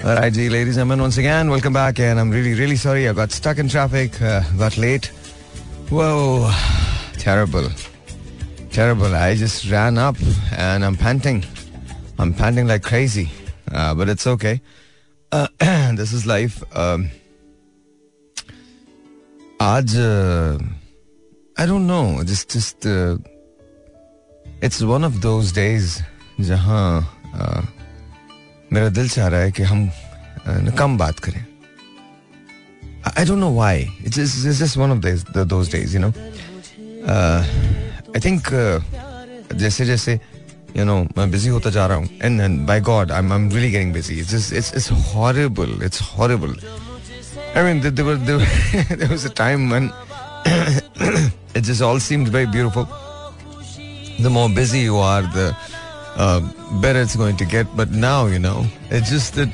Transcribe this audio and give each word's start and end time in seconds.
Alright, 0.00 0.33
G, 0.33 0.49
ladies 0.49 0.77
and 0.77 0.89
gentlemen, 0.89 1.01
once 1.01 1.17
again, 1.19 1.51
welcome 1.51 1.73
back, 1.73 1.99
and 1.99 2.19
I'm 2.19 2.31
really, 2.31 2.55
really 2.55 2.75
sorry 2.75 3.07
I 3.07 3.13
got 3.13 3.31
stuck 3.31 3.59
in 3.59 3.69
traffic, 3.69 4.19
uh, 4.19 4.41
got 4.57 4.75
late. 4.75 5.05
Whoa, 5.89 6.51
terrible, 7.19 7.69
terrible. 8.71 9.13
I 9.13 9.35
just 9.35 9.69
ran 9.69 9.99
up 9.99 10.15
and 10.57 10.83
I'm 10.83 10.95
panting. 10.95 11.45
I'm 12.17 12.33
panting 12.33 12.65
like 12.65 12.81
crazy, 12.81 13.29
uh, 13.71 13.93
but 13.93 14.09
it's 14.09 14.25
okay. 14.25 14.59
Uh, 15.31 15.47
this 15.59 16.13
is 16.13 16.25
life. 16.25 16.63
Um, 16.75 17.09
आज 19.61 19.95
I 21.59 21.67
don't 21.67 21.81
know 21.87 22.23
just 22.23 22.53
just 22.53 22.87
it's 24.63 24.81
one 24.81 25.03
of 25.05 25.19
those 25.25 25.53
days 25.55 25.97
जहां 26.47 26.85
uh, 27.35 27.61
मेरा 28.73 28.89
दिल 28.89 29.09
चाह 29.09 29.27
रहा 29.27 29.39
है 29.39 29.51
कि 29.51 29.63
हम 29.63 29.91
कम 30.77 30.97
बात 30.97 31.19
करें। 31.19 31.45
I 33.17 33.25
don't 33.25 33.39
know 33.39 33.53
why 33.53 33.81
it's 34.05 34.19
it's 34.19 34.59
just 34.59 34.77
one 34.77 34.91
of 34.91 35.39
those 35.39 35.71
days 35.71 35.97
you 35.97 36.01
know 36.01 36.13
I 37.07 38.19
think 38.25 38.47
जैसे 39.55 39.85
जैसे 39.85 40.19
यू 40.77 40.85
नो 40.85 41.07
मैं 41.17 41.31
बिज़ी 41.31 41.49
होता 41.49 41.69
जा 41.69 41.87
रहा 41.87 41.97
हूँ 41.97 42.09
and 42.23 42.67
by 42.67 42.81
god 42.81 43.11
I 43.11 43.19
am 43.19 43.49
really 43.49 43.71
getting 43.71 43.93
busy 43.93 44.19
it's 44.19 44.53
it's 44.53 44.73
it's 44.75 44.91
horrible 44.91 45.79
it's 45.83 46.01
horrible 46.01 46.55
I 47.53 47.63
mean, 47.63 47.81
there, 47.81 48.05
were, 48.05 48.15
there, 48.15 48.37
there 48.99 49.09
was 49.09 49.25
a 49.25 49.29
time 49.29 49.69
when 49.69 49.91
it 51.53 51.63
just 51.63 51.81
all 51.81 51.99
seemed 51.99 52.29
very 52.29 52.45
beautiful. 52.45 52.87
The 54.19 54.29
more 54.29 54.47
busy 54.47 54.79
you 54.79 54.95
uh, 56.16 56.40
better 56.80 57.00
it's 57.00 57.16
going 57.16 57.36
to 57.36 57.44
get. 57.44 57.66
But 57.76 57.90
now, 57.90 58.26
you 58.26 58.38
know, 58.38 58.66
it's 58.90 59.10
just 59.10 59.34
that 59.34 59.48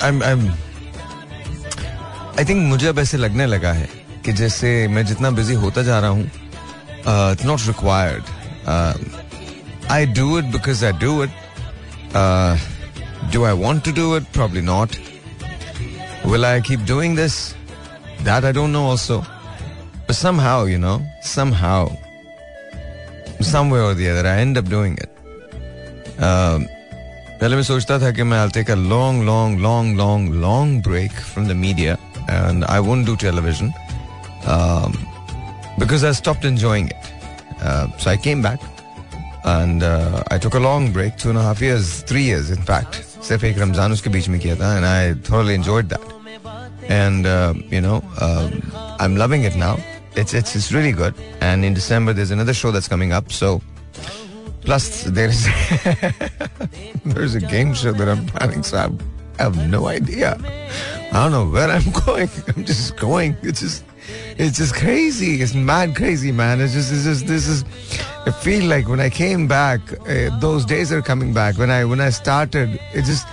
I'm, 0.00 0.22
I'm 0.22 0.52
I 2.36 2.44
think 2.44 2.68
मुझे 2.68 2.88
अब 2.88 2.98
ऐसे 2.98 3.16
लगने 3.16 3.46
लगा 3.46 3.72
है 3.72 3.88
कि 4.24 4.32
जैसे 4.32 4.70
मैं 4.88 5.04
जितना 5.06 5.30
बिजी 5.38 5.54
होता 5.64 5.82
जा 5.82 5.98
रहा 6.00 6.10
हूँ 6.10 6.24
it's 7.32 7.44
not 7.46 7.66
required 7.66 8.24
I 9.92 10.06
do 10.18 10.38
it 10.38 10.44
because 10.52 10.84
I 10.84 10.92
do 11.04 11.22
it 11.24 11.30
do 13.32 13.44
I 13.44 13.52
want 13.64 13.84
to 13.84 13.92
do 14.00 14.16
it 14.16 14.32
probably 14.34 14.60
not 14.70 14.96
Will 16.24 16.46
I 16.46 16.62
keep 16.62 16.86
doing 16.86 17.14
this? 17.14 17.54
That 18.20 18.46
I 18.46 18.52
don't 18.52 18.72
know 18.72 18.84
also. 18.84 19.22
But 20.06 20.16
somehow, 20.16 20.64
you 20.64 20.78
know, 20.78 21.02
somehow, 21.20 21.94
somewhere 23.40 23.82
or 23.82 23.92
the 23.92 24.08
other, 24.08 24.26
I 24.26 24.38
end 24.38 24.56
up 24.56 24.64
doing 24.64 24.96
it. 24.96 25.10
Um, 26.19 26.67
पहले 27.39 27.55
मैं 27.55 27.63
सोचता 27.63 27.97
था 27.99 28.11
कि 28.11 28.23
मैं 28.23 28.37
I'll 28.43 28.51
take 28.51 28.69
a 28.69 28.75
long, 28.75 29.25
long, 29.25 29.57
long, 29.57 29.95
long, 29.95 30.29
long 30.41 30.81
break 30.81 31.11
from 31.11 31.47
the 31.47 31.55
media 31.55 31.97
and 32.27 32.65
I 32.65 32.79
won't 32.81 33.05
do 33.05 33.15
television 33.15 33.73
um, 34.45 34.97
because 35.77 36.03
I 36.03 36.11
stopped 36.11 36.43
enjoying 36.43 36.89
it. 36.89 37.13
Uh, 37.61 37.87
so 37.97 38.11
I 38.11 38.17
came 38.17 38.41
back 38.41 38.59
and 39.45 39.83
uh, 39.83 40.23
I 40.29 40.37
took 40.37 40.55
a 40.55 40.59
long 40.59 40.91
break, 40.91 41.17
two 41.17 41.29
and 41.29 41.37
a 41.37 41.41
half 41.41 41.61
years, 41.61 42.01
three 42.01 42.23
years 42.23 42.51
in 42.51 42.61
fact. 42.61 43.05
सिर्फ़ 43.19 43.45
एक 43.45 43.57
रमज़ान 43.59 43.91
उसके 43.91 44.09
बीच 44.09 44.27
में 44.29 44.39
किया 44.39 44.55
था 44.55 44.75
and 44.77 44.85
I 44.85 45.13
thoroughly 45.27 45.55
enjoyed 45.55 45.89
that. 45.89 46.01
And 46.89 47.25
uh, 47.25 47.53
you 47.69 47.81
know, 47.81 48.01
um, 48.19 48.61
I'm 48.99 49.15
loving 49.15 49.43
it 49.43 49.55
now. 49.55 49.77
It's 50.15 50.33
it's 50.33 50.55
it's 50.55 50.71
really 50.71 50.91
good. 50.91 51.13
And 51.39 51.63
in 51.63 51.73
December 51.73 52.13
there's 52.13 52.31
another 52.31 52.53
show 52.53 52.71
that's 52.71 52.87
coming 52.87 53.13
up. 53.13 53.31
So 53.31 53.61
plus 54.62 55.04
there's 55.04 55.46
there's 57.04 57.34
a 57.34 57.40
game 57.40 57.74
show 57.74 57.92
that 57.92 58.08
I'm 58.08 58.26
planning. 58.26 58.62
So 58.62 58.78
I'm, 58.78 58.98
I 59.38 59.44
have 59.44 59.68
no 59.68 59.86
idea. 59.86 60.38
I 61.12 61.12
don't 61.12 61.32
know 61.32 61.46
where 61.46 61.68
I'm 61.68 61.90
going. 62.06 62.28
I'm 62.48 62.64
just 62.64 62.96
going. 62.96 63.36
It's 63.42 63.60
just 63.60 63.84
it's 64.36 64.58
just 64.58 64.74
crazy. 64.74 65.40
It's 65.42 65.54
mad 65.54 65.96
crazy, 65.96 66.32
man. 66.32 66.60
It's 66.60 66.72
just, 66.72 66.92
it's 66.92 67.04
just, 67.04 67.26
this 67.26 67.46
is. 67.46 67.64
I 68.26 68.30
feel 68.30 68.64
like 68.64 68.88
when 68.88 69.00
I 69.00 69.10
came 69.10 69.46
back, 69.46 69.80
uh, 70.08 70.38
those 70.40 70.64
days 70.64 70.92
are 70.92 71.02
coming 71.02 71.32
back. 71.32 71.58
When 71.58 71.70
I 71.70 71.84
when 71.84 72.00
I 72.00 72.10
started, 72.10 72.80
it 72.92 73.04
just, 73.04 73.26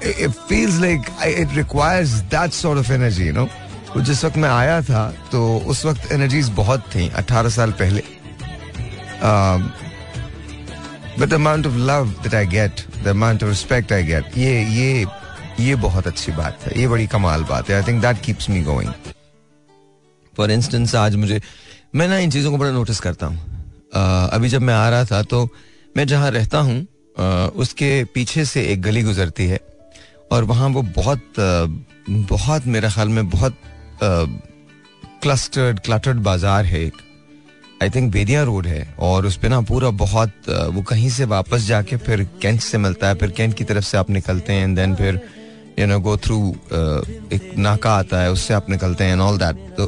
it, 0.00 0.20
it 0.20 0.34
feels 0.34 0.80
like 0.80 1.10
I, 1.12 1.28
it 1.28 1.56
requires 1.56 2.22
that 2.24 2.52
sort 2.52 2.78
of 2.78 2.90
energy, 2.90 3.24
you 3.24 3.32
know. 3.32 3.48
वो 3.96 4.02
जिस 4.04 4.24
वक्त 4.24 4.36
मैं 4.36 4.48
आया 4.48 4.80
था 4.82 5.02
तो 5.32 5.40
उस 5.72 5.84
वक्त 5.86 6.10
energies 6.12 6.48
बहुत 6.56 6.80
थी 6.94 7.08
18 7.16 7.48
साल 7.50 7.70
पहले 7.80 8.02
but 11.19 11.27
the 11.27 11.33
amount 11.33 11.67
of 11.67 11.75
love 11.89 12.13
that 12.23 12.35
I 12.35 12.45
get 12.47 12.81
the 13.03 13.07
amount 13.07 13.43
of 13.43 13.49
respect 13.49 13.93
I 13.93 14.03
get 14.03 14.37
ये 14.37 14.61
ये 14.71 15.05
ये 15.59 15.75
बहुत 15.77 16.07
अच्छी 16.07 16.31
बात 16.31 16.63
है 16.63 16.79
ये 16.79 16.87
बड़ी 16.87 17.07
कमाल 17.07 17.43
बात 17.43 17.69
है 17.69 17.75
I 17.75 17.87
think 17.87 18.01
that 18.01 18.21
keeps 18.21 18.49
me 18.49 18.61
going 18.63 19.11
for 20.33 20.51
instance 20.51 20.95
आज 20.95 21.15
मुझे 21.15 21.41
मैं 21.95 22.07
ना 22.07 22.17
इन 22.17 22.31
चीज़ों 22.31 22.51
को 22.51 22.57
बड़ा 22.57 22.71
नोटिस 22.71 22.99
करता 22.99 23.25
हूँ 23.25 23.37
uh, 23.91 24.33
अभी 24.33 24.49
जब 24.49 24.61
मैं 24.61 24.73
आ 24.73 24.89
रहा 24.89 25.05
था 25.05 25.21
तो 25.23 25.47
मैं 25.97 26.07
जहाँ 26.07 26.31
रहता 26.31 26.59
हूँ 26.59 26.81
uh, 26.81 27.55
उसके 27.55 28.03
पीछे 28.13 28.45
से 28.45 28.63
एक 28.63 28.81
गली 28.81 29.03
गुजरती 29.03 29.47
है 29.47 29.59
और 30.31 30.43
वहाँ 30.43 30.69
वो 30.69 30.81
बहुत 30.95 31.23
uh, 31.39 31.69
बहुत 32.09 32.65
मेरे 32.67 32.89
ख्याल 32.89 33.09
में 33.09 33.29
बहुत 33.29 33.57
क्लस्टर्ड 35.21 35.79
क्लटर्ड 35.79 36.19
बाज़ार 36.19 36.65
है 36.65 36.79
एक 36.81 36.93
आई 37.81 37.89
थिंक 37.89 38.11
बेदिया 38.13 38.41
रोड 38.43 38.67
है 38.67 38.81
और 38.99 39.25
उस 39.25 39.37
पर 39.37 39.49
ना 39.49 39.59
पूरा 39.69 39.89
बहुत 39.99 40.49
वो 40.73 40.81
कहीं 40.89 41.09
से 41.09 41.25
वापस 41.25 41.61
जाके 41.67 41.97
फिर 41.97 42.23
कैंट 42.41 42.59
से 42.61 42.77
मिलता 42.77 43.07
है, 43.07 43.15
फिर 43.15 43.31
कैंट 43.31 43.53
की 43.53 43.63
तरफ़ 43.63 43.85
से 43.85 43.97
आप 43.97 44.09
निकलते 44.09 44.53
हैं 44.53 44.63
एंड 44.63 44.75
देन 44.77 44.95
फिर 44.95 45.19
यू 45.79 45.87
नो 45.87 45.99
गो 45.99 46.15
थ्रू 46.17 46.37
एक 47.33 47.53
नाका 47.57 47.93
आता 47.95 48.21
है, 48.21 48.31
उससे 48.31 48.53
आप 48.53 48.69
निकलते 48.69 49.03
हैं 49.03 49.11
एंड 49.11 49.21
ऑल 49.21 49.37
दैट 49.37 49.55
तो 49.77 49.85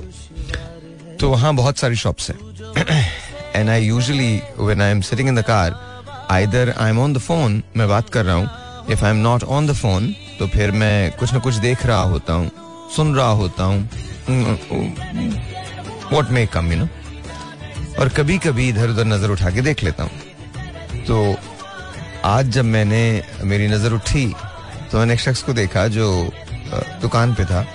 तो 1.19 1.29
वहाँ 1.29 1.53
बहुत 1.55 1.77
सारी 1.77 1.95
शॉप्स 1.95 2.29
हैं। 2.29 2.37
And 3.55 3.69
I 3.69 3.85
usually 3.85 4.41
when 4.59 4.81
I 4.81 4.91
am 4.91 5.01
sitting 5.01 5.29
in 5.29 5.35
the 5.35 5.41
car 5.43 5.79
either 6.31 6.73
I 6.77 6.89
am 6.89 6.99
on 6.99 7.13
the 7.13 7.17
phone 7.19 7.61
मैं 7.77 7.87
बात 7.89 8.09
कर 8.09 8.25
रहा 8.25 8.35
हूँ 8.35 8.49
if 8.91 9.05
I 9.05 9.11
am 9.11 9.17
not 9.17 9.43
on 9.43 9.67
the 9.67 9.73
phone 9.73 10.13
तो 10.39 10.47
फिर 10.47 10.71
मैं 10.71 11.11
कुछ 11.17 11.33
ना 11.33 11.39
कुछ 11.39 11.55
देख 11.67 11.85
रहा 11.85 12.01
होता 12.01 12.33
हूँ, 12.33 12.49
सुन 12.95 13.15
रहा 13.15 13.29
होता 13.41 13.63
हूँ 13.63 13.89
what 16.13 16.29
may 16.31 16.45
come 16.53 16.71
you 16.71 16.79
know 16.79 16.87
और 17.99 18.09
कभी 18.09 18.37
कभी 18.37 18.67
इधर 18.69 18.89
उधर 18.89 19.05
नज़र 19.05 19.29
उठा 19.31 19.49
के 19.51 19.61
देख 19.61 19.83
लेता 19.83 20.03
हूँ। 20.03 21.03
तो 21.07 21.35
आज 22.25 22.49
जब 22.51 22.65
मैंने 22.65 23.01
मेरी 23.43 23.67
नज़र 23.67 23.93
उठी 23.93 24.25
तो 24.91 24.97
मैंने 24.97 25.13
एक 25.13 25.19
शख्स 25.19 25.43
को 25.43 25.53
देखा 25.53 25.87
जो 25.87 26.07
दुकान 27.01 27.33
पे 27.35 27.45
था 27.45 27.65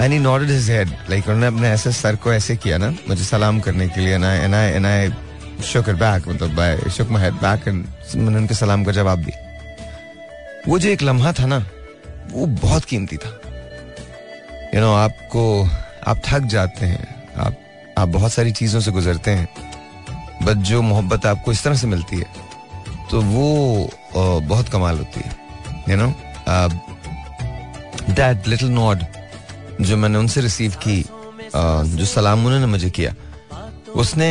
and 0.00 0.12
he 0.12 0.18
nodded 0.18 0.50
his 0.50 0.70
head 0.70 0.88
like 1.10 1.28
उन्होंने 1.28 1.46
अपने 1.46 1.70
ऐसे 1.70 1.92
सर 1.92 2.16
को 2.16 2.32
ऐसे 2.32 2.56
किया 2.56 2.78
ना 2.78 2.90
मुझे 3.08 3.24
सलाम 3.24 3.60
करने 3.60 3.88
के 3.88 4.00
लिए 4.00 4.18
ना 4.18 4.32
and 4.34 4.54
I 4.54 4.70
and 4.70 4.86
I 4.86 5.12
shook 5.64 5.90
back 5.90 6.28
मतलब 6.28 6.60
I 6.60 6.90
shook 6.90 7.10
my 7.10 7.22
head 7.24 7.34
back 7.42 7.68
मैंने 7.68 8.36
उनके 8.36 8.54
सलाम 8.54 8.84
का 8.84 8.92
जवाब 8.92 9.24
दिया। 9.24 9.42
वो 10.68 10.78
जो 10.78 10.88
एक 10.88 11.02
लम्हा 11.02 11.32
था 11.32 11.46
ना 11.46 11.64
वो 12.30 12.46
बहुत 12.62 12.84
कीमती 12.84 13.16
था। 13.16 13.28
यू 13.28 14.80
you 14.80 14.80
नो 14.80 14.86
know, 14.86 14.96
आपको 14.98 15.68
आप 16.10 16.22
थक 16.26 16.46
जाते 16.54 16.86
हैं 16.86 17.34
आप 17.36 17.56
आप 17.98 18.08
बहुत 18.08 18.32
सारी 18.32 18.52
चीज़ों 18.52 18.80
से 18.80 18.90
गुजरते 18.92 19.30
हैं 19.30 19.48
बट 20.44 20.62
जो 20.70 20.80
मोहब्बत 20.82 21.26
आपको 21.26 21.52
इस 21.52 21.62
तरह 21.64 21.74
से 21.76 21.86
मिलती 21.86 22.16
है 22.16 22.26
तो 23.10 23.20
वो 23.22 23.90
बहुत 24.14 24.68
कमाल 24.68 24.98
होती 24.98 25.20
है 25.20 25.36
you 25.88 25.96
know 25.96 26.08
that 28.14 28.48
little 28.48 28.70
nod 28.70 29.04
जो 29.80 29.96
मैंने 29.96 30.18
उनसे 30.18 30.40
रिसीव 30.40 30.76
की 30.86 31.00
जो 31.54 32.04
सलाम 32.04 32.46
उन्होंने 32.46 32.66
मुझे 32.66 32.90
किया 32.90 33.14
उसने 33.96 34.30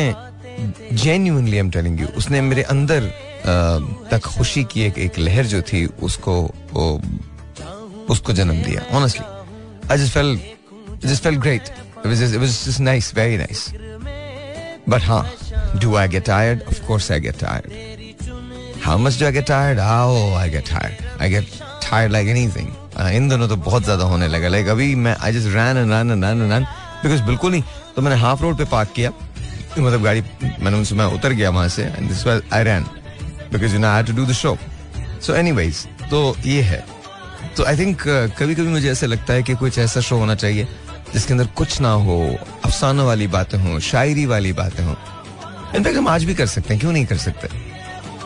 जेन्यूनली 0.94 1.57
एम 1.57 1.69
टेलिंग 1.72 2.00
यू 2.02 2.07
उसने 2.18 2.41
मेरे 2.41 2.63
अंदर 2.75 3.12
तक 4.12 4.31
खुशी 4.38 4.63
की 4.73 4.81
एक 4.81 4.97
एक 5.06 5.19
लहर 5.19 5.46
जो 5.46 5.62
थी 5.62 5.85
उसको 6.09 6.41
उसको 8.09 8.34
जन्म 8.34 8.63
दिया 8.63 8.85
honestly 8.97 9.34
just 9.90 10.14
felt, 10.14 10.40
it 10.40 11.02
just 11.02 11.23
felt 11.23 11.40
great. 11.40 11.72
It 12.03 12.08
was 12.08 12.20
just, 12.20 12.34
it 12.34 12.40
was 12.40 12.66
just 12.66 12.79
nice, 12.82 13.11
very 13.11 13.38
nice. 13.38 13.72
But 14.85 15.02
huh, 15.02 15.23
do 15.79 15.96
I 15.96 16.08
get 16.08 16.26
tired? 16.26 16.61
Of 16.64 16.85
course 16.85 17.09
I 17.09 17.20
get 17.20 17.40
tired. 17.40 17.72
How 18.82 18.97
much 18.97 19.17
do 19.17 19.26
I 19.26 19.32
get 19.32 19.47
tired? 19.47 19.78
Oh, 19.79 20.34
I 20.34 20.50
get 20.50 20.66
tired. 20.66 20.97
I 21.20 21.29
get 21.29 21.46
tired 21.79 22.11
like 22.11 22.28
anything. 22.28 22.72
Uh, 22.94 23.09
इन 23.09 23.29
दोनों 23.29 23.47
तो 23.47 23.55
बहुत 23.58 23.84
ज़्यादा 23.84 24.03
होने 24.05 24.28
लगा 24.28 24.47
like 24.47 24.67
अभी 24.70 24.94
मैं 24.96 25.16
I 25.17 25.32
just 25.34 25.47
run 25.55 25.78
and 25.78 25.91
run 25.91 26.11
and 26.11 26.23
run 26.23 26.41
and 26.41 26.52
run 26.52 26.64
because 27.03 27.22
बिल्कुल 27.28 27.52
नहीं 27.52 27.64
तो 27.96 28.02
मैंने 28.02 28.20
हाफ़ 28.22 28.41
रोड 28.41 28.58
पे 28.58 28.66
पार्क 28.72 28.91
किया 28.96 29.11
मतलब 29.78 30.03
गाड़ी 30.03 30.22
मैंने 30.61 30.78
उनसे 30.78 30.96
मैं 30.96 31.05
उतर 31.17 31.34
गया 31.34 31.50
वहाँ 31.50 31.67
से 31.76 31.84
and 31.84 32.08
this 32.08 32.28
I 32.28 32.64
ran 32.64 32.84
because 33.53 33.73
you 33.73 33.79
know 33.79 33.88
I 33.88 34.03
to 34.03 34.14
do 34.14 34.26
the 34.26 34.34
show 34.41 34.58
so 35.26 35.35
anyways 35.35 35.85
तो 36.11 36.22
ये 36.46 36.61
है 36.70 36.84
तो 37.58 37.66
आई 37.66 37.78
थिंक 37.78 38.02
कभी 38.40 38.55
कभी 38.55 38.67
मुझे 38.67 38.91
ऐसा 38.91 39.08
लगता 39.08 39.34
है 39.34 39.44
कि 39.44 39.55
कुछ 39.64 39.78
ऐसा 39.79 40.02
शो 40.02 40.17
होना 40.17 40.35
चाहिए 40.46 40.67
जिसके 41.14 41.34
अंदर 41.34 41.46
कुछ 41.56 41.80
ना 41.82 41.92
हो 42.04 42.20
अफसानों 42.66 43.06
वाली 43.08 43.28
बातें 43.28 43.58
हो 43.60 43.80
शायरी 43.82 44.26
वाली 44.26 44.54
बातें 44.54 44.84
हो। 44.84 44.96
इनफैक्ट 45.76 45.98
हम 45.98 46.08
आज 46.08 46.24
भी 46.24 46.36
कर 46.36 46.48
सकते 46.48 46.74
हैं 46.74 46.80
क्यों 46.82 46.92
नहीं 46.94 47.06
कर 47.06 47.18
सकते? 47.18 47.48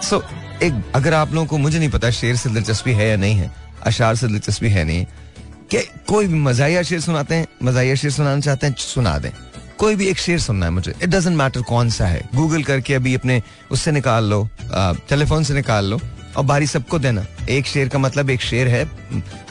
सो 0.01 0.17
so, 0.17 0.23
एक 0.63 0.91
अगर 0.95 1.13
आप 1.13 1.33
लोगों 1.33 1.47
को 1.47 1.57
मुझे 1.57 1.79
नहीं 1.79 1.89
पता 1.89 2.09
शेर 2.11 2.35
से 2.35 2.49
दिलचस्पी 2.49 2.93
है 2.93 3.09
या 3.09 3.17
नहीं 3.17 3.35
है 3.35 3.51
अशार 3.85 4.15
से 4.15 4.27
दिलचस्पी 4.27 4.69
है 4.69 4.83
नहीं 4.83 5.05
कि 5.71 5.79
कोई 6.07 6.27
भी 6.27 6.39
मजाया 6.39 6.81
शेर 6.83 6.99
सुनाते 7.01 7.35
हैं 7.35 7.47
मजाया 7.63 7.95
शेर 7.95 8.11
सुनाना 8.11 8.41
चाहते 8.41 8.67
हैं 8.67 8.75
सुना 8.79 9.17
दें। 9.19 9.31
कोई 9.77 9.95
भी 9.95 10.07
एक 10.07 10.17
शेर 10.17 10.39
सुनना 10.39 10.65
है 10.65 10.71
मुझे 10.71 10.93
इट 10.93 11.09
डजेंट 11.09 11.35
मैटर 11.37 11.61
कौन 11.61 11.89
सा 11.89 12.05
है। 12.07 12.21
गूगल 12.35 12.63
करके 12.63 12.93
अभी 12.93 13.15
अपने 13.15 13.41
उससे 13.71 13.91
निकाल 13.91 14.29
लो 14.29 14.47
टेलीफोन 15.09 15.43
से 15.43 15.53
निकाल 15.53 15.85
लो 15.85 15.99
और 16.37 16.43
बारी 16.45 16.67
सबको 16.67 16.99
देना। 16.99 17.25
एक 17.49 17.65
शेर 17.65 17.89
का 17.89 17.99
मतलब 17.99 18.29
एक 18.29 18.41
शेर 18.41 18.67
है 18.67 18.83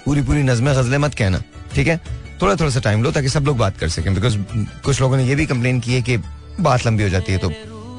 पूरी 0.05 0.23
पूरी 0.23 0.43
नजमें 0.43 0.75
गजलें 0.77 0.99
मत 0.99 1.15
कहना 1.15 1.43
ठीक 1.75 1.89
है? 1.89 2.01
थोड़ा 2.43 2.55
थोड़ा 2.55 2.71
सा 2.71 2.81
टाइम 2.81 3.03
लो 3.03 3.11
ताकि 3.13 3.29
सब 3.29 3.47
लोग 3.47 3.59
बात 3.59 3.79
कर 3.79 3.89
सकें 3.89 4.15
बिकॉज़ 4.15 4.37
कुछ 4.85 5.01
लोगों 5.01 5.17
ने 5.17 5.25
ये 5.25 5.35
भी 5.35 5.47
कंप्लेन 5.47 5.81
की 5.81 5.95
है 5.95 6.03
कि 6.03 6.17
बात 6.61 6.87
लंबी 6.87 7.03
हो 7.03 7.09
जाती 7.09 7.33
है 7.33 7.39
तो 7.39 7.49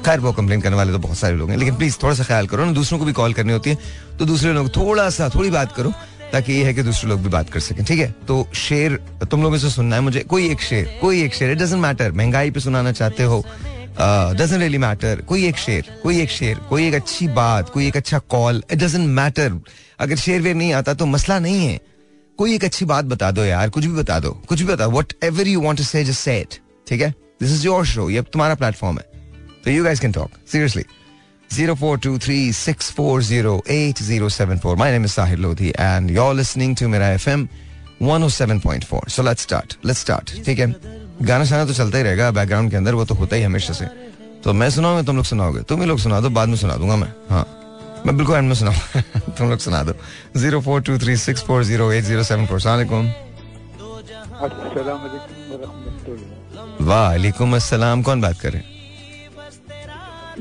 खैर 0.06 0.20
वो 0.20 0.32
कंप्लेन 0.32 0.60
करने 0.60 0.76
वाले 0.76 0.92
तो 0.92 0.98
बहुत 0.98 1.18
सारे 1.18 1.36
लोग 1.36 1.50
हैं, 1.50 1.56
लेकिन 1.56 1.74
प्लीज़ 1.76 1.96
थोड़ा 2.02 2.14
सा 2.14 2.24
ख्याल 2.24 2.46
करो 2.46 2.64
ना, 2.64 2.72
दूसरों 2.72 2.98
को 2.98 3.04
भी 3.04 3.12
कॉल 3.12 3.32
करनी 3.34 3.52
होती 3.52 3.70
है 3.70 3.78
तो 4.18 4.24
दूसरे 4.24 4.52
लोग 4.52 4.68
थोड़ा 4.76 5.08
सा, 5.10 5.28
थोड़ी 5.28 5.50
बात 5.50 5.72
करो, 5.72 5.92
ताकि 6.32 6.52
ये 6.52 6.64
है 6.64 6.74
कि 6.74 6.82
दूसरे 6.82 7.08
लोग 7.10 7.22
भी 7.22 7.28
बात 7.28 7.50
कर 7.50 7.60
सकें, 7.60 7.84
ठीक 7.84 7.98
है? 7.98 8.10
तो 8.28 8.46
शेर, 8.54 8.96
तुम 9.30 9.42
लोगों 9.42 9.58
से 9.58 9.70
सुनना 9.70 9.96
है 9.96 10.02
मुझे, 10.02 10.20
कोई 10.20 10.50
एक 10.50 10.60
शेर, 10.60 10.98
कोई 11.00 11.22
एक 11.22 11.34
शेर 11.34 11.50
इट 11.50 11.58
डजेंट 11.58 11.82
मैटर 11.82 12.12
महँगाई 12.12 12.50
पे 12.50 12.60
सुनाना 12.60 12.92
चाहते 12.92 13.22
हो 13.24 13.44
डजेंट 14.00 14.60
रियली 14.60 14.78
मैटर 14.78 15.22
कोई 15.28 15.46
एक 15.46 15.56
शेर, 15.58 15.90
कोई 16.02 16.20
एक 16.22 16.30
शेर, 16.30 16.58
कोई 16.68 16.86
एक 16.88 16.94
अच्छी 16.94 17.28
बात, 17.34 17.68
कोई 17.68 17.86
एक 17.86 17.96
अच्छा 17.96 18.18
कॉल 18.30 18.62
इट 18.72 18.78
डजेंट 18.78 19.08
मैटर 19.10 19.60
अगर 20.00 20.16
शेर 20.16 20.40
वेर 20.42 20.54
नहीं 20.54 20.72
आता 20.72 20.94
तो 20.94 21.06
मसला 21.06 21.38
नहीं 21.38 21.66
है। 21.66 21.80
कोई 22.38 22.54
एक 22.54 22.64
अच्छी 22.64 22.84
बात 22.84 23.04
बता 23.04 23.30
दो 23.30 23.44
यार, 23.44 23.70
कुछ 23.70 23.84
भी 23.84 23.92
बता 23.92 24.18
दो, 24.20 24.30
कुछ 24.48 24.62
भी 24.62 24.72
बता 24.72 24.86
whatever 25.24 25.48
you 25.48 25.60
want 25.60 25.80
say 25.82 26.04
just 26.04 26.20
say 26.20 26.38
it 26.40 26.58
ठीक 26.88 27.00
है 27.00 27.14
दिस 27.40 27.52
इज़ 27.52 27.66
योर 27.66 27.86
शो 27.86 28.10
ये 28.10 28.22
तुम्हारा 28.22 28.54
प्लेटफॉर्म 28.54 28.98
है 28.98 29.04
तो 29.64 29.70
you 29.70 29.84
guys 29.84 30.00
can 30.00 30.12
talk 30.12 30.30
seriously 30.52 30.84
Zero 31.50 31.74
four 31.80 31.90
two 32.04 32.10
three 32.24 32.52
six 32.56 32.88
four 32.96 33.12
zero 33.26 33.52
eight 33.74 34.00
zero 34.06 34.26
seven 34.32 34.58
four. 34.64 34.72
My 34.80 34.88
name 34.94 35.06
is 35.08 35.12
Sahir 35.12 35.38
Lodhi 35.44 35.70
and 35.84 36.10
you're 36.16 36.34
listening 36.40 36.74
to 36.80 36.88
Mira 36.94 37.06
FM 37.20 37.46
107.4. 38.00 39.08
So 39.14 39.22
let's 39.28 39.46
start. 39.46 39.76
Let's 39.82 40.02
start. 40.06 40.32
ठीक 40.46 40.58
है 40.58 40.66
गाना 41.22 41.44
शाना 41.44 41.64
तो 41.66 41.74
चलता 41.74 41.98
ही 41.98 42.04
रहेगा 42.04 42.30
background 42.30 42.70
के 42.70 42.76
अंदर 42.76 42.94
वो 42.94 43.04
तो 43.04 43.14
होता 43.14 43.36
ही 43.36 43.42
हमेशा 43.42 43.72
से 43.72 43.86
तो 44.44 44.52
मैं 44.52 44.70
सुनाऊँगा, 44.70 45.02
तुम 45.02 45.16
लोग 45.16 45.24
सुनाओगे, 45.24 45.62
तुम 45.62 45.80
ही 45.80 45.86
लोग 45.86 45.98
सुना 45.98 46.20
दो, 46.20 46.30
बाद 46.30 46.48
में 46.48 46.56
सुना 46.56 46.76
दूँगा 46.76 46.96
मैं 46.96 47.12
हाँ 47.30 47.46
मैं 48.08 48.16
बिल्कुल 48.16 48.36
एंड 48.36 48.48
में 48.48 48.54
सुनाऊँगा 48.56 49.00
तुम 49.38 49.50
लोग 49.50 49.58
सुना 49.60 49.82
दो। 49.84 49.92
Zero 50.40 50.60
four 50.64 50.80
two 50.82 50.98
three 50.98 51.16
six 51.22 51.42
four 51.44 51.64
zero 51.64 51.90
eight 51.92 52.04
zero 52.04 52.22
seven 52.24 52.46
four. 52.46 52.60
सलामकुम 52.60 53.04
वालेकुम 56.88 57.56
अस्सलाम। 57.56 58.02
कौन 58.02 58.20
बात 58.20 58.40
कर 58.40 58.52
रहे 58.52 58.62
हैं? 58.62 58.68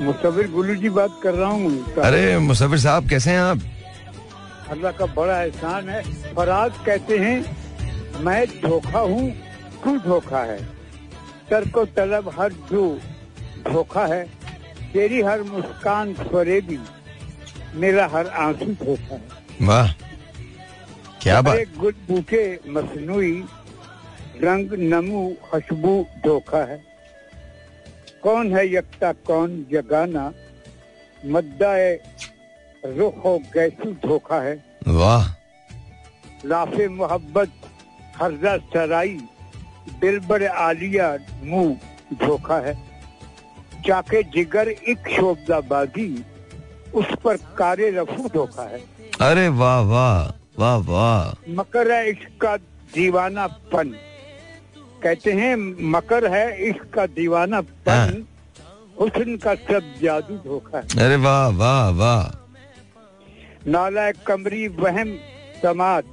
मुसविर 0.06 0.52
गुलू 0.52 0.76
जी 0.76 0.90
बात 0.96 1.20
कर 1.24 1.34
रहा 1.34 1.50
हूँ। 1.52 1.94
अरे 2.04 2.38
मुसविर 2.48 2.80
साहब 2.80 3.10
कैसे 3.10 3.32
हैं 3.32 3.40
आप? 3.42 3.60
अल्लाह 4.72 4.92
का 4.92 5.06
बड़ा 5.14 5.42
एहसान 5.44 5.90
है। 5.90 6.02
फराज 6.36 6.72
कहते 6.86 7.18
हैं 7.18 7.38
मैं 8.24 8.46
धोखा 8.62 9.00
हूँ 9.00 9.32
तू 9.84 9.98
धोखा 10.10 10.44
है। 10.52 10.60
सर 11.50 11.70
को 11.70 11.86
तलब 11.98 12.26
हर 12.40 12.54
जो 12.72 12.84
धोखा 13.72 14.06
है 14.14 14.24
तेरी 14.94 15.22
हर 15.22 15.42
मुस्कान 15.56 16.14
फरेबी। 16.14 16.80
मेरा 17.78 18.08
हर 18.08 18.28
आँसू 18.28 18.66
धोखा 18.76 19.16
है। 19.16 19.68
वाह 19.68 19.92
क्या 21.22 21.42
बात। 21.42 21.58
गुल 21.78 21.94
बूके 22.08 22.44
मसनूई 22.72 23.32
रंग 24.44 24.74
नमू 24.94 25.22
खुशबू 25.44 25.96
धोखा 26.26 26.64
है। 26.66 26.82
कौन 28.24 28.54
है 28.56 28.66
यकता 28.74 29.12
कौन 29.28 29.66
जगाना? 29.72 30.32
मद्दा 31.24 31.74
रुख 32.88 33.24
हो 33.24 33.38
गैसू 33.54 33.92
धोखा 34.04 34.40
है। 34.42 34.56
वाह। 34.90 35.26
लाफे 36.46 36.88
मोहब्बत 36.90 37.52
हर्जा 38.18 38.58
सराई 38.74 39.18
दिल 40.02 40.20
बर 40.20 40.46
आलिया 40.48 41.08
मुँह 41.44 42.16
धोखा 42.26 42.60
है। 42.60 42.74
चाके 43.88 44.22
जिगर 44.32 44.68
एक 44.70 45.08
शोबदा 45.10 45.60
बाजी 45.70 46.08
उस 46.98 47.06
पर 47.24 47.38
कार्य 47.58 47.90
रफू 47.90 48.30
धोखा 48.34 48.64
है। 48.64 48.80
अरे 49.22 49.48
वाह 49.48 49.80
वाह 49.82 50.18
वाह 50.60 50.76
वाह। 50.76 51.52
मकर 51.52 51.92
है 51.92 52.10
इसका 52.10 52.56
दीवानापन 52.96 53.96
कहते 55.04 55.32
हैं 55.32 55.56
मकर 55.92 56.26
है 56.32 56.46
इसका 56.70 57.06
दीवाना 57.06 57.62
पन। 57.62 57.92
हाँ। 57.92 58.08
हुस्न 59.00 59.38
का 59.38 59.56
सब 59.56 59.94
जादू 60.04 60.36
धोखा 60.36 60.78
है। 60.78 61.06
अरे 61.06 61.16
वाह 61.16 61.48
वाह 61.48 61.90
वाह। 61.90 62.24
नाला 63.68 64.12
कमरी 64.28 64.68
वहम 64.68 65.12
समाज 65.62 66.04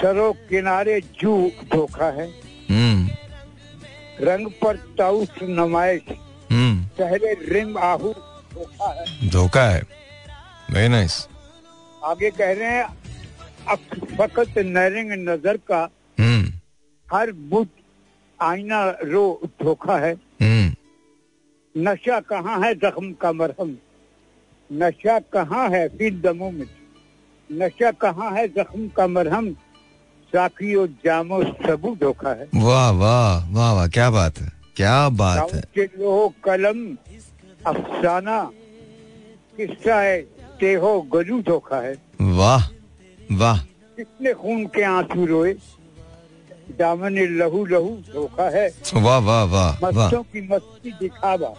सरो 0.00 0.32
किनारे 0.50 1.00
जू 1.20 1.50
धोखा 1.74 2.10
है। 2.10 2.28
हम्म। 2.70 3.08
रंग 4.20 4.46
पर 4.62 4.76
ताउस 4.98 5.28
नमाइश 5.42 6.02
हम्म। 6.52 6.84
चेहरे 6.98 7.32
रिम 7.48 7.78
आहू 7.78 8.14
धोखा 8.56 8.90
है। 8.90 9.28
धोखा 9.30 9.64
है। 9.70 9.82
वेरी 10.70 10.88
नाइस 10.88 11.26
आगे 12.04 12.30
कह 12.30 12.52
रहे 12.52 12.70
हैं 12.70 12.84
अब 13.68 13.78
फकत 14.18 14.58
नरिंग 14.58 15.10
नज़र 15.28 15.56
का 15.68 15.80
हम्म 16.18 16.52
हर 17.06 17.32
बुत 17.50 17.68
आईना 18.40 18.80
रो 19.04 19.26
धोखा 19.62 19.98
है। 19.98 20.12
हम्म 20.42 20.74
नशा 21.74 22.20
कहाँ 22.22 22.58
है 22.60 22.74
जख्म 22.76 23.12
का 23.12 23.32
मरहम? 23.32 23.76
नशा 24.70 25.18
कहाँ 25.32 25.68
है 25.70 25.86
फिर 25.88 26.14
दमों 26.20 26.50
में? 26.50 26.66
नशा 27.50 27.90
कहाँ 28.02 28.30
है 28.32 28.46
जख्म 28.48 28.88
का 28.96 29.06
मरहम? 29.06 29.52
साकियो 30.32 30.86
जामो 31.04 31.42
सबू 31.42 31.94
धोखा 31.96 32.30
है। 32.30 32.48
वाह 32.56 32.90
वाह 32.92 33.52
वाह 33.52 33.72
वाह 33.72 33.86
क्या 33.88 34.10
बात 34.10 34.38
है 34.38 34.50
क्या 34.76 35.08
बात 35.10 35.54
है। 35.54 35.62
कलम 36.44 36.86
अफसाना 37.66 38.42
किस्सा 39.56 40.00
है? 40.00 40.20
तेहो 40.60 41.00
गजू 41.02 41.40
धोखा 41.42 41.76
है। 41.76 41.94
वाह 42.20 42.66
वाह। 43.32 43.58
कितने 43.96 44.34
खून 44.34 44.64
के 44.64 44.82
आँसू 44.82 45.26
रोए? 45.26 45.52
दामन 46.78 47.18
लहू 47.38 47.64
लहू 47.66 47.90
धोखा 48.12 48.48
है। 48.50 48.68
वाह 48.94 49.18
वाह 49.18 49.44
वाह 49.44 49.86
मस्तों 49.86 50.22
की 50.22 50.48
मस्ती 50.48 50.90
दिखावा। 50.90 51.54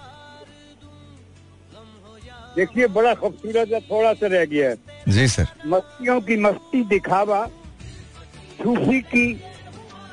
देखिए 2.55 2.87
बड़ा 2.87 3.13
खूबसूरत 3.13 3.69
है 3.73 3.79
थोड़ा 3.79 4.13
सा 4.13 4.27
रह 4.27 4.45
गया 4.45 4.69
है। 4.69 4.75
जी 5.07 5.27
सर। 5.27 5.47
मस्तियों 5.65 6.21
की 6.21 6.37
मस्ती 6.37 6.83
दिखावा 6.83 7.45
सूफी 8.63 9.01
की 9.01 9.41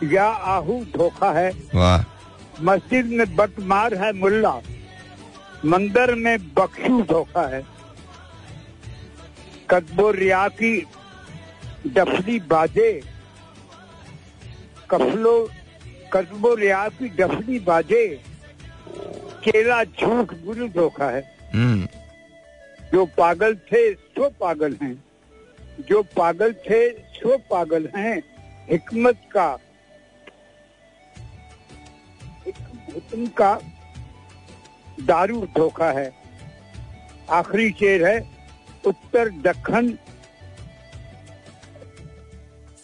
या 0.04 0.26
आहू 0.26 0.84
धोखा 0.84 1.32
है। 1.32 1.50
वाह। 1.74 2.04
मस्जिद 2.60 3.06
में 3.06 3.36
बटमार 3.36 3.94
है 3.94 4.12
मुल्ला। 4.12 4.60
मंदिर 5.64 6.14
में 6.14 6.54
बख्शू 6.54 7.02
धोखा 7.02 7.56
है। 7.56 7.66
कदबो 9.70 10.10
रिया 10.10 10.48
की 10.48 10.86
डफली 11.86 12.40
बाजे 12.40 13.02
कफलो 14.90 15.50
कदबो 16.12 16.54
रिया 16.54 16.88
की 16.88 17.08
डफली 17.08 17.58
बाजे 17.58 18.22
केला 19.44 19.84
झूठ 19.84 20.34
गुरु 20.34 20.68
धोखा 20.68 21.10
है। 21.10 21.36
हम्म। 21.54 21.88
जो 22.92 23.06
पागल 23.06 23.54
थे 23.54 23.94
सो 23.94 24.30
पागल 24.30 24.76
हैं। 24.82 25.04
जो 25.80 26.02
पागल 26.02 26.52
थे 26.52 26.90
सो 26.90 27.38
पागल 27.38 27.88
हैं। 27.96 28.22
हिकमत 28.70 29.16
का 29.32 29.58
हुक्म 32.94 33.26
का 33.26 33.60
दारू 35.00 35.40
धोखा 35.56 35.90
है। 35.92 36.10
आखिरी 37.32 37.70
शेर 37.72 38.06
है, 38.06 38.18
उत्तर 38.84 39.30
दखन 39.44 39.96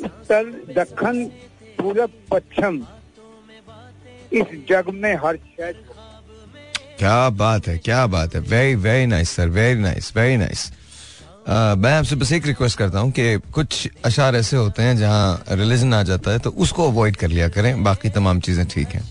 उत्तर 0.00 0.50
दखन 0.76 1.24
पूरब 1.78 2.10
पश्चिम। 2.30 2.82
इस 4.32 4.46
जग 4.68 4.90
में 4.94 5.14
हर 5.24 5.36
शय 5.36 5.72
क्या 6.98 7.28
बात 7.30 7.66
है, 7.68 7.76
क्या 7.78 8.06
बात 8.06 8.34
है। 8.34 8.40
Very 8.42 8.74
very 8.76 9.06
nice 9.06 9.30
sir 9.30 9.48
very 9.48 9.80
nice 9.80 10.12
very 10.16 10.36
nice 10.36 10.70
मैं 11.48 11.92
आपसे 11.92 12.16
बस 12.16 12.32
एक 12.32 12.46
रिक्वेस्ट 12.46 12.78
करता 12.78 12.98
हूँ 12.98 13.10
कि 13.12 13.36
कुछ 13.54 13.88
अशार 14.04 14.36
ऐसे 14.36 14.56
होते 14.56 14.82
हैं 14.82 14.96
जहाँ 14.96 15.44
रिलीजन 15.50 15.94
आ 15.94 16.02
जाता 16.02 16.30
है 16.30 16.38
तो 16.38 16.50
उसको 16.58 16.90
अवॉइड 16.90 17.16
कर 17.16 17.28
लिया 17.28 17.48
करें। 17.48 17.82
बाकी 17.84 18.10
तमाम 18.10 18.40
चीज़ें 18.40 18.66
ठीक 18.68 18.88
हैं। 18.88 19.02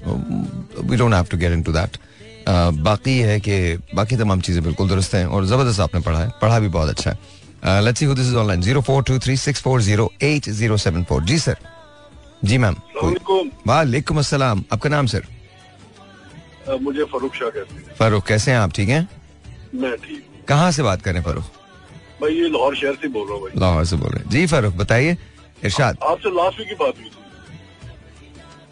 We 0.81 0.97
don't 0.97 1.13
have 1.13 1.25
to 1.31 1.37
get 1.37 1.51
into 1.51 1.71
that 1.73 1.97
बाकी 2.47 3.17
है 3.21 3.39
कि 3.39 3.55
बाकी 3.95 4.17
तमाम 4.17 4.41
चीज़ें 4.41 4.63
बिल्कुल 4.63 4.87
दुरुस्त 4.89 5.13
हैं 5.15 5.25
और 5.25 5.45
ज़बरदस्त 5.45 5.79
आपने 5.79 6.01
पढ़ा 6.01 6.19
है। 6.19 6.29
पढ़ा 6.41 6.59
भी 6.59 6.67
बहुत 6.69 6.89
अच्छा 6.89 7.11
है। 7.11 7.81
Let's 7.83 7.99
see 7.99 8.05
this 8.07 8.27
is 8.27 8.35
online 8.37 8.61
zero 8.61 8.81
four 8.81 9.03
two 9.03 9.19
three 9.19 9.35
six 9.37 9.61
four 9.61 9.81
zero 9.81 10.11
eight 10.23 10.49
zero 10.51 10.77
seven 10.77 11.03
four. 11.03 11.23
Ji 11.23 11.37
sir 11.39 11.57
जी 12.43 12.57
मैम 12.57 12.75
वालेकुम 13.67 14.19
अस्सलाम। 14.19 14.63
आपका 14.73 14.89
नाम 14.89 15.05
सर 15.07 15.23
मुझे 16.81 17.03
फरूख 17.11 17.35
शाह 17.35 17.49
कहते 17.49 17.75
हैं। 17.75 17.95
फारूक 17.99 18.25
कैसे 18.27 18.51
हैं 18.51 18.57
आप? 18.59 18.71
ठीक 18.73 18.89
हैं? 18.89 19.07
मैं 19.75 19.95
ठीक 19.97 20.25
कहाँ 20.47 20.71
से 20.71 20.83
बात 20.83 21.01
करें 21.01 21.21
फारूक? 21.23 21.43
भाई 22.21 22.33
ये 22.33 22.49
लाहौर 22.49 22.75
शहर 22.75 22.93
से 23.01 23.07
बोल 23.07 23.27
रहा 23.27 23.37
हूँ 23.37 23.49
लाहौर 23.57 23.85
से 23.85 23.95
बोल 23.95 24.09
रहे 24.09 24.23
हैं। 24.23 24.29
जी 24.31 24.45
फारूक 24.47 24.73
बताइए। 24.75 25.17
इरशाद। 25.65 25.97
आपसे 26.03 26.29
लास्ट 26.31 26.59
वीक 26.59 26.67
की 26.69 26.75
बात 26.75 26.93
हुई 26.97 27.05
थी। 27.05 27.11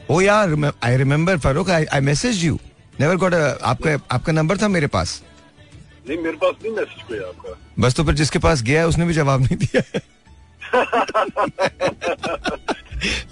ओ 0.09 0.21
यार 0.21 0.71
I 0.83 0.97
remember 0.97 1.37
Farooq 1.39 1.69
I 1.69 1.99
message 2.01 2.43
you 2.45 2.59
never 2.99 3.15
got 3.15 3.33
आपका 3.33 3.97
आपका 4.11 4.33
नंबर 4.33 4.57
था 4.57 4.67
मेरे 4.67 4.87
पास? 4.87 5.21
नहीं 6.07 6.17
मेरे 6.17 6.37
पास 6.37 6.53
नहीं 6.63 6.73
मैसेज 6.75 7.03
कोई 7.07 7.19
आपका। 7.19 7.57
बस 7.79 7.95
तो 7.95 8.03
फिर 8.03 8.13
जिसके 8.15 8.39
पास 8.39 8.61
गया 8.63 8.79
है 8.81 8.87
उसने 8.87 9.05
भी 9.05 9.13
जवाब 9.13 9.41
नहीं 9.41 9.57
दिया 9.57 9.81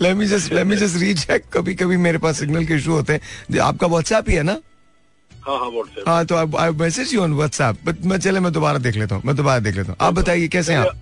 let 0.01 0.15
me 0.15 0.25
just 0.25 0.53
let 0.53 0.65
me 0.65 0.75
just 0.77 0.97
recheck 1.01 1.45
कभी 1.53 1.75
कभी 1.75 1.97
मेरे 1.97 2.17
पास 2.17 2.39
सिग्नल 2.39 2.65
के 2.65 2.75
इशू 2.75 2.91
होते 2.91 3.13
हैं। 3.13 3.59
आपका 3.59 3.87
व्हाट्सएप 3.87 4.29
ही 4.29 4.35
है 4.35 4.43
ना? 4.43 4.57
हाँ 5.31 5.57
हाँ 5.59 5.69
व्हाट्सएप 5.69 6.07
हाँ 6.09 6.25
तो 6.25 6.35
I 6.57 6.69
message 6.81 7.13
you 7.13 7.21
on 7.23 7.33
WhatsApp 7.33 7.77
but 7.85 8.05
मैं 8.05 8.17
चले 8.19 8.39
मैं 8.39 8.51
दोबारा 8.53 8.77
देख 8.79 8.95
लेता 8.95 9.15
हूँ 9.15 9.23
मैं 9.25 9.35
दोबारा 9.35 9.59
देख 9.59 9.75
लेता 9.75 9.91
हूँ। 9.91 9.97
आप 10.01 10.13
बताइए 10.13 10.47
कैसे 10.47 10.73
हैं 10.73 10.79
आप? 10.79 10.95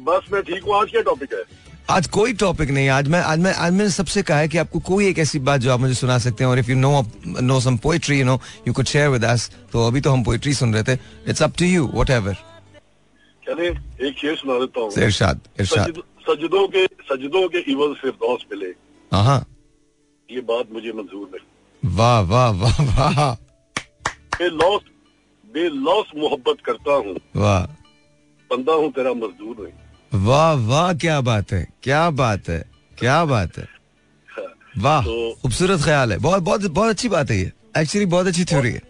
बस 0.00 0.32
मैं 0.32 0.42
ठीक 0.42 0.62
हूँ 0.64 0.74
आज 0.80 0.90
क्या 0.90 1.02
टॉपिक 1.02 1.32
है? 1.32 1.42
आज 1.90 2.06
कोई 2.14 2.32
टॉपिक 2.40 2.70
नहीं 2.70 2.88
आज 2.88 3.06
मैं 3.08 3.20
आज 3.24 3.38
मैं 3.40 3.52
आज 3.56 3.72
मैंने 3.72 3.90
सबसे 3.90 4.22
कहा 4.22 4.38
है 4.38 4.48
कि 4.48 4.58
आपको 4.58 4.78
कोई 4.86 5.06
एक 5.08 5.18
ऐसी 5.18 5.38
बात 5.48 5.60
जो 5.60 5.70
आप 5.72 5.80
मुझे 5.80 5.94
सुना 5.94 6.18
सकते 6.18 6.44
हैं 6.44 6.50
और 6.50 6.58
if 6.58 6.70
you 6.70 6.76
know 6.76 6.90
no 7.42 7.58
some 7.60 7.76
poetry 7.84 8.18
you 8.18 8.24
know 8.24 8.34
you 8.66 8.72
could 8.74 8.86
share 8.86 9.08
with 9.08 9.24
us 9.24 9.48
तो 9.72 9.86
अभी 9.86 10.00
तो 10.00 10.10
हम 10.10 10.24
पोएट्री 10.24 10.52
सुन 10.54 10.74
रहे 10.74 10.82
थे। 10.82 10.98
It's 11.30 11.42
up 11.42 11.54
to 11.58 11.64
you 11.64 11.86
whatever 11.94 12.34
चले 13.42 13.68
एक 14.08 14.18
शेर 14.18 14.36
सुना 14.36 14.58
देता 14.60 14.80
हूँ। 14.80 14.92
इरशाद 15.04 15.40
इरशाद। 15.60 16.02
सजदों 16.28 16.66
के 16.68 16.84
सजदों 17.08 17.48
के 17.48 17.58
इवज 17.72 17.96
फिरदौस 17.96 18.46
मिले। 18.52 18.70
हाँ 19.12 19.40
ये 20.28 20.40
बात 20.52 20.72
मुझे 20.72 20.92
मंजूर 20.92 21.28
नहीं। 21.34 21.96
वाह 21.96 22.20
वाह 22.30 22.50
वाह 22.60 22.82
वाह। 22.92 23.34
बेलौस 24.38 24.82
बेलौस 25.54 26.12
मोहब्बत 26.18 26.64
करता 26.64 26.92
हूँ। 26.94 27.18
वाह। 27.36 27.62
बंदा 28.50 28.72
हूँ 28.72 28.92
तेरा 28.92 29.12
मजदूर 29.16 29.56
नहीं। 29.60 29.72
वाह 30.12 30.52
वाह 30.68 30.92
क्या 31.02 31.20
बात 31.20 31.52
है 31.52 31.66
क्या 31.82 32.08
बात 32.20 32.48
है 32.48 32.64
क्या 32.98 33.24
बात 33.24 33.58
है। 33.58 33.66
वाह 34.82 35.02
तो- 35.04 35.42
खूबसूरत 35.42 35.80
ख्याल 35.84 36.12
है। 36.12 36.18
बहुत 36.18 36.42
बहुत 36.42 36.66
बहुत 36.66 36.90
अच्छी 36.90 37.08
बात 37.08 37.30
है 37.30 37.36
ये। 37.38 37.50
एक्चुअली 37.78 38.06
बहुत 38.06 38.26
अच्छी 38.26 38.44
थ्योरी 38.44 38.70
है। 38.72 38.80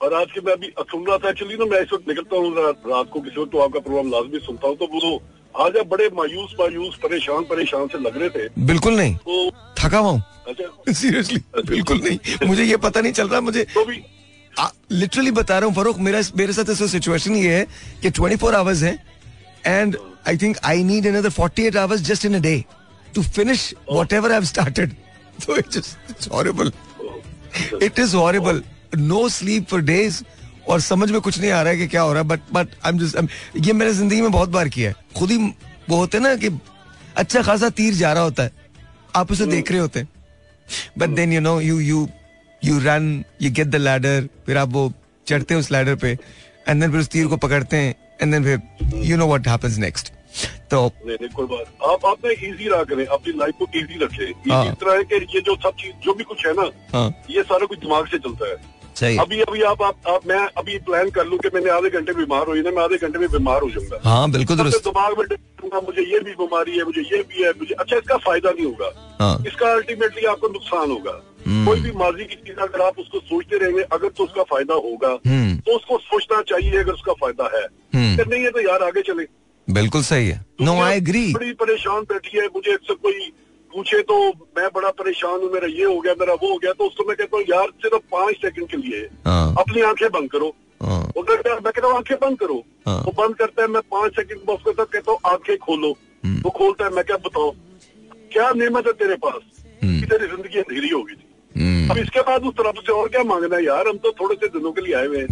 और 0.00 0.14
आज 0.14 0.26
के 0.34 0.40
मैं 0.46 0.52
अभी 0.52 0.72
सुन 0.90 1.04
रहा 1.06 1.16
था 1.18 1.28
एक्चुअली 1.30 1.56
ना 1.56 1.64
मैं 1.64 1.80
इस 1.82 1.92
वक्त 1.92 2.08
निकलता 2.08 2.36
हूँ 2.36 2.54
रात 2.56 3.10
को 3.12 3.20
किसी 3.20 3.40
वक्त 3.40 3.52
तो 3.52 3.58
आपका 3.58 3.80
प्रोग्राम 3.80 4.10
लाजमी 4.10 4.38
सुनता 4.46 4.68
हूँ 4.68 4.76
तो 4.76 4.86
वो 4.94 5.22
आज 5.54 5.76
आप 5.76 5.86
बड़े 5.86 6.08
मायूस 6.16 6.54
मायूस 6.60 6.98
परेशान 7.02 7.42
परेशान 7.50 7.86
से 7.86 7.98
लग 7.98 8.16
रहे 8.20 8.28
थे। 8.28 8.48
बिल्कुल 8.66 8.96
नहीं। 8.96 9.14
तो 9.16 9.50
थका 9.78 9.98
हुआ 9.98 10.18
अच्छा। 10.48 10.92
सीरियसली 10.92 11.40
बिल्कुल 11.68 12.00
नहीं। 12.04 12.48
मुझे 12.48 12.64
ये 12.64 12.76
पता 12.86 13.00
नहीं 13.00 13.12
चल 13.12 13.28
रहा 13.28 13.40
मुझे 13.40 13.64
तो 13.74 13.84
भी 13.84 14.02
लिटरली 14.92 15.30
बता 15.30 15.58
रहा 15.58 15.68
हूँ 15.68 15.74
फरूक 15.76 15.98
मेरा 16.06 16.20
मेरे 16.36 16.52
साथ 16.52 16.70
ऐसा 16.70 16.86
सिचुएशन 16.86 17.34
ये 17.36 17.54
है 17.56 17.66
कि 18.02 18.10
24 18.10 18.36
फोर 18.40 18.54
आवर्स 18.54 18.82
है 18.82 18.92
and 19.66 19.96
I 20.28 20.36
think 20.42 20.58
I 20.64 20.84
need 20.84 21.06
another 21.06 21.30
48 21.30 21.76
hours 21.76 22.00
just 22.10 22.24
in 22.24 22.34
a 22.34 22.40
day 22.42 22.64
to 23.14 23.22
finish 23.22 23.72
whatever 24.12 24.32
I 24.32 24.44
started 24.46 24.96
so 25.42 25.54
it 25.58 25.68
just, 25.74 26.10
it's 26.12 26.26
horrible. 26.32 26.68
It 27.84 27.98
is 28.02 28.12
horrible. 28.16 28.58
No 29.04 29.20
sleep 29.36 29.68
for 29.70 29.78
days. 29.86 30.22
और 30.68 30.80
समझ 30.80 31.10
में 31.10 31.20
कुछ 31.20 31.38
नहीं 31.38 31.50
आ 31.50 31.62
रहा 31.62 31.72
है 31.72 31.78
कि 31.78 31.86
क्या 31.86 32.02
हो 32.02 32.12
रहा 32.12 32.22
है 32.22 32.28
but 32.28 32.40
but 32.52 32.74
I 32.84 32.92
am 32.92 32.98
just 32.98 33.16
ये 33.66 33.72
मैंने 33.72 33.92
ज़िंदगी 33.92 34.20
में 34.22 34.30
बहुत 34.32 34.48
बार 34.48 34.68
किया 34.68 34.90
है। 34.90 34.96
खुद 35.18 35.30
ही 35.30 35.36
वो 35.88 35.96
होते 35.96 36.18
ना 36.18 36.34
कि 36.36 36.50
अच्छा 37.16 37.42
खासा 37.42 37.68
तीर 37.70 37.94
जा 37.94 38.12
रहा 38.12 38.22
होता 38.22 38.42
है। 38.42 38.52
आप 39.16 39.32
उसे 39.32 39.46
देख 39.46 39.70
रहे 39.70 39.80
होते 39.80 40.00
हैं। 40.00 40.08
But 40.98 41.16
then 41.16 41.32
you 41.32 41.40
know 41.40 41.60
you 41.60 41.78
you 41.80 42.08
you 42.64 42.78
run 42.84 43.24
you 43.42 43.50
get 43.50 43.66
the 43.66 43.76
ladder 43.76 44.28
फिर 44.46 44.58
आप 44.58 44.68
वो 44.72 44.92
चढ़ते 45.26 45.54
हैं 45.54 45.60
उस 45.60 45.70
लैडर 45.72 45.94
पे 45.94 46.12
एंड 46.68 46.80
देन 46.80 46.90
फिर 46.90 47.00
उस 47.00 47.08
तीर 47.08 47.26
को 47.26 47.36
पकड़ते 47.36 47.76
हैं। 47.76 47.94
एंड 48.20 48.32
देन 48.32 48.44
फिर 48.44 49.04
you 49.04 49.16
know 49.16 49.26
what 49.26 49.48
happens 49.48 49.78
next 49.78 50.12
तो 50.70 50.80
नहीं 51.06 51.16
नहीं 51.20 51.28
कोई 51.28 51.46
बात 51.46 51.88
आप 51.88 52.06
आपने 52.06 52.32
इजी 52.32 52.68
रहा 52.68 52.84
करें 52.90 53.04
अपनी 53.06 53.32
लाइफ 53.38 53.54
को 53.58 53.66
इजी 53.74 53.98
रखें। 54.04 54.50
हाँ। 54.50 54.64
इस 54.66 54.74
तरह 54.80 54.94
है 54.96 55.02
कि 55.04 55.14
ये 55.34 55.40
जो 55.40 55.56
सब 55.62 55.74
चीज़ 55.80 55.92
जो 56.04 56.14
भी 56.14 56.24
कुछ 56.24 56.46
है 56.46 56.52
ना 56.52 56.70
हाँ। 56.92 57.08
ये 57.30 57.42
सारा 57.42 57.66
कुछ 57.66 57.78
दिमाग 57.78 58.06
से 58.06 58.18
चलता 58.18 58.48
है। 58.48 58.56
सही। 58.96 59.16
अभी 59.18 59.40
अभी 59.40 59.62
आप, 59.62 59.82
आप, 59.82 60.08
आप 60.08 60.26
मैं 60.26 60.38
अभी 60.58 60.78
प्लान 60.86 61.10
कर 61.10 61.26
लूँ 61.26 61.38
कि 61.38 61.48
मैंने 61.54 61.70
आधे 61.70 61.90
घंटे 61.90 62.12
बीमार 62.14 62.46
हुई 62.46 62.62
ना 62.62 62.70
मैं 62.70 62.82
आधे 62.82 62.96
घंटे 62.96 63.18
में 63.18 63.28
बीमार 63.30 63.62
हो 63.62 63.70
जाऊँगा। 63.70 64.00
हाँ 64.04 64.30
बिल्कुल 64.30 64.56
दिमाग 64.56 65.18
में 65.18 65.80
मुझे 65.82 66.02
ये 66.02 66.20
भी 66.20 66.32
बीमारी 66.34 66.76
है 66.78 66.84
मुझे 66.84 67.00
ये 67.12 67.22
भी 67.28 67.42
है 67.42 67.50
मुझे 67.58 67.74
अच्छा 67.74 67.96
इसका 67.96 68.16
फ़ायदा 68.24 68.50
नहीं 68.50 68.66
होगा। 68.66 68.90
हाँ। 69.20 69.36
इसका 69.46 69.72
अल्टीमेटली 69.72 70.24
आपको 70.26 70.48
नुकसान 70.48 70.90
होगा। 70.90 71.12
कोई 71.48 71.80
भी 71.80 71.90
माजी 71.90 72.24
की 72.24 72.34
चीज़ 72.34 72.56
अगर 72.56 72.80
आप 72.80 72.98
उसको 72.98 73.18
सोचते 73.18 73.58
रहेंगे 73.58 73.82
अगर 73.82 74.08
तो 74.08 74.24
उसका 74.24 74.42
फ़ायदा 74.42 74.74
होगा। 74.74 75.18
हम्म। 75.26 75.56
तो 75.56 75.76
उसको 75.76 75.98
सोचना 75.98 76.42
चाहिए 76.42 76.78
अगर 76.78 76.92
उसका 76.92 77.12
फ़ायदा 77.12 77.50
है। 77.58 77.64
हम्म। 77.94 78.12
अगर 78.14 78.30
नहीं 78.30 78.44
है 78.44 78.50
तो 78.50 78.60
यार 78.60 78.82
आगे 78.82 79.02
चले। 79.02 79.26
बिल्कुल 79.70 80.02
सही 80.02 80.28
है। 80.28 80.44
नो 80.60 80.80
आई 80.82 80.96
एग्री 80.96 81.32
बड़ी 81.32 81.52
परेशान 81.52 82.02
बैठी 82.02 82.38
है 82.38 82.46
मुझे 82.46 82.72
अक्सर 82.72 82.94
कोई 82.94 83.32
पूछे 83.72 84.02
तो 84.02 84.28
मैं 84.28 84.68
बड़ा 84.74 84.90
परेशान 84.90 85.40
हूँ 85.40 85.52
मेरा 85.52 85.66
ये 85.66 85.84
हो 85.84 86.00
गया 86.00 86.14
मेरा 86.20 86.34
वो 86.34 86.52
हो 86.52 86.58
गया 86.58 86.72
तो 86.72 86.84
उसको 86.84 87.04
मैं 87.04 87.16
कहता 87.16 87.36
हूँ 87.36 87.44
यार 87.50 87.66
सिर्फ़ 87.66 88.02
पाँच 88.12 88.36
सेकंड 88.36 88.68
के 88.68 88.76
लिए 88.76 89.08
हाँ। 89.26 89.54
अपनी 89.58 89.82
आँखें 89.82 90.10
बंद 90.10 90.30
करो। 90.30 90.54
वो 90.82 91.22
कहता 91.22 91.50
है 91.50 91.56
मैं 91.56 91.72
कहता 91.72 91.88
हूँ 91.88 91.96
आँखें 91.96 92.16
बंद 92.16 92.38
करो। 92.38 92.64
हाँ। 92.86 93.02
वो 93.02 93.12
बंद 93.12 93.36
करता 93.36 93.62
है 93.62 93.68
मैं 93.68 93.82
पाँच 93.82 94.12
सेकंड 94.12 94.40
में 94.48 94.54
उसके 94.56 94.72
कहता 94.72 95.12
हूँ 95.12 95.18
आँखें 95.26 95.56
खोलो। 95.58 95.96
हम्म। 96.24 96.40
वो 96.40 96.50
खोलता 96.50 96.84
है 96.84 96.90
मैं 96.90 97.04
क्या 97.04 97.16
बताओ 97.16 97.50
क्या 98.32 98.50
नियमत 98.50 98.86
है 98.86 98.92
तेरे 98.92 99.14
पास? 99.14 99.40
हम्म। 99.82 100.00
कि 100.00 100.06
तेरी 100.06 100.26
ज़िंदगी 100.26 100.58
अंधेरी 100.58 100.88
हो 100.88 101.00
हम्म 101.00 101.31
अब 101.90 101.98
इसके 101.98 102.20
बाद 102.20 102.42
उस 102.42 102.54
तरफ़ 102.54 102.76
से 102.76 102.92
और 102.92 103.08
क्या 103.08 103.22
मांगना 103.22 103.56
है 103.56 103.64
यार? 103.64 103.88
हम 103.88 103.96
तो 103.96 104.12
थोड़े 104.20 104.34
से 104.34 104.46
दिनों 104.46 104.72
के 104.72 104.80
लिए 104.80 104.94
आए 104.94 105.06
हुए 105.06 105.18
हैं। 105.18 105.26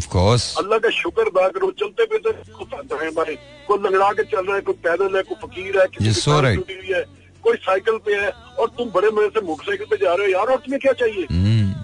अल्लाह 0.59 0.79
का 0.79 0.91
शुक्र 0.91 1.23
अदा 1.23 1.49
करो 1.49 1.71
चलते 1.71 2.05
फिरते 2.05 2.95
है 2.95 3.09
हमारे 3.09 3.35
कोई 3.69 3.79
लंगड़ा 3.79 4.13
के 4.13 4.23
चल 4.23 4.47
रहा 4.47 4.55
है 4.57 4.61
कोई 4.61 4.75
पैदल 4.75 5.17
है 5.17 5.23
कोई 5.23 5.49
फकीर 5.49 5.81
है 5.81 5.87
किसी 5.87 6.21
टूटी 6.57 6.75
हुई 6.75 6.97
है 6.97 7.05
कोई 7.45 7.57
साइकिल 7.57 7.95
पे 7.95 8.13
है 8.13 8.29
और 8.31 8.69
तुम 8.69 8.91
बड़े 8.91 9.09
मज़े 9.09 9.29
से 9.29 9.47
मोटरसाइकिल 9.47 9.87
पे 9.91 9.97
जा 9.97 10.15
रहे 10.15 10.27
हो 10.27 10.33
यार 10.33 10.47
और 10.47 10.57
तुम्हें 10.57 10.81
क्या 10.81 10.93
चाहिए? 10.93 11.27
हम्म। 11.31 11.75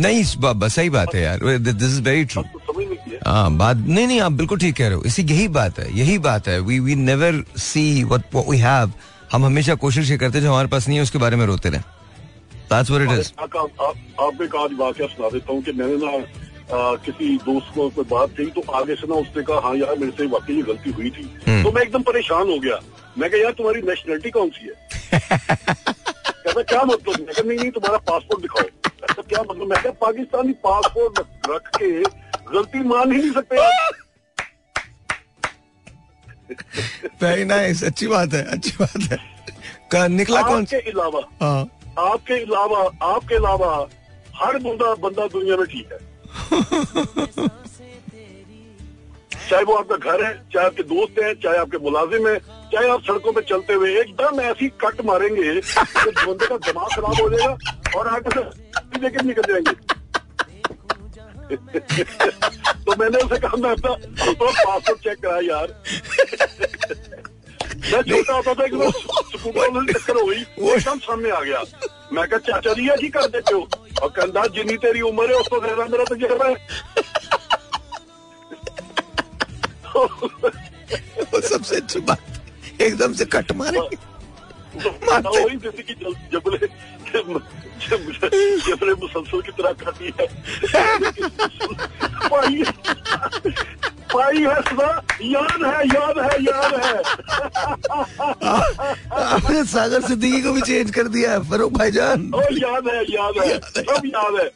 नहीं 0.00 0.20
इस 0.20 0.34
बा- 0.38 0.56
बस 0.56 0.74
सही 0.74 0.90
बात 0.90 1.14
है 1.14 1.22
यार। 1.22 1.38
दिस 1.58 1.82
इज़ 1.82 2.02
वेरी 2.02 2.24
ट्रू 2.24 2.42
हाँ 3.26 3.52
बात 3.52 3.76
नहीं 3.76 4.06
नहीं 4.06 4.20
आप 4.20 4.32
बिल्कुल 4.32 4.58
ठीक 4.58 4.76
कह 4.76 4.86
रहे 4.86 4.94
हो। 4.94 5.02
इसी 5.02 5.22
यही 5.22 5.48
बात 5.48 5.78
है 5.78 5.98
यही 5.98 6.18
बात 6.18 6.48
है। 6.48 6.60
We 6.60 6.78
we 6.78 6.94
never 6.94 7.44
see 7.58 8.04
what 8.04 8.22
what 8.34 8.48
we 8.48 8.58
have 8.58 8.92
हम 9.32 9.44
हमेशा 9.44 9.74
कोशिश 9.74 10.10
ये 10.10 10.18
करते 10.18 10.38
हैं 10.38 10.44
जो 10.44 10.50
हमारे 10.50 10.68
पास 10.68 10.88
नहीं 10.88 10.96
है 10.98 11.02
उसके 11.02 11.18
बारे 11.18 11.36
में 11.36 11.46
रोते 11.46 11.68
रहे। 11.68 11.80
आप- 13.42 13.56
आप- 13.56 13.80
आप- 13.82 14.22
आपको 14.26 14.44
एक 14.44 14.56
आज 14.56 14.70
वाक्य 14.78 15.06
सुना 15.06 15.28
देता 15.30 15.52
हूँ 15.52 15.62
कि 15.62 15.72
मैंने 15.72 15.96
ना 15.96 16.94
किसी 17.04 17.36
दोस्त 17.38 17.74
को 17.74 17.88
कोई 17.90 18.04
बात 18.04 18.30
कही 18.30 18.46
तो 18.46 18.60
आगे 18.72 18.94
से 18.94 19.06
ना 19.06 19.14
उसने 19.14 19.42
कहा 19.42 19.60
हाँ 19.60 19.74
यार 19.76 19.98
मेरे 19.98 20.12
से 20.12 20.26
वाकई 20.26 20.54
ये 20.54 20.62
गलती 20.62 20.90
हुई 20.90 21.10
थी। 21.10 21.22
हम्म। 21.48 21.62
तो 21.62 21.72
मैं 21.72 21.82
एकदम 21.82 22.02
परेशान 22.02 22.48
हो 22.50 22.58
गया। 22.58 22.78
मैं 23.18 23.30
कहा 23.30 23.40
यार 23.42 23.52
तुम्हारी 23.52 23.82
नेशनलिटी 23.82 24.30
कौन 24.30 24.48
सी 24.48 24.66
है? 24.66 24.74
कहता 26.46 26.62
क्या 26.62 26.82
मतलब? 26.82 27.20
मैं 27.20 27.44
नहीं 27.48 27.58
नहीं 27.58 27.70
तुम्हारा 27.70 27.98
पासपोर्ट 28.10 28.42
दिखाओ। 28.42 28.62
कहता 28.62 29.22
क्या 29.22 29.42
मतलब? 29.42 29.66
मैं 29.68 29.82
कहा 29.82 29.92
पाकिस्तानी 29.92 30.52
पासपोर्ट 30.66 31.18
रख 31.50 31.70
के 31.76 31.90
गलती 32.52 32.78
मान 32.78 33.12
ही 33.12 33.18
नहीं 33.18 33.32
सकते 33.32 33.56
वेरी 37.22 37.44
नाइस 37.44 37.84
अच्छी 37.90 38.06
बात 38.06 38.34
है 38.34 38.42
अच्छी 38.44 38.70
बात 38.80 39.12
है। 39.12 40.08
निकला 40.08 40.42
कौन 40.42 40.62
आपके 40.62 40.76
अलावा 40.76 41.20
हाँ। 41.42 41.75
आपके 41.98 42.34
अलावा 42.34 42.80
आपके 43.04 43.34
अलावा 43.34 43.70
हर 44.36 44.58
बंदा 44.58 44.94
बंदा 45.02 45.26
दुनिया 45.28 45.56
में 45.56 45.66
ठीक 45.66 45.92
है। 45.92 45.98
चाहे 49.48 49.64
वो 49.64 49.74
आपका 49.74 49.96
घर 49.96 50.24
है 50.24 50.32
चाहे 50.52 50.66
आपके 50.66 50.82
दोस्त 50.82 51.22
हैं 51.22 51.32
चाहे 51.42 51.58
आपके 51.58 51.78
मुलाजिम 51.84 52.26
हैं 52.28 52.38
चाहे 52.72 52.88
आप 52.90 53.02
सड़कों 53.06 53.32
पे 53.32 53.40
चलते 53.48 53.72
हुए 53.72 53.90
एकदम 54.00 54.40
ऐसी 54.40 54.68
कट 54.84 55.04
मारेंगे 55.06 55.60
कि 55.60 56.10
बंदे 56.26 56.46
का 56.46 56.56
दिमाग 56.66 56.88
खराब 56.94 57.20
हो 57.20 57.28
जाएगा 57.30 57.98
और 57.98 58.08
आगे 58.08 58.30
से 58.30 58.42
लेके 59.00 59.26
निकल 59.26 59.52
जाएँगे। 59.52 59.74
तो 62.84 62.96
मैंने 62.98 63.18
उसे 63.18 63.38
कहा 63.38 63.56
मैं 63.56 63.70
अपना 63.70 63.92
अपना 63.92 64.50
पासपोर्ट 64.50 64.98
चेक 65.00 65.18
करा 65.22 65.38
यार। 65.44 65.68
मैं 67.86 68.02
छोटा 68.02 68.32
होता 68.34 68.54
था 68.54 68.64
एकदम 68.64 68.90
स्कूटर 68.90 69.70
में 69.70 69.86
टक्कर 69.86 70.16
हुई 70.20 70.42
वो 70.58 70.70
एकदम 70.74 70.98
सामने 70.98 71.30
आ 71.30 71.40
गया। 71.40 71.62
मैं 72.12 72.28
कहा 72.28 72.38
चाचा 72.38 72.72
जी 72.72 72.88
ये 72.88 72.96
की 72.96 73.08
कर 73.08 73.26
देते 73.26 73.54
हो। 73.54 73.68
और 74.02 74.08
कहता 74.08 74.46
जिन्नी 74.46 74.76
तेरी 74.76 75.00
उम्र 75.00 75.30
है 75.30 75.36
उस 75.36 75.46
तो 75.46 75.60
ज़्यादा 75.60 75.84
मेरा 75.84 76.04
तजुर्बा 76.04 76.46
है। 76.46 76.54
वो 81.22 81.40
सबसे 81.40 81.76
अच्छी 81.76 82.00
बात 82.00 82.18
एकदम 82.80 83.12
से 83.12 83.24
कट 83.24 83.52
मारे। 83.52 83.78
मारते। 83.78 85.44
वही 85.44 85.56
जैसे 85.56 85.82
कि 85.82 85.94
जब 85.94 86.12
जबले 86.32 86.66
जब- 87.12 87.42
जबले 88.68 88.94
मुसलसल 88.94 89.40
की 89.40 89.52
तरह 89.52 89.72
खाती 89.72 90.14
है। 90.20 90.26
पाई 94.16 94.36
पाई 94.36 94.42
है 94.42 94.60
सदा 94.62 94.88
याद 95.22 95.62
है 95.64 95.78
याद 95.88 96.18
है 96.18 96.34
याद 96.42 96.74
है। 96.84 96.94
आपने 99.24 99.64
सागर 99.64 100.00
सिद्दीकी 100.00 100.42
को 100.42 100.52
भी 100.52 100.60
चेंज 100.60 100.90
कर 100.90 101.08
दिया 101.08 101.32
है 101.32 101.40
फरूक 101.50 101.72
भाईजान। 101.72 102.30
ओ 102.34 102.40
याद 102.52 102.88
है 102.88 103.02
याद 103.12 103.34
है 103.38 103.58
सब 103.58 104.06
याद 104.06 104.34
है। 104.40 104.46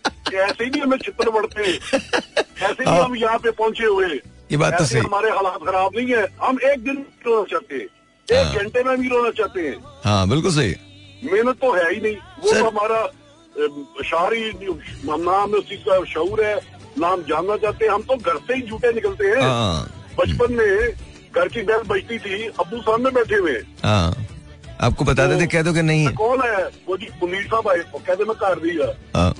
ऐसे 0.40 0.64
ही 0.64 0.70
नहीं 0.70 0.82
हमें 0.82 0.98
चित्र 0.98 1.30
बढ़ते। 1.30 1.62
ऐसे 1.62 2.82
ही 2.82 2.98
हम 2.98 3.16
यहाँ 3.16 3.38
पे 3.38 3.50
पहुँचे 3.50 3.84
हुए। 3.84 4.06
ये 4.52 4.56
बात 4.56 4.78
तो 4.78 4.84
सही। 4.84 5.00
हमारे 5.00 5.30
हालात 5.30 5.58
खराब 5.66 5.90
नहीं 5.96 6.12
है। 6.12 6.26
हम 6.42 6.58
एक 6.64 6.84
दिन 6.84 7.04
रोना 7.26 7.44
चाहते 7.50 7.74
हैं। 7.74 7.86
हाँ। 8.28 8.52
एक 8.52 8.58
घंटे 8.58 8.82
में 8.82 8.96
भी 9.00 9.08
रोना 9.08 9.30
चाहते 9.30 9.60
हैं। 9.60 9.76
हाँ 10.04 10.28
बिल्कुल 10.28 10.50
सही। 10.50 10.74
मेहनत 11.32 11.56
तो 11.56 11.72
है 11.72 11.94
ही 11.94 12.00
नहीं। 12.00 12.16
वो 12.16 12.68
हमारा 12.68 13.06
शारी 14.04 14.52
नाम 15.04 15.54
उसी 15.54 15.76
का 15.76 16.04
शऊर 16.04 16.44
है। 16.44 16.79
नाम 17.00 17.22
जानना 17.28 17.56
चाहते 17.56 17.84
हैं 17.84 17.92
हम 17.92 18.02
तो 18.02 18.16
घर 18.16 18.36
से 18.46 18.54
ही 18.54 18.62
झूठे 18.62 18.92
निकलते 18.92 19.26
हैं। 19.26 19.40
हाँ। 19.42 19.90
बचपन 20.18 20.52
में 20.54 20.90
घर 21.34 21.48
की 21.48 21.62
बेल 21.62 21.82
बजती 21.88 22.18
थी 22.18 22.42
अब्बू 22.46 22.80
सामने 22.80 23.10
बैठे 23.18 23.34
हुए। 23.34 23.52
हैं। 23.52 23.62
हाँ 23.84 24.26
आपको 24.80 25.04
बता 25.04 25.26
देते 25.26 25.46
कह 25.46 25.62
दो 25.62 25.72
कि 25.72 25.82
नहीं। 25.82 26.08
कौन 26.14 26.40
है? 26.42 26.64
वो 26.88 26.96
जी 26.96 27.08
मुनीर 27.22 27.44
साहब 27.44 27.68
आए 27.68 27.78
कहते 27.96 28.24
मैं 28.24 28.36
घर 28.36 28.58
दिया 28.60 28.86
हाँ, 29.16 29.34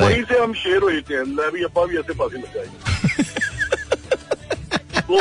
वहीं 0.00 0.22
से 0.24 0.38
हम 0.38 0.52
शेर 0.54 0.82
हुए 0.82 1.00
थे 1.10 1.22
मैं 1.24 1.50
भी 1.52 1.62
अब्बा 1.64 1.84
भी 1.86 1.98
ऐसे 1.98 2.14
पासे 2.14 2.38
लग 2.38 2.54
जाएँगे। 2.54 2.78
तो 5.10 5.16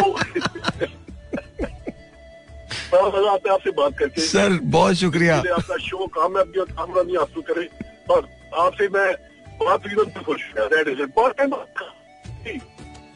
बड़ा 2.92 3.08
मज़ा 3.08 3.32
आपसे 3.54 3.72
बात 3.72 3.98
करके। 4.00 4.22
सर 4.22 4.58
बहुत 4.76 4.96
शुक्रिया। 4.96 5.38
आपका 5.38 5.78
शो 5.88 6.06
कामयाबी 6.18 6.60
और 6.60 6.66
कामरानी 6.78 7.16
हासिल 7.16 7.44
करे। 7.50 7.68
और 8.14 8.28
आपसे 8.60 8.88
मैं 8.94 9.10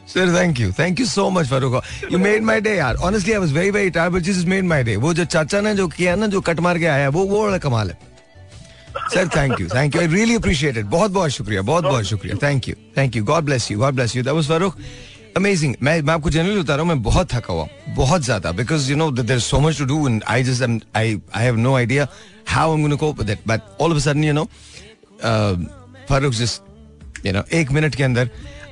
sir 0.08 0.34
thank 0.34 0.60
you 0.60 0.72
thank 0.78 1.00
you 1.00 1.06
so 1.06 1.28
much 1.30 1.46
Farooq 1.48 1.82
you 2.12 2.18
made 2.18 2.42
my 2.44 2.60
day 2.60 2.74
यार 2.76 2.96
honestly 3.08 3.32
I 3.32 3.38
was 3.40 3.52
very 3.52 3.70
very 3.70 3.90
tired 3.90 4.14
but 4.14 4.22
this 4.22 4.44
made 4.46 4.64
my 4.64 4.82
day 4.84 4.96
वो 4.96 5.12
जो 5.14 5.24
चाचा 5.24 5.60
ने 5.60 5.74
जो 5.74 5.86
किया 5.88 6.14
ना, 6.16 6.26
जो 6.26 6.40
कट 6.40 6.60
मार 6.60 6.78
के 6.78 6.86
आया, 6.86 7.08
वो 7.08 7.24
वो 7.24 7.46
बड़ा 7.46 7.58
कमाल 7.58 7.90
है। 7.90 7.98
Sir 9.14 9.28
thank 9.36 9.60
you 9.60 9.68
thank 9.68 9.94
you 9.94 10.00
I 10.00 10.06
really 10.08 10.34
appreciate 10.34 10.76
it 10.76 10.84
बहुत 10.86 11.10
बहुत 11.10 11.30
शुक्रिया. 11.30 11.62
बहुत 11.62 11.84
बहुत 11.84 12.04
शुक्रिया. 12.04 12.36
Thank 12.42 12.68
you 12.68 12.74
thank 12.96 13.16
you 13.16 13.24
God 13.24 13.44
bless 13.44 13.70
you 13.70 13.78
God 13.78 13.94
bless 13.94 14.16
you 14.16 14.22
that 14.22 14.34
was 14.34 14.48
Farooq 14.48 14.76
amazing 15.36 15.74
मैं 15.82 16.00
मैं 16.02 16.14
आपको 16.14 16.30
जनरली 16.30 16.60
बता 16.60 16.74
रहा 16.74 16.82
हूँ, 16.82 16.88
मैं 16.88 17.02
बहुत 17.02 17.32
थका 17.32 17.52
हुआ 17.52 17.66
बहुत 17.96 18.22
ज़्यादा. 18.22 18.52
Because 18.52 18.90
you 18.90 18.96
know 18.96 19.10
there 19.12 19.38
so 19.38 19.60
much 19.60 19.78
to 19.78 19.84
do 19.84 20.08
and 20.08 20.22
I 20.28 20.42
just 20.44 20.62
I 20.96 21.20
I 21.34 21.44
have 21.44 21.56
no 21.56 21.74
idea 21.76 22.06
how 22.48 22.70
I 22.70 22.76
am 22.76 22.82
gonna 22.82 22.96
cope 22.96 23.18
with 23.20 23.30
it 23.30 23.38
but 23.48 23.60
all 23.80 23.90
of 23.90 23.98
a 23.98 24.02
sudden 24.04 24.24
you 24.24 24.32
know 24.32 24.48
Farooq 26.08 26.32
जिस 26.34 26.58
you 27.26 27.32
know 27.32 27.42
एक 27.52 27.70
minute 27.72 27.94
के 27.94 28.02
अंदर 28.04 28.30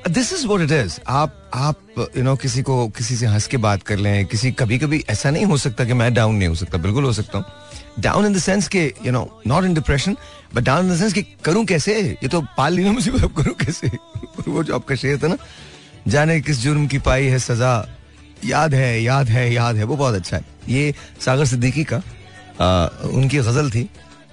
this 0.09 0.31
is 0.33 0.45
what 0.47 0.61
it 0.61 0.71
is 0.71 0.99
आप 1.07 1.51
आप 1.53 2.09
you 2.17 2.23
know 2.23 2.35
किसी 2.35 2.61
को 2.61 2.87
किसी 2.97 3.15
से 3.15 3.25
हंस 3.25 3.47
के 3.47 3.57
बात 3.57 3.83
कर 3.83 3.97
लें 3.97 4.25
किसी 4.25 4.51
कभी 4.51 4.77
कभी 4.79 5.03
ऐसा 5.09 5.31
नहीं 5.31 5.45
हो 5.45 5.57
सकता 5.57 5.85
कि 5.85 5.93
मैं 5.93 6.13
डाउन 6.13 6.35
नहीं 6.35 6.47
हो 6.47 6.55
सकता 6.55 6.77
बिल्कुल 6.77 7.03
हो 7.03 7.13
सकता 7.13 7.37
हूँ। 7.37 7.45
डाउन 7.99 8.25
इन 8.25 8.33
द 8.33 8.37
सेंस 8.37 8.67
के 8.67 8.83
you 9.05 9.11
know 9.11 9.41
not 9.47 9.63
in 9.63 9.73
depression 9.73 10.17
but 10.55 10.63
down 10.63 10.85
in 10.85 10.93
the 10.93 10.97
sense 10.99 11.13
कि 11.13 11.21
करूँ 11.45 11.65
कैसे? 11.65 11.99
ये 12.23 12.27
तो 12.27 12.41
पाल 12.57 12.73
ली 12.73 12.83
ना 12.83 12.91
मुझे 12.91 13.11
अब 13.11 13.33
करूँ 13.37 13.55
कैसे? 13.55 13.87
वो 14.47 14.63
जो 14.63 14.75
आपका 14.75 14.95
शेर 14.95 15.17
था 15.23 15.27
ना 15.27 15.37
जाने 16.07 16.39
किस 16.41 16.59
जुर्म 16.59 16.87
की 16.87 16.97
पाई 16.99 17.25
है 17.25 17.39
सजा 17.39 17.73
याद 18.45 18.73
है 18.73 19.01
याद 19.03 19.29
है 19.29 19.51
याद 19.53 19.75
है 19.75 19.83
वो 19.83 19.95
बहुत 19.95 20.15
अच्छा 20.15 20.37
है। 20.37 20.43
ये 20.69 20.93
सागर 21.25 21.45
सिद्दीकी 21.45 21.83
का 21.83 22.01
आ, 22.61 22.87
उनकी 23.07 23.37
गज़ल 23.37 23.69
थी 23.71 23.89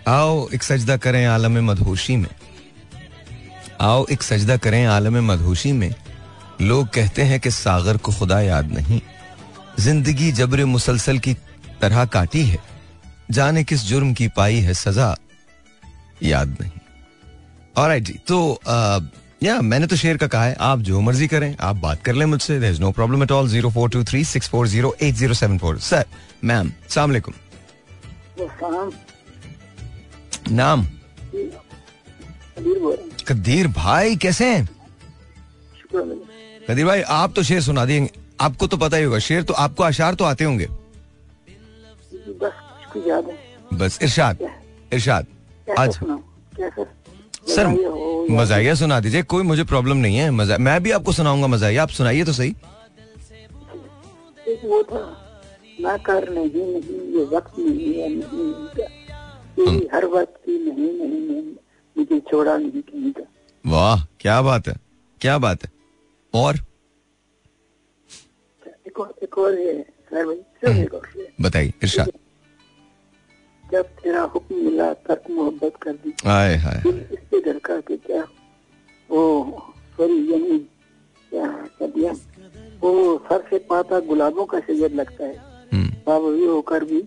आओ 0.08 0.48
एक 0.54 0.62
सजदा 0.62 0.96
करें 0.96 1.24
आलम 1.26 1.64
मदहोशी 1.64 2.16
में। 2.16 2.28
आओ 3.80 4.06
एक 4.12 4.22
सजदा 4.22 4.56
करें 4.58 4.84
आलम 4.86 5.16
मदहोशी 5.26 5.72
में। 5.72 5.94
लोग 6.62 6.88
कहते 6.94 7.22
हैं 7.22 7.38
कि 7.40 7.50
सागर 7.50 7.96
को 7.96 8.12
खुदा 8.12 8.40
याद 8.40 8.72
नहीं। 8.72 9.00
ज़िंदगी 9.80 10.32
जबर 10.32 10.64
मुसलसल 10.66 11.18
की 11.18 11.34
तरह 11.80 12.04
काटी 12.08 12.42
है। 12.44 12.58
जाने 13.30 13.64
किस 13.64 13.84
जुर्म 13.84 14.12
की 14.14 14.28
पाई 14.36 14.56
है 14.60 14.74
सजा 14.76 15.16
याद 16.22 16.56
नहीं। 16.60 16.70
और 17.76 17.98
जी 17.98 18.18
तो 18.28 18.38
या 19.42 19.60
मैंने 19.62 19.86
तो 19.86 19.96
शेर 19.96 20.16
का 20.16 20.26
कहा 20.26 20.44
है 20.44 20.56
आप 20.60 20.78
जो 20.86 21.00
मर्ज़ी 21.00 21.26
करें 21.28 21.54
आप 21.60 21.76
बात 21.76 22.02
कर 22.04 22.14
लें 22.14 22.24
मुझसे 22.26 22.58
there 22.60 22.72
is 22.72 22.80
no 22.80 22.90
problem 22.92 23.22
at 23.22 23.30
all 23.32 23.48
zero 23.48 23.70
four 23.70 23.90
two 23.90 24.02
three 24.04 24.24
six 24.24 24.48
four 24.50 24.66
zero 24.68 24.94
eight 25.02 25.14
zero 25.14 25.34
seven 25.34 25.58
four 25.58 25.78
sir 25.80 26.04
ma'am 26.44 26.72
सलाम 26.88 27.10
वालेकुम 27.10 27.34
नाम 30.50 30.86
कदीर 33.28 33.68
भाई 33.68 34.16
कैसे 34.16 34.44
हैं? 34.46 34.68
कदीर 36.68 36.86
भाई 36.86 37.00
आप 37.02 37.32
तो 37.36 37.42
शेर 37.42 37.60
सुना 37.62 37.84
देंगे 37.84 38.10
आपको 38.40 38.66
तो 38.66 38.76
पता 38.76 38.96
ही 38.96 39.04
होगा 39.04 39.18
शेर 39.18 39.42
तो 39.42 39.54
आपको 39.56 39.82
अशार 39.82 40.14
तो 40.14 40.24
आते 40.24 40.44
होंगे। 40.44 40.68
बस 43.74 43.98
इरशाद 44.02 44.38
इरशाद 44.92 45.26
आज। 45.78 45.98
सर 47.48 47.66
मजाइया 48.30 48.74
सुना 48.74 49.00
दीजिए 49.00 49.22
कोई 49.24 49.42
मुझे 49.42 49.64
प्रॉब्लम 49.64 49.96
नहीं 49.96 50.16
है। 50.16 50.30
मज़ा 50.30 50.58
मैं 50.58 50.82
भी 50.82 50.90
आपको 50.90 51.12
सुनाऊँगा 51.12 51.46
मजाइया 51.46 51.82
आप 51.82 51.88
सुनाइए 51.90 52.24
तो 52.24 52.32
सही। 52.32 52.54
वो 54.64 54.82
था 54.82 55.02
ना 55.80 55.96
कर 55.98 56.28
नहीं 56.30 56.48
नहीं 56.48 56.98
ये 57.16 57.24
वक्त 57.26 57.58
नहीं 57.58 57.94
है 57.94 58.08
नहीं 59.58 59.80
हर 59.92 60.04
वक्त 60.06 60.34
की 60.46 60.58
नहीं 60.64 60.92
नहीं 60.94 61.20
नहीं 61.20 61.42
मुझे 61.98 62.20
छोड़ा 62.20 62.56
नहीं 62.56 62.70
कहीं 62.70 63.12
का 63.12 63.22
वाह 63.66 64.04
क्या 64.20 64.42
बात 64.42 64.68
है 64.68 64.76
क्या 65.20 65.38
बात 65.38 65.64
है। 65.64 65.70
और? 66.34 66.56
एक 68.86 69.00
और 69.00 69.14
एक 69.22 69.38
और 69.38 69.54
है 69.54 69.66
ये। 69.66 71.28
बताइए 71.40 71.72
इरशाद। 71.82 72.10
जब 73.72 73.82
तेरा 73.82 74.22
हुक्म 74.22 74.56
मिला 74.56 74.92
तर्क 74.92 75.30
मोहब्बत 75.30 75.76
कर 75.82 75.92
दी। 75.92 76.12
आए 76.26 76.56
हाय 76.56 76.82
पे 76.86 77.40
धड़का 77.40 77.80
के 77.80 77.96
क्या? 77.96 78.22
वो 79.10 79.20
सॉरी 79.96 80.32
यानी 80.32 80.58
क्या 81.32 82.06
वो 82.80 83.18
सर 83.18 83.46
से 83.50 83.58
पाता 83.58 84.00
गुलाबों 84.00 84.44
का 84.46 84.60
शजर 84.60 84.92
लगता 84.92 85.24
है। 85.24 85.36
हम्म, 85.72 85.88
बाबी 86.06 86.44
होकर 86.44 86.84
भी 86.84 87.02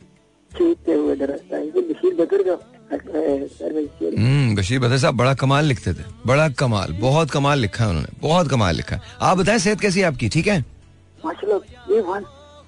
चीखते 0.51 0.93
हुए 0.93 1.15
दरसता 1.15 1.57
है। 1.57 1.65
ये 1.65 1.81
बशीर 1.81 2.15
बकर 2.15 2.43
का 2.43 2.72
हम्म 2.91 4.55
बशीर 4.55 4.79
बदर 4.79 4.97
साहब, 4.97 5.15
बड़ा 5.15 5.33
कमाल 5.33 5.65
लिखते 5.65 5.93
थे। 5.93 6.03
बड़ा 6.25 6.47
कमाल, 6.51 6.93
बहुत 6.93 7.31
कमाल 7.31 7.59
लिखा 7.59 7.83
है 7.83 7.89
उन्होंने, 7.89 8.19
बहुत 8.21 8.49
कमाल 8.49 8.75
लिखा 8.75 8.99
आप 9.21 9.37
बताएँ, 9.37 9.59
सेहत 9.59 9.81
कैसी 9.81 9.99
है 9.99 10.05
आपकी? 10.05 10.29
ठीक 10.29 10.47
है? 10.47 10.57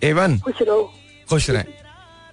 एवन 0.04 0.40
खुश 0.40 0.62
रहो 0.62 0.94
खुश 1.30 1.50
रहें। 1.50 1.66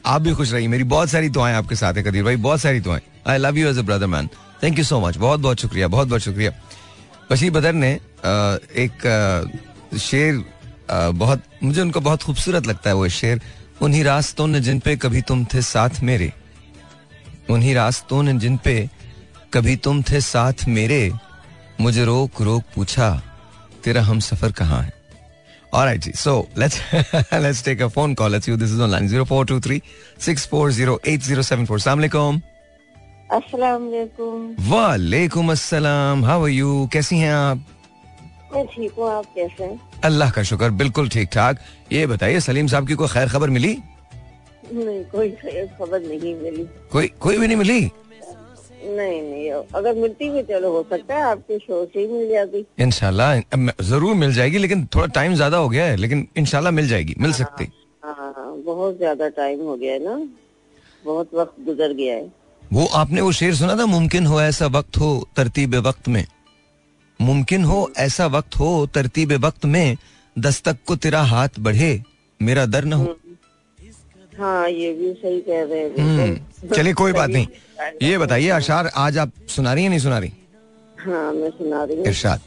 आप 0.07 0.21
भी 0.23 0.33
खुश 0.35 0.53
रहिए। 0.53 0.69
मेरी 0.69 0.85
बहुत 0.87 1.09
सारी 1.11 1.29
दुआएँ 1.29 1.55
आपके 1.55 1.75
साथ 1.77 1.95
है, 1.95 2.03
कदीर 2.03 2.25
भाई, 2.25 2.37
बहुत 2.39 2.61
सारी 2.61 2.81
दुआएँ। 2.81 3.01
I 3.27 3.39
love 3.39 3.59
you 3.59 3.69
as 3.69 3.79
a 3.79 3.83
brother 3.83 4.07
man 4.07 4.29
thank 4.63 4.79
you 4.79 4.85
so 4.85 5.01
much 5.01 5.17
बहुत 5.17 5.41
बहुत 5.41 5.61
शुक्रिया, 5.61 5.89
बहुत 5.89 6.09
बहुत 6.09 6.21
शुक्रिया। 6.21 6.51
बशीर 7.31 7.51
बदर 7.51 7.73
ने 7.73 7.93
एक 8.79 9.99
शेर 10.01 10.45
बहुत, 10.91 11.43
मुझे 11.63 11.81
उनको 11.81 12.01
बहुत 12.01 12.23
खूबसूरत 12.23 12.67
लगता 12.67 12.91
है 12.91 12.97
वो 12.97 13.09
शेर। 13.11 13.41
उन्हीं 13.83 14.03
रास्तों 14.05 14.47
ने 14.47 14.61
जिन 14.61 14.79
पे 14.81 14.97
कभी 14.97 15.23
तुम 15.23 15.45
थे 15.45 15.63
साथ 15.63 16.03
मेरे। 16.03 16.33
उन्हीं 17.53 17.75
रास्तों 17.75 18.23
ने 18.23 18.33
जिन 18.45 18.57
पे 18.65 18.75
कभी 19.55 19.77
तुम 19.85 20.03
थे 20.11 20.21
साथ 20.21 20.67
मेरे 20.79 21.03
मुझे 21.81 22.05
रोक 22.05 22.43
रोक 22.49 22.63
पूछा 22.75 23.09
तेरा 23.85 24.03
हम 24.03 24.19
सफ़र 24.31 24.53
कहाँ 24.63 24.83
है 24.83 25.01
All 25.75 25.87
right, 25.89 26.07
So 26.15 26.33
let's 26.55 26.79
let's 27.43 27.61
take 27.67 27.83
a 27.85 27.87
phone 27.93 28.15
call. 28.15 28.29
Let's 28.29 28.45
see 28.45 28.57
this 28.63 28.73
is 28.73 28.81
online. 28.87 29.07
Zero 29.09 29.25
four 29.25 29.45
two 29.51 29.59
three 29.67 29.79
six 30.25 30.45
four 30.45 30.65
zero 30.79 30.97
eight 31.13 31.23
zero 31.29 31.45
seven 31.51 31.65
four. 31.71 31.79
Assalamualaikum. 31.79 32.41
वालेकुम 33.31 34.71
वालेकुम 34.71 35.53
अस्सलाम. 35.53 36.25
How 36.27 36.39
are 36.43 36.53
you? 36.57 36.89
कैसी 36.93 37.19
हैं 37.19 37.33
आप? 37.35 37.59
मैं 38.55 38.67
ठीक 38.75 38.93
हूँ 38.99 39.09
आप 39.11 39.27
कैसे 39.35 39.65
हैं 39.65 39.79
अल्लाह 40.05 40.31
का 40.31 40.43
शुक्र 40.51 40.71
बिल्कुल 40.83 41.09
ठीक 41.09 41.29
ठाक 41.33 41.59
ये 41.93 42.07
बताइए 42.07 42.41
सलीम 42.41 42.67
साहब 42.69 42.87
की 42.89 42.95
कोई 42.95 43.09
खैर 43.09 43.29
खबर 43.29 43.51
मिली 43.51 43.73
नहीं 44.65 45.03
कोई 45.07 45.31
खबर 45.79 46.01
नहीं 46.01 46.35
मिली। 46.37 46.67
कोई 46.93 47.11
कोई 47.21 47.39
भी 47.39 47.47
नहीं 47.47 47.57
मिली? 47.57 47.81
नहीं 48.85 49.21
नहीं 49.23 49.51
अगर 49.75 49.95
मिलती 49.95 50.29
भी 50.31 50.43
चलो 50.43 50.71
हो 50.73 50.83
सकता 50.91 51.15
है 51.15 51.23
आपके 51.23 51.59
शो 51.59 51.85
से 51.87 52.01
ही 52.01 52.07
मिल 52.09 52.29
जाती। 52.29 52.65
इनशाला 52.83 53.35
ज़रूर 53.83 54.15
मिल 54.15 54.33
जाएगी 54.35 54.59
लेकिन 54.59 54.85
थोड़ा 54.95 55.07
टाइम 55.15 55.35
ज़्यादा 55.35 55.57
हो 55.57 55.69
गया 55.69 55.85
है 55.85 55.97
लेकिन 55.97 56.27
इनशाला 56.37 56.71
मिल 56.71 56.89
जाएगी 56.89 57.15
मिल 57.21 57.33
सकती। 57.33 57.69
हाँ 58.03 58.63
बहुत 58.67 58.97
ज़्यादा 58.99 59.29
टाइम 59.31 59.61
हो 59.61 59.77
गया 59.77 59.93
है 59.93 60.05
ना। 60.05 60.17
बहुत 61.05 61.35
वक्त 61.35 61.65
गुजर 61.65 61.93
गया 61.93 62.15
है। 62.15 62.31
वो 62.63 62.87
आपने 62.95 63.21
वो 63.21 63.33
शेर 63.33 63.55
सुना 63.55 63.77
था 63.77 63.87
मुमकिन 63.87 64.27
हो 64.27 64.41
ऐसा 64.41 64.67
वक्त 64.69 64.99
हो 64.99 65.11
तरतीब 65.37 65.75
वक्त 65.87 66.09
में। 66.09 66.25
मुमकिन 67.21 67.65
हो 67.65 67.91
ऐसा 67.99 68.27
वक्त 68.29 68.59
हो 68.59 68.75
तरतीब 68.95 69.33
वक्त 69.45 69.65
में 69.67 69.97
दस्तक 70.37 70.77
को 70.87 70.97
तेरा 70.97 71.23
हाथ 71.25 71.59
बढ़े 71.61 72.01
मेरा 72.41 72.65
दर 72.67 72.85
न 72.85 72.93
हो। 72.93 73.17
हाँ 74.39 74.69
ये 74.69 74.93
भी 74.93 75.13
सही 75.13 75.41
कह 75.41 75.63
रहे 75.63 75.81
हैं 75.81 75.97
हम्म, 75.99 76.69
चलिए 76.75 76.93
कोई 77.01 77.13
बात 77.13 77.31
नहीं। 77.31 77.47
ये 78.03 78.19
बताइए 78.19 78.49
अशार 78.49 78.91
आज 78.97 79.19
आप 79.19 79.33
सुना 79.57 79.73
रही 79.73 79.83
हैं 79.83 79.91
नहीं 79.91 80.01
सुना 80.01 80.19
रही? 80.19 80.33
हाँ 81.01 81.33
मैं 81.33 81.51
सुना 81.51 81.83
रही 81.85 81.97
हूँ। 81.97 82.07
इरशाद। 82.07 82.41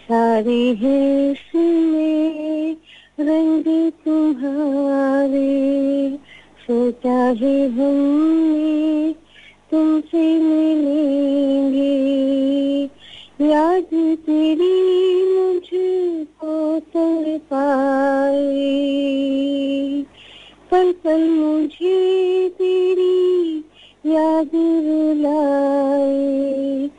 सारे 0.04 0.54
हैं 0.54 1.34
सुने 1.34 2.76
रंग 3.20 3.92
तुम्हारे। 3.92 6.18
सोचा 6.68 7.12
है 7.12 7.70
हमने 7.70 9.16
तुमसे 9.72 10.40
मिलेंगे। 10.40 12.24
याद 13.42 14.16
तेरी 14.16 15.38
मुझको 15.38 16.80
तर 16.80 17.38
पाए। 17.38 20.06
पल 20.72 20.92
पल 20.92 21.30
मुझे 21.30 22.50
तेरी 22.50 23.64
याद 24.06 24.50
रुलाए। 24.56 26.90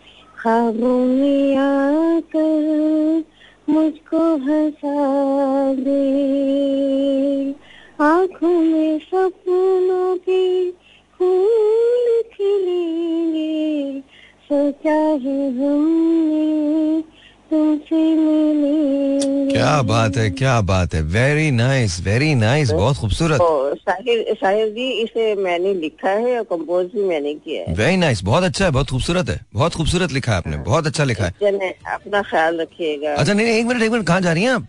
ख्वाबों 0.42 1.07
में 1.07 1.57
आकर 1.57 3.25
मुझको 3.68 4.37
हंसा 4.37 5.75
दे। 5.75 7.55
आँखों 8.01 8.49
में 8.49 8.99
सपनों 8.99 10.16
के 10.16 10.70
फूल 11.18 12.23
खिलेंगे। 12.23 14.03
सोचा 14.49 14.93
है 14.93 15.49
हमने 15.59 17.03
तुमसे 17.51 17.97
मिलेंगे 18.17 19.53
क्या 19.53 19.81
बात 19.83 20.17
है 20.17 20.29
क्या 20.31 20.61
बात 20.71 20.95
है। 20.95 21.01
वेरी 21.15 21.51
नाइस 21.51 22.01
वेरी 22.05 22.35
नाइस 22.35 22.71
बहुत 22.71 22.97
खूबसूरत। 22.97 23.39
तो 23.41 23.75
शाहिर 23.75 24.35
शाहिर 24.41 24.69
जी 24.69 24.91
इसे 25.03 25.35
मैंने 25.35 25.75
लिखा 25.75 26.11
है 26.11 26.37
और 26.39 26.45
कंपोज 26.51 26.87
भी 26.95 27.05
मैंने 27.09 27.35
किया 27.35 27.63
है। 27.69 27.75
वेरी 27.77 27.97
नाइस 27.97 28.23
बहुत 28.25 28.45
अच्छा 28.45 28.65
है 28.65 28.71
बहुत 28.71 28.91
खूबसूरत 28.91 29.29
है 29.31 29.41
बहुत 29.55 29.75
खूबसूरत 29.75 30.13
लिखा 30.13 30.33
है 30.33 30.39
आपने 30.39 30.57
बहुत 30.71 30.87
अच्छा 30.87 31.05
लिखा 31.05 31.25
है। 31.25 31.71
अपना 31.95 32.23
ख्याल 32.23 32.61
रखिएगा। 32.61 33.15
अच्छा 33.15 33.33
नहीं 33.33 33.47
एक 33.47 33.67
मिनट 33.67 33.83
एक 33.83 33.91
मिनट 33.93 34.07
कहाँ 34.07 34.21
जा 34.21 34.33
रही 34.33 34.43
हैं 34.45 34.51
आप? 34.51 34.67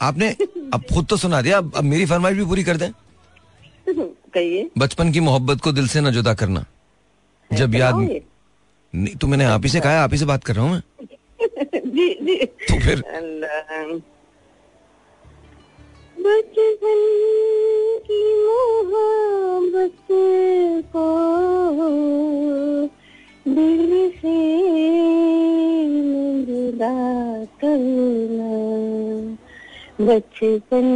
आपने 0.00 0.28
अब 0.74 0.84
खुद 0.94 1.06
तो 1.10 1.16
सुना 1.16 1.40
दिया 1.42 1.58
अब, 1.58 1.72
अब 1.76 1.84
मेरी 1.84 2.06
फरमाइश 2.06 2.36
भी 2.36 2.44
पूरी 2.44 2.64
कर 2.64 2.76
दें। 2.76 2.90
कहिए। 4.34 4.68
बचपन 4.78 5.12
की 5.12 5.20
मोहब्बत 5.20 5.60
को 5.60 5.72
दिल 5.72 5.88
से 5.88 6.00
न 6.00 6.10
जुदा 6.10 6.34
करना 6.34 6.64
जब 7.50 7.74
याद? 7.74 7.94
नहीं 8.94 9.16
तो 9.16 9.26
मैंने 9.26 9.44
आप 9.44 9.62
ही 9.64 9.68
से 9.68 9.80
कहा 9.80 10.02
आप 10.02 10.12
ही 10.12 10.18
से 10.18 10.24
बात 10.24 10.44
कर 10.44 10.54
रहा 10.54 10.64
हूँ 10.64 10.72
मैं 10.72 10.82
जी 11.94 12.08
जी 12.26 12.44
तो 12.44 12.78
फिर 12.80 13.02
अल्लाह। 13.14 13.82
बचपन 16.24 17.00
की 18.06 18.20
मोहब्बत 18.44 20.06
को 20.96 21.06
दिल 23.48 23.90
से 24.20 24.36
जुदा 26.46 26.94
करना 27.60 28.52
बचपन 30.06 30.88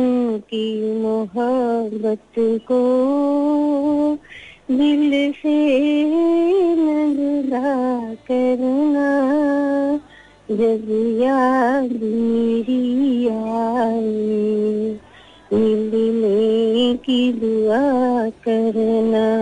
की 0.50 0.66
मोहब्बत 1.02 2.32
को 2.70 2.80
दिल 4.70 5.32
से 5.32 5.78
जुदा 7.14 8.14
करना 8.14 9.08
जब 10.50 11.18
याद 11.22 11.92
मेरी 11.92 13.28
आए। 13.28 14.96
मिलने 15.52 16.94
की 16.94 17.32
दुआ 17.32 18.28
करना। 18.30 19.37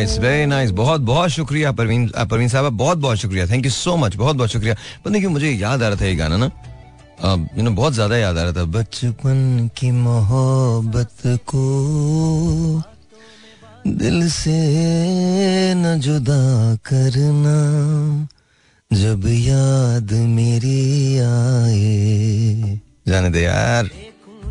नाइस 0.00 0.18
वेरी 0.18 0.44
नाइस 0.46 0.70
बहुत 0.72 1.00
बहुत 1.04 1.30
शुक्रिया 1.30 1.70
परवीन 1.76 2.06
परवीन 2.08 2.48
साहब 2.48 2.72
बहुत 2.72 2.98
बहुत 2.98 3.18
शुक्रिया। 3.18 3.46
थैंक 3.46 3.64
यू 3.64 3.70
सो 3.70 3.96
मच 3.96 4.14
बहुत 4.16 4.36
बहुत 4.36 4.50
शुक्रिया। 4.50 4.74
पता 5.04 5.10
नहीं 5.10 5.26
मुझे 5.28 5.50
याद 5.50 5.82
आ 5.82 5.88
रहा 5.88 6.00
था 6.00 6.04
ये 6.04 6.14
गाना 6.16 6.36
ना। 6.36 6.46
यू 7.56 7.62
नो 7.62 7.70
बहुत 7.70 7.92
ज़्यादा 7.94 8.16
याद 8.16 8.38
आ 8.38 8.42
रहा 8.42 8.52
था। 8.52 8.64
बचपन 8.80 9.68
की 9.76 9.90
मोहब्बत 9.90 11.20
को 11.52 11.64
दिल 13.86 14.28
से 14.30 14.56
न 15.76 16.00
जुदा 16.00 16.40
करना 16.88 17.58
जब 18.90 19.26
याद 19.28 20.12
मेरी 20.32 21.18
आए। 21.28 22.80
जाने 23.08 23.30
दे 23.30 23.42
यार। 23.42 23.90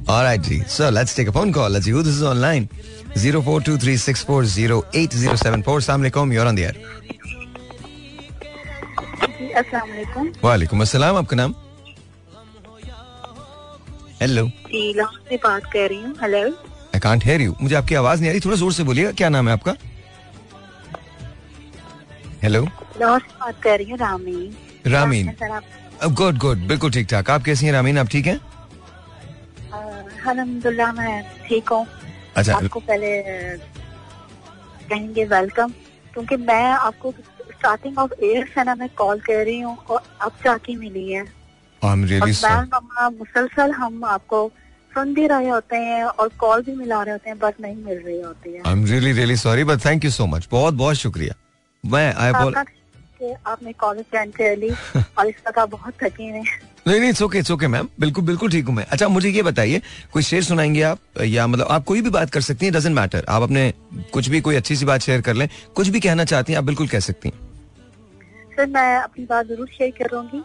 Alright, 0.10 0.42
जी. 0.44 0.64
So 0.68 0.86
let's 0.90 1.14
take 1.14 1.28
a 1.28 1.34
phone 1.34 1.52
call. 1.56 1.70
Let's 1.70 1.86
see 1.86 1.92
who 1.96 2.02
this 2.06 2.16
is 2.16 2.24
online. 2.30 2.64
Two 3.16 3.78
three 3.78 3.98
six 3.98 4.24
four 4.24 4.46
zero 4.46 4.84
eight 4.94 5.12
zero 5.12 5.36
seven 5.36 5.64
four. 5.64 5.80
Assalamualaikum. 5.80 6.32
You're 6.34 6.48
on 6.48 6.56
the 6.56 6.66
air. 6.66 6.76
वालेकुम 10.44 10.82
अस्सलाम 10.82 11.16
आपका 11.18 11.36
नाम? 11.36 11.54
हेलो 14.22 14.46
जी 14.48 14.94
से 15.30 15.38
बात 15.44 15.66
कर 15.74 15.88
रही 15.90 16.02
हूँ 16.02 16.14
hello 16.22 16.40
I 16.96 17.00
can't 17.00 17.26
hear 17.26 17.42
you 17.42 17.56
मुझे 17.62 17.76
आपकी 17.76 17.96
आवाज़ 17.96 18.20
नहीं 18.22 18.30
आ 18.30 18.32
रही 18.34 18.42
थोड़ा 18.46 18.56
ज़ोर 18.58 18.74
से 18.74 18.84
बोलिएगा 18.84 19.12
क्या 19.20 19.30
नाम 19.30 19.48
है 19.48 19.54
आपका? 19.54 19.74
हेलो 22.44 22.62
बात 22.64 23.56
कर 23.64 23.78
रही 23.78 23.90
हूँ 23.90 23.98
Rami 24.00 24.52
Ramin. 24.88 25.32
Sir 25.32 26.08
good 26.08 26.38
good 26.38 26.58
बिल्कुल 26.68 26.92
ठीक 26.92 27.08
ठाक. 27.12 27.30
आप 27.30 27.44
कैसी 27.44 27.66
हैं 27.66 27.74
रामीन? 27.74 27.98
आप 27.98 28.08
ठीक 28.12 28.28
हैं? 28.28 28.40
अलहमदुल्ला 30.28 30.92
मैं 30.94 31.22
ठीक 31.48 31.70
हूँ. 31.70 31.86
अच्छा 32.40 32.56
आपको 32.56 32.80
पहले 32.80 33.22
कहेंगे 34.90 35.26
वेलकम 35.26 35.72
क्योंकि 36.14 36.36
मैं 36.36 36.64
आपको 36.64 37.12
स्टार्टिंग 37.12 37.98
ऑफ़ 37.98 38.14
एयर 38.24 38.46
से 38.46 38.64
ना 38.64 38.76
मैं 38.76 38.90
कॉल 38.98 39.20
कर 39.20 39.44
रही 39.46 39.60
हूँ 39.60 39.78
और 39.78 40.02
अब 40.22 40.32
जाके 40.44 40.76
मिली 40.76 41.12
है। 41.12 41.24
रियली 41.84 42.30
मम्मा 42.42 43.10
मुसलसल 43.10 43.72
हम 43.72 44.04
आपको 44.06 44.52
सुन 44.92 45.14
भी 45.14 45.28
रहे 45.28 45.50
होते 45.50 45.76
हैं 45.76 46.04
और 46.04 46.30
कॉल 46.30 46.62
भी 46.62 46.76
मिला 46.76 47.02
रहे 47.04 47.12
होते 47.12 47.30
हैं 47.30 47.40
बट 47.40 47.60
नहीं 47.62 47.76
मिल 47.76 47.98
रही 47.98 48.22
होती 48.22 48.54
है। 48.54 48.62
I 48.68 48.74
am 48.74 48.86
really 48.86 49.12
really 49.12 49.36
sorry 49.36 49.64
but 49.64 49.86
thank 49.86 50.06
you 50.06 50.12
so 50.12 50.26
much 50.26 50.48
बहुत 50.52 50.74
बहुत 50.74 50.96
शुक्रिया। 50.96 51.36
मैं 51.84 52.14
आई 52.14 52.32
कि 53.20 53.34
आपने 53.46 53.74
कॉलेज 53.74 54.06
ज्वाइन 54.12 54.32
कर 54.32 54.58
ली 54.58 54.70
और 55.18 55.28
इस 55.28 55.36
वक्त 55.48 55.58
आप 55.58 55.70
बहुत 55.70 55.94
थकी 56.04 56.24
हैं। 56.24 56.44
नहीं 56.88 57.00
नहीं 57.00 57.14
ओके 57.24 57.42
ओके 57.54 57.68
मैम 57.68 57.88
बिल्कुल 58.00 58.24
बिल्कुल 58.26 58.52
ठीक 58.52 58.66
हूँ 58.68 58.76
मैं। 58.76 58.86
अच्छा 58.86 59.08
मुझे 59.08 59.30
ये 59.30 59.42
बताइए 59.44 59.82
कोई 60.14 60.24
शेर 60.24 60.44
सुनाएँगे 60.44 60.82
आप? 60.84 61.00
या 61.22 61.48
मतलब 61.48 61.68
आप 61.72 61.84
कोई 61.86 62.02
भी 62.02 62.10
बात 62.10 62.30
कर 62.30 62.42
सकती 62.42 62.66
हैं 62.66 62.74
डजेंट 62.74 62.96
मैटर 62.96 63.26
आप 63.30 63.42
अपने 63.42 63.72
कुछ 64.14 64.30
भी 64.30 64.42
कोई 64.42 64.56
अच्छी 64.56 64.76
सी 64.76 64.86
बात 64.86 65.02
शेयर 65.02 65.22
कर 65.22 65.34
लें 65.34 65.48
कुछ 65.76 65.88
भी 65.88 66.00
कहना 66.00 66.26
चाहती 66.26 66.54
हैं 66.54 66.58
आप 66.60 66.66
बिल्कुल 66.66 66.88
कह 66.88 67.00
सकती 67.00 67.30
हैं। 67.30 67.38
सर 68.56 68.68
मैं 68.68 68.96
अपनी 68.98 69.26
बात 69.26 69.48
ज़रूर 69.48 69.68
शेयर 69.78 69.92
करूँगी। 70.02 70.44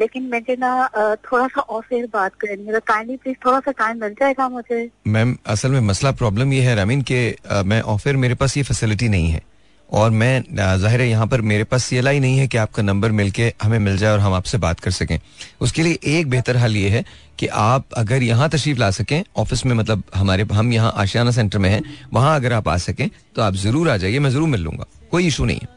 लेकिन 0.00 0.28
मुझे 0.30 0.56
ना 0.56 1.16
थोड़ा 1.24 1.46
सा 1.46 1.60
ऑफ़ 1.60 1.94
एयर 1.94 2.06
बात 2.12 2.34
करनी 2.40 2.72
है। 2.72 2.80
काइंडली 2.86 3.16
प्लीज़ 3.16 3.36
थोड़ा 3.46 3.58
सा 3.60 3.70
टाइम 3.78 4.00
मिल 4.00 4.12
जाएगा 4.20 4.48
मुझे? 4.48 4.88
मैम 5.06 5.36
असल 5.46 5.70
में 5.70 5.80
मसला 5.88 6.12
प्रॉब्लम 6.12 6.52
ये 6.52 6.60
है 6.62 6.74
रामीन 6.74 7.02
कि 7.10 7.18
मैं 7.66 7.80
ऑफ़र 7.94 8.16
मेरे 8.16 8.34
पास 8.34 8.56
ये 8.56 8.62
फैसिलिटी 8.62 9.08
नहीं 9.08 9.30
है। 9.30 9.42
और 9.90 10.10
मैं 10.12 10.42
ज़ाहिर 10.54 11.00
है 11.00 11.08
यहाँ 11.08 11.26
पर 11.26 11.40
मेरे 11.42 11.64
पास 11.64 11.84
सीएलआई 11.84 12.14
ही 12.14 12.20
नहीं 12.20 12.38
है 12.38 12.46
कि 12.48 12.58
आपका 12.58 12.82
नंबर 12.82 13.12
मिलके 13.12 13.52
हमें 13.62 13.78
मिल 13.78 13.96
जाए 13.98 14.12
और 14.12 14.18
हम 14.20 14.32
आपसे 14.34 14.58
बात 14.58 14.80
कर 14.80 14.90
सकें। 14.90 15.18
उसके 15.60 15.82
लिए 15.82 15.98
एक 16.08 16.30
बेहतर 16.30 16.56
हल 16.56 16.76
ये 16.76 16.88
है 16.88 17.04
कि 17.38 17.46
आप 17.46 17.84
अगर 17.96 18.22
यहाँ 18.22 18.48
तशरीफ़ 18.50 18.78
ला 18.78 18.90
सकें 18.90 19.22
ऑफ़िस 19.36 19.64
में 19.66 19.74
मतलब 19.74 20.02
हमारे 20.14 20.46
हम 20.52 20.72
यहाँ 20.72 20.92
आशियाना 20.96 21.30
सेंटर 21.30 21.58
में 21.58 21.68
हैं 21.70 21.82
वहाँ 22.12 22.34
अगर 22.36 22.52
आप 22.52 22.68
आ 22.68 22.76
सकें 22.78 23.08
तो 23.34 23.42
आप 23.42 23.54
ज़रूर 23.56 23.90
आ 23.90 23.96
जाइए 23.96 24.18
मैं 24.18 24.30
ज़रूर 24.30 24.48
मिल 24.48 24.60
लूँगा। 24.60 24.84
कोई 25.10 25.26
इशू 25.26 25.44
नहीं 25.44 25.58
है। 25.58 25.76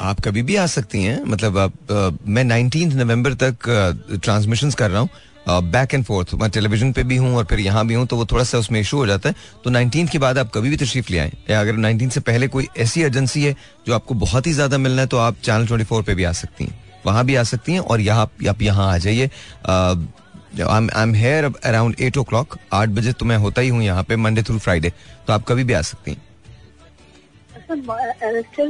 आप 0.00 0.20
कभी 0.24 0.42
भी 0.42 0.56
आ 0.56 0.66
सकती 0.68 1.02
हैं 1.02 1.22
मतलब 1.24 1.58
आप, 1.58 1.72
मैं 2.26 2.44
नाइनटीन 2.44 2.92
नवंबर 2.98 3.34
तक 3.42 3.68
ट्रांसमिशन 4.14 4.70
कर 4.72 4.90
रहा 4.90 5.00
हूँ। 5.00 5.08
बैक 5.48 5.94
एंड 5.94 6.04
फोर्थ 6.04 6.34
मैं 6.34 6.48
टेलीविज़न 6.50 6.92
पे 6.92 7.02
भी 7.02 7.16
हूँ 7.16 7.34
और 7.36 7.44
फिर 7.44 7.60
यहाँ 7.60 7.86
भी 7.86 7.94
हूँ 7.94 8.06
तो 8.06 8.16
वो 8.16 8.24
थोड़ा 8.26 8.44
सा 8.44 8.58
उसमें 8.58 8.80
इशू 8.80 8.96
हो 8.96 9.06
जाता 9.06 9.28
है। 9.28 9.34
तो 9.64 9.70
नाइनटीन 9.70 10.06
के 10.08 10.18
बाद 10.18 10.38
आप 10.38 10.50
कभी 10.54 10.70
भी 10.70 10.76
तशरीफ़ 10.76 11.10
ले 11.12 11.18
आए। 11.18 11.32
या 11.50 11.60
अगर 11.60 11.76
नाइनटीन 11.78 12.08
से 12.08 12.20
पहले 12.22 12.48
कोई 12.48 12.68
ऐसी 12.78 13.02
एजेंसी 13.02 13.44
है 13.44 13.54
जो 13.86 13.94
आपको 13.94 14.14
बहुत 14.16 14.46
ही 14.46 14.52
ज़्यादा 14.52 14.78
मिलना 14.78 15.02
है 15.02 15.08
तो 15.08 15.16
आप 15.18 15.36
चैनल 15.42 15.66
ट्वेंटी 15.66 15.84
फोर 15.84 16.02
पे 16.02 16.14
भी 16.14 16.24
आ 16.24 16.32
सकती 16.34 16.64
हैं। 16.64 16.78
वहाँ 17.06 17.24
भी 17.24 17.34
आ 17.34 17.42
सकती 17.44 17.72
हैं 17.72 17.80
और 17.80 18.00
यहाँ 18.00 18.30
आप 18.48 18.62
यहाँ 18.62 18.92
आ 18.92 18.98
जाइए। 18.98 19.30
I 20.60 21.02
am 21.02 21.14
here 21.14 21.44
around 21.44 22.00
eight 22.00 22.16
o'clock 22.24 22.56
आठ 22.72 22.88
बजे 22.90 23.12
तो 23.12 23.26
मैं 23.26 23.36
होता 23.38 23.62
ही 23.62 23.68
हूँ 23.68 23.82
यहाँ 23.82 24.02
पे 24.04 24.16
मंडे 24.18 24.42
थ्रू 24.42 24.58
फ्राइडे 24.58 24.92
तो 25.26 25.32
आप 25.32 25.44
कभी 25.48 25.64
भी 25.64 25.72
आ 25.72 25.80
सकती 25.82 26.10
हैं। 26.10 26.28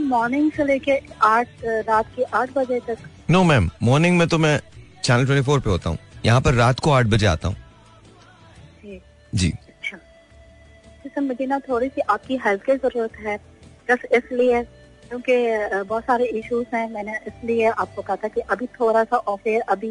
मॉर्निंग 0.00 0.50
से 0.52 0.64
लेके 0.64 0.98
आठ 1.22 1.48
रात 1.64 2.06
के 2.16 2.22
आठ 2.24 2.50
बजे 2.56 2.80
तक? 2.80 2.96
नो 3.30 3.42
मैम 3.44 3.70
मॉर्निंग 3.82 4.18
में 4.18 4.26
तो 4.28 4.38
मैं 4.38 4.58
चैनल 5.04 5.24
ट्वेंटी 5.26 5.44
फोर 5.46 5.60
पे 5.60 5.70
होता 5.70 5.90
हूँ। 5.90 5.98
यहाँ 6.26 6.40
पर 6.40 6.54
रात 6.54 6.80
को 6.80 6.90
आठ 6.92 7.06
बजे 7.06 7.26
आता 7.26 7.48
हूँ। 7.48 7.56
जी। 9.32 9.48
अच्छा। 9.48 11.20
मुझे 11.20 11.46
ना 11.46 11.58
थोड़ी 11.60 11.88
सी 11.88 12.00
आपकी 12.10 12.36
हेल्प 12.44 12.62
की 12.62 12.74
ज़रूरत 12.76 13.12
है। 13.20 13.36
बस 13.88 14.04
इसलिए 14.14 14.62
क्योंकि 15.10 15.34
बहुत 15.84 16.04
सारे 16.04 16.24
इश्यूज़ 16.38 16.74
हैं 16.74 16.88
मैंने 16.90 17.12
इसलिए 17.28 17.68
आपको 17.68 18.02
कहा 18.02 18.16
था 18.16 18.28
कि 18.28 18.40
अभी 18.50 18.66
थोड़ा 18.80 19.02
सा 19.04 19.16
ऑफ़ 19.16 19.48
एयर 19.48 19.60
अभी 19.68 19.90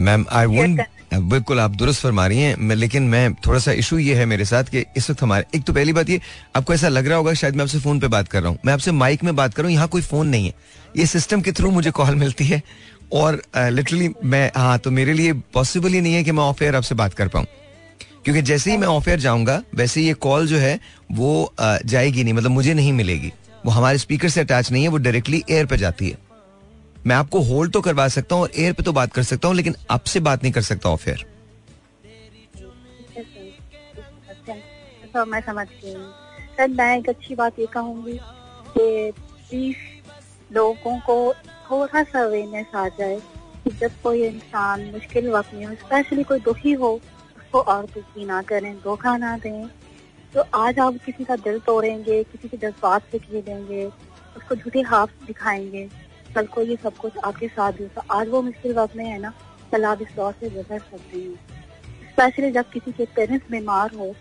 मैम 0.00 0.24
आई 0.32 0.46
वोंट 0.46 0.80
बिल्कुल 1.14 1.60
आप 1.60 1.70
दुरुस्त 1.70 2.02
फरमा 2.02 2.26
रही 2.26 2.40
हैं 2.40 2.54
मैं 2.58 2.76
लेकिन 2.76 3.02
मैं 3.08 3.32
थोड़ा 3.46 3.58
सा 3.58 3.72
इशू 3.74 3.98
ये 3.98 4.14
है 4.14 4.24
मेरे 4.26 4.44
साथ 4.44 4.64
कि 4.64 4.84
इस 4.96 5.10
वक्त 5.10 5.22
हमारे 5.22 5.44
एक 5.54 5.64
तो 5.64 5.72
पहली 5.72 5.92
बात 5.92 6.10
ये 6.10 6.20
आपको 6.56 6.74
ऐसा 6.74 6.88
लग 6.88 7.06
रहा 7.06 7.18
होगा 7.18 7.34
शायद 7.34 7.56
मैं 7.56 7.62
आपसे 7.62 7.78
फ़ोन 7.80 8.00
पे 8.00 8.08
बात 8.08 8.28
कर 8.28 8.42
रहा 8.42 8.50
हूँ। 8.50 8.58
मैं 8.66 8.72
आपसे 8.72 8.92
माइक 8.92 9.24
में 9.24 9.34
बात 9.36 9.54
कर 9.54 9.62
रहा 9.62 9.68
हूँ 9.68 9.74
यहाँ 9.74 9.88
कोई 9.88 10.02
फ़ोन 10.02 10.28
नहीं 10.28 10.46
है। 10.46 10.54
ये 10.96 11.06
सिस्टम 11.06 11.40
के 11.40 11.52
थ्रू 11.52 11.70
मुझे 11.70 11.90
कॉल 11.90 12.14
मिलती 12.14 12.44
है। 12.46 12.62
और 13.12 13.42
लिटरली 13.56 14.08
मैं 14.24 14.50
हाँ 14.56 14.78
तो 14.78 14.90
मेरे 14.90 15.12
लिए 15.12 15.32
पॉसिबल 15.54 15.92
ही 15.92 16.00
नहीं 16.00 16.14
है 16.14 16.24
कि 16.24 16.32
मैं 16.32 16.42
ऑफ़ 16.42 16.62
एयर 16.64 16.76
आपसे 16.76 16.94
बात 16.94 17.14
कर 17.14 17.28
पाऊँ। 17.28 17.46
क्योंकि 18.24 18.42
जैसे 18.42 18.70
ही 18.70 18.76
मैं 18.76 18.88
ऑफ़ 18.88 19.08
एयर 19.10 19.20
जाऊँगा 19.20 19.62
वैसे 19.74 20.00
ये 20.00 20.14
कॉल 20.14 20.46
जो 20.46 20.56
है 20.58 20.78
वो 21.12 21.42
अ, 21.44 21.78
जाएगी 21.84 22.24
नहीं 22.24 22.34
मतलब 22.34 22.50
मुझे 22.50 22.74
नहीं 22.74 22.92
मिलेगी। 22.92 23.32
वो 23.66 23.70
हमारे 23.72 23.98
स्पीकर 23.98 24.28
से 24.28 24.40
अटैच 24.40 24.70
नहीं 24.72 24.82
है 24.82 24.88
वो 24.88 24.96
डायरेक्टली 24.98 25.42
एयर 25.50 25.66
पे 25.66 25.76
जाती 25.76 26.08
है। 26.08 26.18
मैं 27.06 27.16
आपको 27.16 27.40
होल्ड 27.42 27.72
तो 27.72 27.80
करवा 27.80 28.06
सकता 28.08 28.34
हूँ 28.34 28.42
और 28.42 28.50
एयर 28.56 28.72
पे 28.72 28.82
तो 28.82 28.92
बात 28.92 29.12
कर 29.12 29.22
सकता 29.22 29.48
हूँ 29.48 29.56
लेकिन 29.56 29.74
आपसे 29.90 30.20
बात 30.20 30.42
नहीं 30.42 30.52
कर 30.52 30.62
सकता 30.62 30.88
ऑफ़ 30.88 31.08
एयर 31.08 31.26
तो 35.14 35.24
मैं 35.26 35.40
समझ 35.40 35.66
गई। 35.66 35.92
सर 36.56 36.68
मैं 36.68 36.96
एक 36.98 37.08
अच्छी 37.08 37.34
बात 37.34 37.58
ये 37.58 37.66
कहूँगी 37.66 38.12
कि 38.12 39.12
प्लीज़ 39.50 39.76
लोगों 40.50 40.98
को 41.00 41.32
थोड़ा 41.70 42.02
सा 42.02 42.22
अवेयरनेस 42.22 42.74
आ 42.74 42.86
जाए 42.88 43.18
कि 43.64 43.70
जब 43.70 44.00
कोई 44.02 44.22
इंसान 44.24 44.84
मुश्किल 44.92 45.30
वक्त 45.30 45.54
में 45.54 45.64
हो 45.66 45.74
स्पेशली 45.76 46.22
कोई 46.22 46.40
दुखी 46.40 46.72
हो, 46.72 46.92
उसको 47.36 47.60
और 47.60 47.84
दुखी 47.86 48.24
ना 48.24 48.40
करें, 48.42 48.74
धोखा 48.80 49.16
ना 49.16 49.36
दें। 49.38 49.68
तो 50.34 50.44
आज 50.54 50.78
आप 50.78 50.96
किसी 51.04 51.24
का 51.24 51.36
दिल 51.38 51.58
तोड़ेंगे, 51.58 52.22
किसी 52.24 52.48
के 52.48 52.56
जज्बात 52.58 53.02
से 53.12 53.18
खेलेंगे 53.18 53.84
उसको 54.36 54.54
झूठे 54.54 54.80
हाथ 54.82 55.06
दिखाएँगे, 55.26 55.88
कल 56.34 56.46
को 56.46 56.62
ये 56.62 56.76
सब 56.82 56.96
कुछ 56.96 57.18
आपके 57.24 57.48
साथ 57.48 57.72
भी 57.72 57.84
होगा 57.84 58.14
आज 58.14 58.28
वो 58.28 58.42
मुश्किल 58.42 58.74
वक्त 58.74 58.96
में 58.96 59.04
है 59.04 59.18
ना, 59.18 59.32
कल 59.72 59.84
आप 59.84 60.02
इस 60.02 60.08
दौर 60.16 60.32
से 60.32 60.50
गुजर 60.50 60.78
सकते 60.80 61.18
हैं। 61.18 61.34
स्पेशली 62.10 62.50
जब 62.50 62.70
किसी 62.70 62.92
के 62.92 63.04
पेरेंट्स 63.16 63.50
बीमार 63.50 63.94
हो 63.94 64.14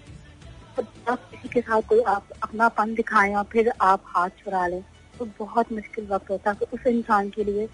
तो 0.78 0.84
जब 0.84 1.30
किसी 1.32 1.50
के 1.50 1.62
साथ 1.62 1.82
कोई 1.82 2.02
आप 2.08 2.28
अपनापन 2.44 2.94
दिखाएँ 2.96 3.34
और 3.36 3.44
फिर 3.44 3.72
आप 3.82 4.04
हाथ 4.08 4.30
छुड़ा 4.40 4.66
लें। 4.68 4.84
तो 5.20 5.26
बहुत 5.40 5.72
मुश्किल 5.72 6.08
वक्त 6.08 6.32
होता 6.32 6.52
है 6.52 6.68
उस 6.74 6.88
इंसान 6.88 7.30
के 7.30 7.44
लिए 7.44 7.68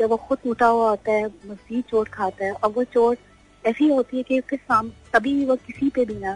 जब 0.00 0.10
वो 0.10 0.16
खुद 0.16 0.38
टूटा 0.44 0.66
हुआ 0.66 0.88
होता 0.90 1.12
है 1.12 1.26
मजीद 1.26 1.84
चोट 1.90 2.08
खाता 2.08 2.44
है 2.44 2.52
और 2.52 2.70
वो 2.72 2.84
चोट 2.84 3.18
ऐसी 3.64 3.88
होती 3.88 4.16
है 4.16 4.22
कि 4.22 4.38
उसके 4.40 4.56
साम 4.56 4.88
कभी 5.14 5.34
भी 5.34 5.44
वो 5.44 5.56
किसी 5.56 5.88
पे 5.88 6.04
भी 6.04 6.14
ना 6.14 6.34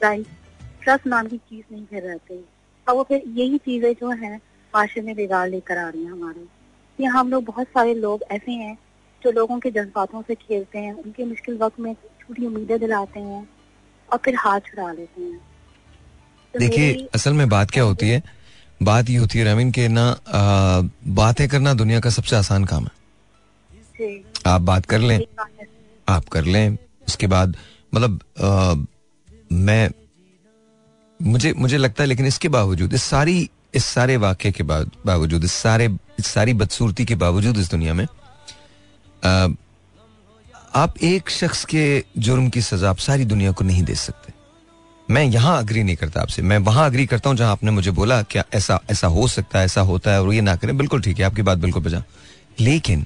राइट 0.00 0.26
ट्रस्ट 0.82 1.06
नाम 1.06 1.26
की 1.26 1.38
चीज़ 1.38 1.64
नहीं 1.72 1.84
फिर 1.86 2.02
रहती। 2.02 2.44
और 2.86 2.94
वो 2.94 3.02
फिर 3.02 3.22
यही 3.28 3.58
चीज़ें 3.58 3.92
जो 3.92 4.10
हैं 4.10 4.36
माशरे 4.74 5.02
में 5.02 5.14
बिगाड़ 5.16 5.48
लेकर 5.48 5.78
आ 5.78 5.88
रही 5.88 6.04
हैं 6.04 6.10
हमारे। 6.10 6.46
ये 6.98 7.06
हम 7.06 7.30
लोग 7.30 7.44
बहुत 7.44 7.66
सारे 7.66 7.94
लोग 7.94 8.22
ऐसे 8.30 8.52
हैं 8.52 8.76
जो 9.22 9.30
लोगों 9.30 9.58
के 9.60 9.70
जज्बातों 9.70 10.22
से 10.22 10.34
खेलते 10.34 10.78
हैं 10.78 10.92
उनके 10.94 11.24
मुश्किल 11.24 11.58
वक्त 11.58 11.80
में 11.80 11.94
छोटी 11.94 12.46
उम्मीदें 12.46 12.78
दिलाते 12.80 13.20
हैं 13.20 13.48
और 14.08 14.18
फिर 14.18 14.36
हाथ 14.36 14.60
छुड़ा 14.60 14.92
लेते 14.92 15.22
हैं। 15.22 15.38
तो 16.54 16.58
देखिए 16.58 17.08
असल 17.14 17.32
में 17.32 17.48
बात 17.48 17.70
क्या 17.70 17.84
होती 17.84 18.08
है 18.08 18.22
बात 18.82 19.10
ये 19.10 19.16
होती 19.16 19.38
है 19.38 19.44
रमीन 19.44 19.70
के 19.70 19.88
ना 19.88 20.04
बातें 21.06 21.48
करना 21.48 21.74
दुनिया 21.74 22.00
का 22.00 22.10
सबसे 22.10 22.36
आसान 22.36 22.64
काम 22.64 22.84
है। 22.84 22.90
आप 24.46 24.60
बात 24.60 24.86
कर 24.86 24.98
लें। 24.98 25.20
आप 26.08 26.28
कर 26.28 26.44
लें 26.44 26.76
उसके 27.08 27.26
बाद 27.26 27.56
मतलब 27.94 28.20
मैं 29.52 29.90
मुझे 31.20 31.52
मुझे 31.52 31.76
लगता 31.76 32.02
है 32.02 32.06
लेकिन 32.08 32.26
इसके 32.26 32.48
बावजूद 32.48 32.94
इस 32.94 33.02
सारी 33.02 33.50
इस 33.74 33.84
सारे 33.84 34.16
वाक्य 34.16 34.50
के 34.52 34.62
बावजूद 34.62 35.44
इस 35.44 35.52
सारे 35.52 35.86
इस 36.18 36.26
सारी 36.26 36.52
बदसूरती 36.54 37.04
के 37.04 37.14
बावजूद 37.14 37.58
इस 37.58 37.70
दुनिया 37.70 37.94
में 37.94 38.06
आ, 39.24 39.48
आप 40.74 40.94
एक 41.02 41.30
शख्स 41.30 41.64
के 41.64 42.04
जुर्म 42.18 42.48
की 42.48 42.60
सजा 42.62 42.90
आप 42.90 42.98
सारी 42.98 43.24
दुनिया 43.24 43.52
को 43.52 43.64
नहीं 43.64 43.82
दे 43.82 43.94
सकते। 43.94 44.32
मैं 45.10 45.22
यहाँ 45.24 45.58
अग्री 45.58 45.82
नहीं 45.82 45.96
करता 45.96 46.20
आपसे। 46.20 46.42
मैं 46.42 46.58
वहाँ 46.58 46.84
अग्री 46.86 47.06
करता 47.06 47.30
हूँ 47.30 47.36
जहाँ 47.36 47.52
आपने 47.52 47.70
मुझे 47.70 47.90
बोला 47.90 48.20
क्या 48.22 48.44
ऐसा 48.54 48.78
ऐसा 48.90 49.06
हो 49.06 49.26
सकता 49.28 49.58
है, 49.58 49.64
ऐसा 49.64 49.80
होता 49.80 50.12
है 50.12 50.22
और 50.22 50.32
ये 50.34 50.40
ना 50.40 50.54
करें। 50.56 50.76
बिल्कुल 50.78 51.02
ठीक 51.02 51.18
है, 51.18 51.24
आपकी 51.24 51.42
बात 51.42 51.58
बिल्कुल 51.58 51.82
बजा। 51.82 52.02
लेकिन 52.60 53.04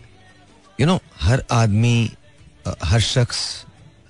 यू 0.79 0.87
नो 0.87 0.99
हर 1.21 1.43
आदमी 1.53 2.11
हर 2.85 3.01
शख्स, 3.01 3.41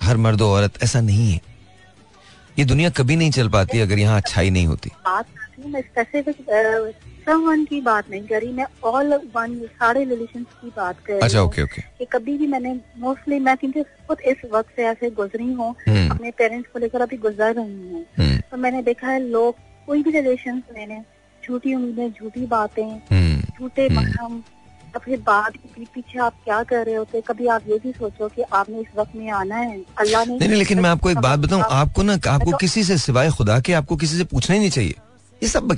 हर 0.03 0.17
मर्द 0.17 0.41
औरत 0.41 0.83
ऐसा 0.83 1.01
नहीं 1.01 1.31
है। 1.31 1.39
ये 2.59 2.65
दुनिया 2.65 2.89
कभी 2.89 3.15
नहीं 3.15 3.31
चल 3.31 3.49
पाती 3.49 3.79
अगर 3.79 3.99
यहाँ 3.99 4.17
अच्छाई 4.17 4.49
नहीं 4.49 4.67
होती। 4.67 4.91
समवन 7.25 7.63
की 7.65 7.79
बात 7.81 8.09
नहीं 8.11 8.21
करी 8.27 8.51
मैं 8.53 8.65
ऑल 8.85 9.13
वन 9.35 9.55
सारे 9.79 10.03
रिलेशन 10.03 10.43
की 10.43 10.71
बात 10.77 10.99
कर 11.05 11.13
रही 11.13 11.21
अच्छा 11.21 11.39
हूँ। 11.39 11.47
ओके 11.47 11.61
ओके 11.63 11.81
कि 11.99 12.05
कभी 12.11 12.37
भी 12.37 12.47
मैंने 12.47 12.73
मोस्टली 12.99 13.39
मैं 13.39 13.55
क्योंकि 13.57 13.83
खुद 14.07 14.19
इस 14.31 14.49
वक्त 14.51 14.75
से 14.75 14.83
ऐसे 14.87 15.09
गुजरी 15.11 15.51
हूँ 15.53 15.73
हम्म। 15.87 16.09
अपने 16.11 16.31
पेरेंट्स 16.37 16.69
को 16.73 16.79
लेकर 16.79 17.01
अभी 17.01 17.17
गुजर 17.17 17.53
रही 17.53 17.91
हूँ। 17.91 18.05
हम्म। 18.17 18.37
तो 18.51 18.57
मैंने 18.57 18.81
देखा 18.83 19.07
है 19.07 19.19
लोग 19.21 19.55
कोई 19.87 20.03
भी 20.03 20.11
रिलेशन 20.11 20.61
मैंने 20.75 21.01
झूठी 21.43 21.73
उम्मीदें 21.75 22.09
झूठी 22.11 22.45
बातें 22.47 22.83
हम्म। 22.83 23.41
झूठे 23.59 23.87
मरहम 23.95 24.43
और 24.95 25.01
फिर 25.05 25.19
बाद 25.21 25.57
के 25.57 25.85
पीछे 25.85 26.19
आप 26.25 26.33
क्या 26.43 26.61
कर 26.63 26.85
रहे 26.85 26.95
होते 26.95 27.21
कभी 27.27 27.47
आप 27.55 27.63
ये 27.69 27.79
भी 27.83 27.91
सोचो 27.91 28.27
कि 28.35 28.41
आपने 28.53 28.79
इस 28.81 28.97
वक्त 28.97 29.15
में 29.15 29.29
आना 29.39 29.55
है 29.55 29.79
अल्लाह 29.99 30.25
ने 30.25 30.37
नहीं 30.37 30.49
नहीं 30.49 30.59
लेकिन 30.59 30.79
मैं 30.79 30.89
आपको 30.89 31.09
एक 31.09 31.17
बात 31.21 31.39
बताऊँ 31.39 31.63
आपको 31.79 32.03
ना 32.03 32.13
आपको 32.29 32.57
किसी 32.57 32.83
से 32.83 32.97
सिवाय 32.99 33.31
खुदा 33.37 33.59
के 33.59 33.73
आपको 33.81 33.95
किसी 33.95 34.17
से 34.17 34.23
पूछना 34.25 34.53
ही 34.53 34.59
नहीं 34.59 34.69
चाहिए। 34.69 34.95
ये 35.45 35.49
सब 35.49 35.77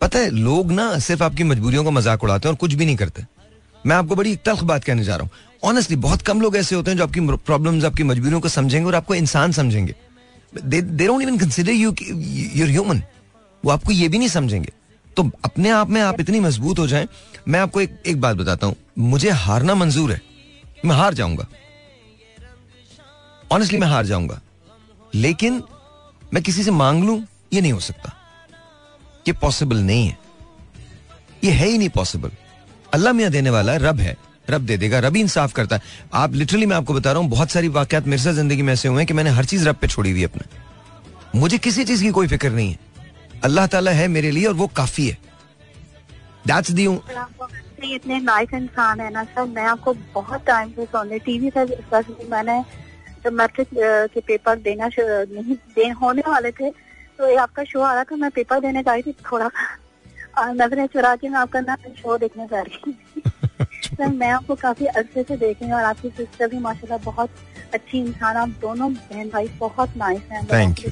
पता 0.00 0.18
है, 0.18 0.30
लोग 0.30 0.72
ना 0.72 0.98
सिर्फ़ 0.98 1.22
आपकी 1.22 1.44
मजबूरियों 1.44 1.84
का 1.84 1.90
मज़ाक 1.90 2.24
उड़ाते 2.24 2.48
हैं 2.48 2.52
और 2.52 2.56
कुछ 2.56 2.74
भी 2.74 2.86
नहीं 2.86 2.96
करते। 2.96 3.24
मैं 3.84 3.96
आपको 3.96 4.16
बड़ी 4.16 4.34
तल्ख 4.36 4.62
बात 4.64 4.84
कहने 4.84 5.04
जा 5.04 5.16
रहा 5.16 5.22
हूँ। 5.22 5.30
ऑनेस्टली 5.64 5.96
बहुत 5.96 6.22
कम 6.22 6.40
लोग 6.40 6.56
ऐसे 6.56 6.74
होते 6.74 6.90
हैं 6.90 6.98
जो 6.98 7.04
आपकी 7.04 7.20
प्रॉब्लम्स 7.20 7.84
आपकी 7.84 8.02
मजबूरियों 8.04 8.40
को 8.40 8.48
समझेंगे 8.48 8.86
और 8.86 8.94
आपको 8.94 9.14
इंसान 9.14 9.52
समझेंगे। 9.52 9.94
They 10.54 10.80
consider 11.38 11.72
you 11.72 11.94
you're 12.00 12.68
human 12.68 13.02
वो 13.64 13.70
आपको 13.70 13.92
ये 13.92 14.08
भी 14.08 14.18
नहीं 14.18 14.28
समझेंगे। 14.28 14.72
तो 15.16 15.30
अपने 15.44 15.70
आप 15.70 15.90
में 15.90 16.00
आप 16.00 16.20
इतनी 16.20 16.40
मज़बूत 16.40 16.78
हो 16.78 16.86
जाएँ। 16.86 17.08
मैं 17.48 17.60
आपको 17.60 17.80
एक 17.80 17.96
एक 18.06 18.20
बात 18.20 18.36
बताता 18.36 18.66
हूँ। 18.66 18.76
मुझे 18.98 19.30
हारना 19.30 19.74
मंजूर 19.74 20.12
है। 20.12 20.20
मैं 20.84 20.96
हार 20.96 21.14
जाऊँगा। 21.14 21.46
ऑनेस्टली 23.52 23.78
मैं 23.78 23.88
हार 23.88 24.06
जाऊँगा। 24.06 24.40
लेकिन 25.14 25.62
मैं 26.34 26.42
किसी 26.42 26.62
से 26.62 26.70
मांग 26.70 27.04
लू, 27.04 27.22
ये 27.52 27.60
नहीं 27.60 27.72
हो 27.72 27.80
सकता। 27.80 28.14
ये 29.28 29.32
पॉसिबल 29.40 29.76
नहीं 29.82 30.06
है। 30.06 30.16
ये 31.44 31.50
है 31.52 31.68
ही 31.68 31.78
नहीं 31.78 31.88
पॉसिबल 31.94 32.30
अल्लाह 32.92 33.12
मियाँ 33.12 33.30
देने 33.30 33.50
वाला 33.50 33.72
है 33.72 33.78
रब 33.80 34.00
है। 34.00 34.16
रब 34.50 34.62
दे 34.62 34.76
देगा, 34.78 34.98
रब 34.98 35.16
ही 35.16 35.20
इंसाफ 35.22 35.52
करता 35.52 35.76
है। 35.76 35.82
आप 36.14 36.34
लिटरली 36.34 36.66
मैं 36.66 36.76
आपको 36.76 36.94
बता 36.94 37.12
रहा 37.12 37.20
हूँ, 37.22 37.28
बहुत 37.30 37.50
सारी 37.50 37.68
वाकयात 37.70 38.06
मेरे 38.06 38.22
साथ 38.22 38.32
ज़िंदगी 38.34 38.62
में 38.62 38.72
ऐसे 38.72 38.88
हुए 38.88 38.98
हैं 38.98 39.06
कि 39.06 39.14
मैंने 39.14 39.30
हर 39.30 39.44
चीज़ 39.44 39.68
रब 39.68 39.76
पे 39.76 39.88
छोड़ी 39.88 40.10
हुई 40.10 40.20
है 40.20 40.26
अपने। 40.26 41.38
मुझे 41.38 41.58
किसी 41.58 41.84
चीज़ 41.84 42.02
की 42.02 42.10
कोई 42.10 42.26
फ़िक्र 42.28 42.50
नहीं 42.50 42.70
है। 42.70 42.78
अल्लाह 43.44 43.66
ताला 43.66 43.90
है 43.92 44.06
मेरे 44.08 44.30
लिए 44.30 44.46
और 44.46 44.54
वो 44.54 44.66
काफ़ी 44.76 45.06
है। 45.08 45.18
दैट्स 46.46 46.70
दी 46.70 46.86
आप 46.86 47.48
इतने 47.84 48.18
नाइस 48.20 48.54
इंसान 48.54 49.00
है 49.00 49.10
ना 49.12 49.24
सर, 49.24 49.44
मैं 49.46 49.64
आपको 49.66 49.94
बहुत 50.14 50.44
टाइम 50.46 50.70
से 50.70 50.84
सुन 50.86 51.08
रही 51.08 51.18
टीवी 51.20 51.50
पर 51.50 52.04
मैंने 52.30 52.62
जब 53.24 53.32
मैट्रिक 53.32 53.68
के 54.14 54.20
पेपर 54.22 54.56
देना 54.60 54.88
नहीं, 54.98 55.54
दे 55.54 55.88
होने 56.02 56.22
वाले 56.28 56.50
थे। 56.52 56.70
तो 57.18 57.28
ये 57.28 57.36
आपका 57.36 57.64
शो 57.64 57.80
आ 57.80 57.92
रहा 57.94 58.04
था 58.04 58.16
मैं 58.16 58.30
पेपर 58.30 58.60
देने 58.60 58.82
जा 58.82 58.92
रही 58.92 59.02
थी 59.02 59.12
थोड़ा। 59.30 59.50
और 60.38 60.54
नज़रें 60.54 60.86
चुरा 60.86 61.14
के 61.16 61.28
मैं 61.28 61.38
आपका 61.38 61.60
ना 61.60 61.76
शो 61.96 62.16
देखने 62.18 62.46
जा 62.46 62.60
रही 62.62 62.92
थी। 62.92 63.22
सर 63.88 64.08
मैं 64.08 64.30
आपको 64.30 64.54
काफ़ी 64.56 64.86
अरसे 64.88 65.22
से 65.22 65.36
देख 65.36 65.62
रही 65.62 65.70
हूँ 65.70 65.78
और 65.78 65.84
आपकी 65.84 66.08
सिस्टर 66.16 66.48
भी 66.48 66.58
माशाल्लाह 66.58 66.98
बहुत 67.04 67.30
अच्छी 67.74 67.98
इंसान 67.98 68.36
आप 68.36 68.48
दोनों 68.60 68.92
बहन 68.92 69.28
भाई 69.30 69.48
बहुत 69.58 69.96
नाइस 69.96 70.22
हैं. 70.32 70.44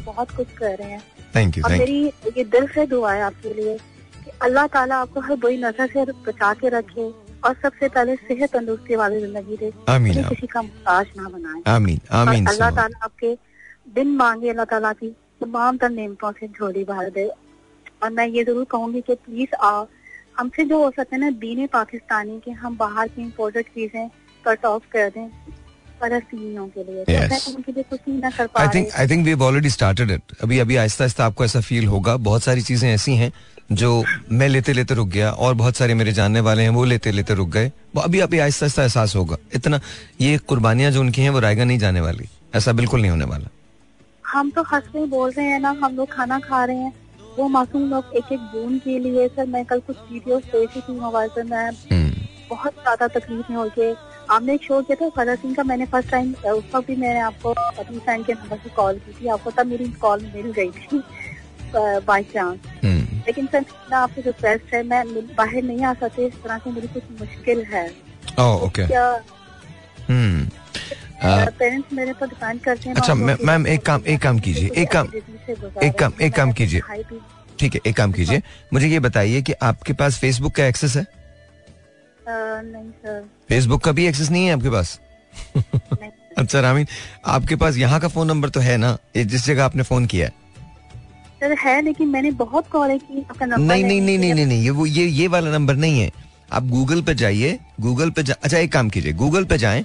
बहुत 0.07 0.31
कुछ 0.31 0.53
कर 0.59 0.75
रहे 0.79 0.91
हैं। 0.91 1.03
थैंक 1.35 1.59
यू 1.59 1.65
और 1.65 1.71
मेरी 1.73 2.01
ये 2.37 2.45
दिल 2.47 2.67
से 2.75 2.87
दुआ 2.87 3.13
है 3.13 3.23
आपके 3.23 3.53
लिए 3.55 3.77
कि 4.25 4.31
अल्लाह 4.43 4.67
ताला 4.75 4.97
आपको 5.01 5.21
हर 5.21 5.37
बुरी 5.37 5.57
नज़र 5.63 5.87
से 5.93 6.05
बचा 6.27 6.53
के 6.55 6.69
रखे 6.69 7.09
और 7.45 7.55
सबसे 7.63 7.89
पहले 7.89 8.17
सेहत 8.19 8.53
तंदुरुस्ती 8.53 8.97
वाली 8.97 9.21
ज़िंदगी 9.21 9.57
दे। 9.57 9.73
आमीन, 9.89 10.23
किसी 10.25 10.47
का 10.47 10.63
मुहताज 10.63 11.07
ना 11.17 11.29
बनाए। 11.29 11.63
आमीन 11.75 12.01
आमीन 12.13 12.47
अल्लाह। 12.47 12.71
ताला 12.71 13.05
आपके 13.05 13.37
दिन 13.95 14.17
मांगे 14.17 14.51
अल्लाह 14.51 14.65
ताला 14.67 14.93
की। 14.95 15.15
तमाम 15.41 15.77
तर 15.77 15.91
नेमतों 15.91 16.33
से 16.33 16.49
झोली 16.49 16.85
भर 16.85 17.11
दे। 17.11 17.31
और 18.03 18.11
मैं 18.11 18.27
ये 18.27 18.45
ज़रूर 18.45 18.65
कहूँगी 18.65 19.01
कि 19.01 19.15
प्लीज़ 19.17 19.55
आओ। 19.65 19.87
हमसे 20.39 20.65
जो 20.65 20.79
हो 20.79 20.91
सकता 20.91 21.17
है 21.17 21.21
ना 21.21 21.31
दीन 21.41 21.67
पाकिस्तानी 21.67 22.41
के 22.45 22.51
हम 22.63 22.77
बाहर 22.77 23.09
की 23.09 23.23
इम्पोर्टेड 23.23 23.67
चीज़ें 23.67 24.09
कट 24.45 24.65
ऑफ़ 24.65 24.83
कर 24.93 25.09
दें 25.11 25.29
फलस्तीनियों 26.01 26.67
के 26.69 26.83
लिए। 26.85 27.05
तो 30.19 30.37
अभी 30.43 30.59
अभी 30.59 30.77
आहिस्ता 30.77 31.05
आहिस्ता 31.05 31.27
आपको 31.27 31.45
ऐसा 31.45 31.61
फील 31.61 31.87
होगा। 31.87 32.17
बहुत 32.29 32.43
सारी 32.43 32.63
चीज़ें 32.63 32.89
ऐसी 32.91 33.15
हैं 33.17 33.33
जो 33.73 34.05
मैं 34.31 34.49
लेते 34.49 34.73
लेते 34.73 34.95
रुक 34.95 35.09
गया 35.09 35.31
और 35.31 35.55
बहुत 35.55 35.77
सारे 35.77 35.95
मेरे 35.95 36.13
जानने 36.13 36.41
वाले 36.41 36.63
हैं 36.63 36.71
वो 36.71 36.85
लेते 36.85 37.13
लेते 37.13 37.35
रुक 37.35 37.49
गए। 37.49 37.73
अभी 38.05 38.21
अभी 38.21 38.39
आहिस्ता 38.39 38.67
आहिस्ता 38.67 38.83
एहसास 38.83 39.17
होगा। 39.17 39.37
इतना 39.55 39.81
ये 40.21 40.39
कुर्बानियाँ 40.39 40.91
जो 40.93 41.01
उनकी 41.01 41.23
हैं 41.23 41.31
वो 41.31 41.41
रायगा 41.41 41.65
नहीं 41.65 41.79
जाने 41.79 42.01
वाली। 42.01 42.29
ऐसा 42.55 42.73
बिल्कुल 42.73 43.01
नहीं 43.01 43.11
होने 43.11 43.25
वाला। 43.25 43.49
हम 44.37 44.51
तो 44.51 44.63
हंस 44.73 44.89
रहे 44.95 45.05
बोल 45.07 45.31
रहे 45.31 45.47
हैं 45.47 45.61
ना 45.61 45.71
हम 45.83 45.95
लोग 45.97 46.09
खाना 46.13 46.39
खा 46.39 46.65
रहे 46.65 46.77
हैं। 46.77 46.93
वो 47.37 47.47
मासूम 47.49 47.89
लोग 47.91 48.13
एक 48.17 48.33
एक 48.33 48.41
बूंद 48.53 48.81
के 48.81 48.99
लिए 48.99 49.27
सर 49.29 49.47
मैं 49.47 49.65
कल 49.65 49.81
कुछ 49.87 49.97
वीडियो 50.11 50.39
देखी 50.41 50.81
थी 50.81 50.93
मोबाइल 50.99 51.31
पर 51.37 51.45
मैं। 51.45 51.69
हम्म, 51.93 52.11
बहुत 52.51 52.73
ज़्यादा 52.75 53.07
तकलीफ़ 53.09 53.51
में 53.51 53.57
हो 53.59 53.65
गए। 53.79 53.95
आपने 54.31 54.55
एक 54.55 54.63
शो 54.63 54.81
किया 54.83 54.97
था 55.01 55.09
फरा 55.17 55.35
सिंह 55.35 55.55
का 55.55 55.63
मैंने 55.63 55.87
फ़र्स्ट 55.87 56.11
टाइम 56.11 56.33
उस 56.33 56.65
वक्त 56.75 56.87
भी 56.87 56.97
मैंने 56.97 57.21
आपको 57.21 57.53
अपनी 57.53 57.99
फ्रेंड 57.99 58.25
के 58.27 58.33
नंबर 58.33 58.57
से 58.57 58.71
कॉल 58.77 58.99
की 58.99 59.13
थी। 59.21 59.29
आपको 59.29 59.51
तब 59.51 59.67
मेरी 59.67 59.89
कॉल 60.03 60.27
मिल 60.35 60.51
गई 60.53 60.71
थी 60.71 61.03
बाई 62.07 62.23
चांस 62.35 62.59
हम्म, 62.85 63.21
लेकिन 63.27 63.47
सर 63.47 63.61
मेरा 63.61 63.99
आपसे 63.99 64.21
रिक्वेस्ट 64.23 64.75
है 64.75 64.83
मैं 64.83 65.03
बाहर 65.37 65.63
नहीं 65.63 65.85
आ 65.85 65.95
सकती 65.95 66.27
इस 66.27 66.43
तरह 66.43 66.59
से 66.59 66.71
मेरी 66.73 66.89
कुछ 66.89 67.21
मुश्किल 67.21 67.65
है। 67.73 67.87
ओके 68.41 68.87
क्या 68.87 69.09
हम्म। 70.09 70.49
पेरेंट्स 71.25 71.93
मेरे 71.93 72.13
पर 72.13 72.27
डिपेंड 72.27 72.61
करते 72.61 72.89
हैं 72.89 72.97
अच्छा, 72.97 73.15
मैम- 73.15 73.67
एक 73.67 73.87
काम- 73.87 74.07
एक 74.07 74.21
काम 74.21 74.39
कीजिए, 74.39 74.71
एक 74.77 74.91
काम- 74.93 75.15
एक 75.83 75.99
काम- 75.99 76.21
एक 76.21 76.35
काम 76.35 76.53
कीजिए। 76.53 76.81
ठीक 77.61 77.75
है 77.75 77.81
एक 77.87 77.97
काम 77.97 78.13
कीजिए। 78.13 78.43
मुझे 78.73 78.89
ये 78.89 79.01
बताइए 79.01 79.43
कि 79.43 79.53
आपके 79.53 79.93
पास 79.93 80.19
फेसबुक 80.19 80.55
का 80.55 80.67
एक्सेस 80.67 80.97
है? 80.97 81.07
नहीं 82.29 82.91
सर 82.91 83.29
फेसबुक 83.49 83.85
का 83.85 83.93
भी 83.93 84.07
एक्सेस 84.07 84.31
नहीं 84.31 84.47
है 84.47 84.53
आपके 84.53 84.71
पास? 84.71 85.01
अच्छा 86.39 86.61
रामीन 86.61 86.87
आपके 87.27 87.57
पास 87.57 87.77
यहाँ 87.77 88.01
का 88.01 88.09
फ़ोन 88.09 88.27
नंबर 88.27 88.49
तो 88.49 88.61
है 88.61 88.77
ना? 88.77 88.99
ये 89.17 89.25
जिस 89.25 89.47
जगह 89.47 89.65
आपने 89.65 89.83
फ़ोन 89.83 90.07
किया 90.07 90.27
है। 90.27 90.33
सर 91.41 91.53
है 91.53 91.83
लेकिन 91.83 92.09
मैंने 92.09 92.31
बहुत 92.31 92.69
कॉल 92.69 92.99
की 92.99 93.27
आपका 93.31 93.47
नंबर 93.47 93.75
नहीं 93.75 93.85
नहीं। 93.85 94.01
नहीं 94.01 94.19
नहीं 94.19 94.47
नहीं 94.47 94.63
ये 94.63 94.71
वो 94.71 94.87
ये 94.87 95.07
ये 95.07 95.29
वाला 95.29 95.51
नंबर 95.51 95.75
नहीं 95.77 96.01
है। 96.01 96.11
आप 96.53 96.65
गूगल 96.65 97.03
पे 97.03 97.15
जाइए 97.15 97.59
गूगल 97.81 98.11
पे 98.11 98.23
जा, 98.23 98.35
अच्छा 98.43 98.59
एक 98.59 98.73
काम 98.73 98.89
कीजिए 98.91 99.13
गूगल 99.13 99.45
पे 99.45 99.59
जाएँ 99.59 99.85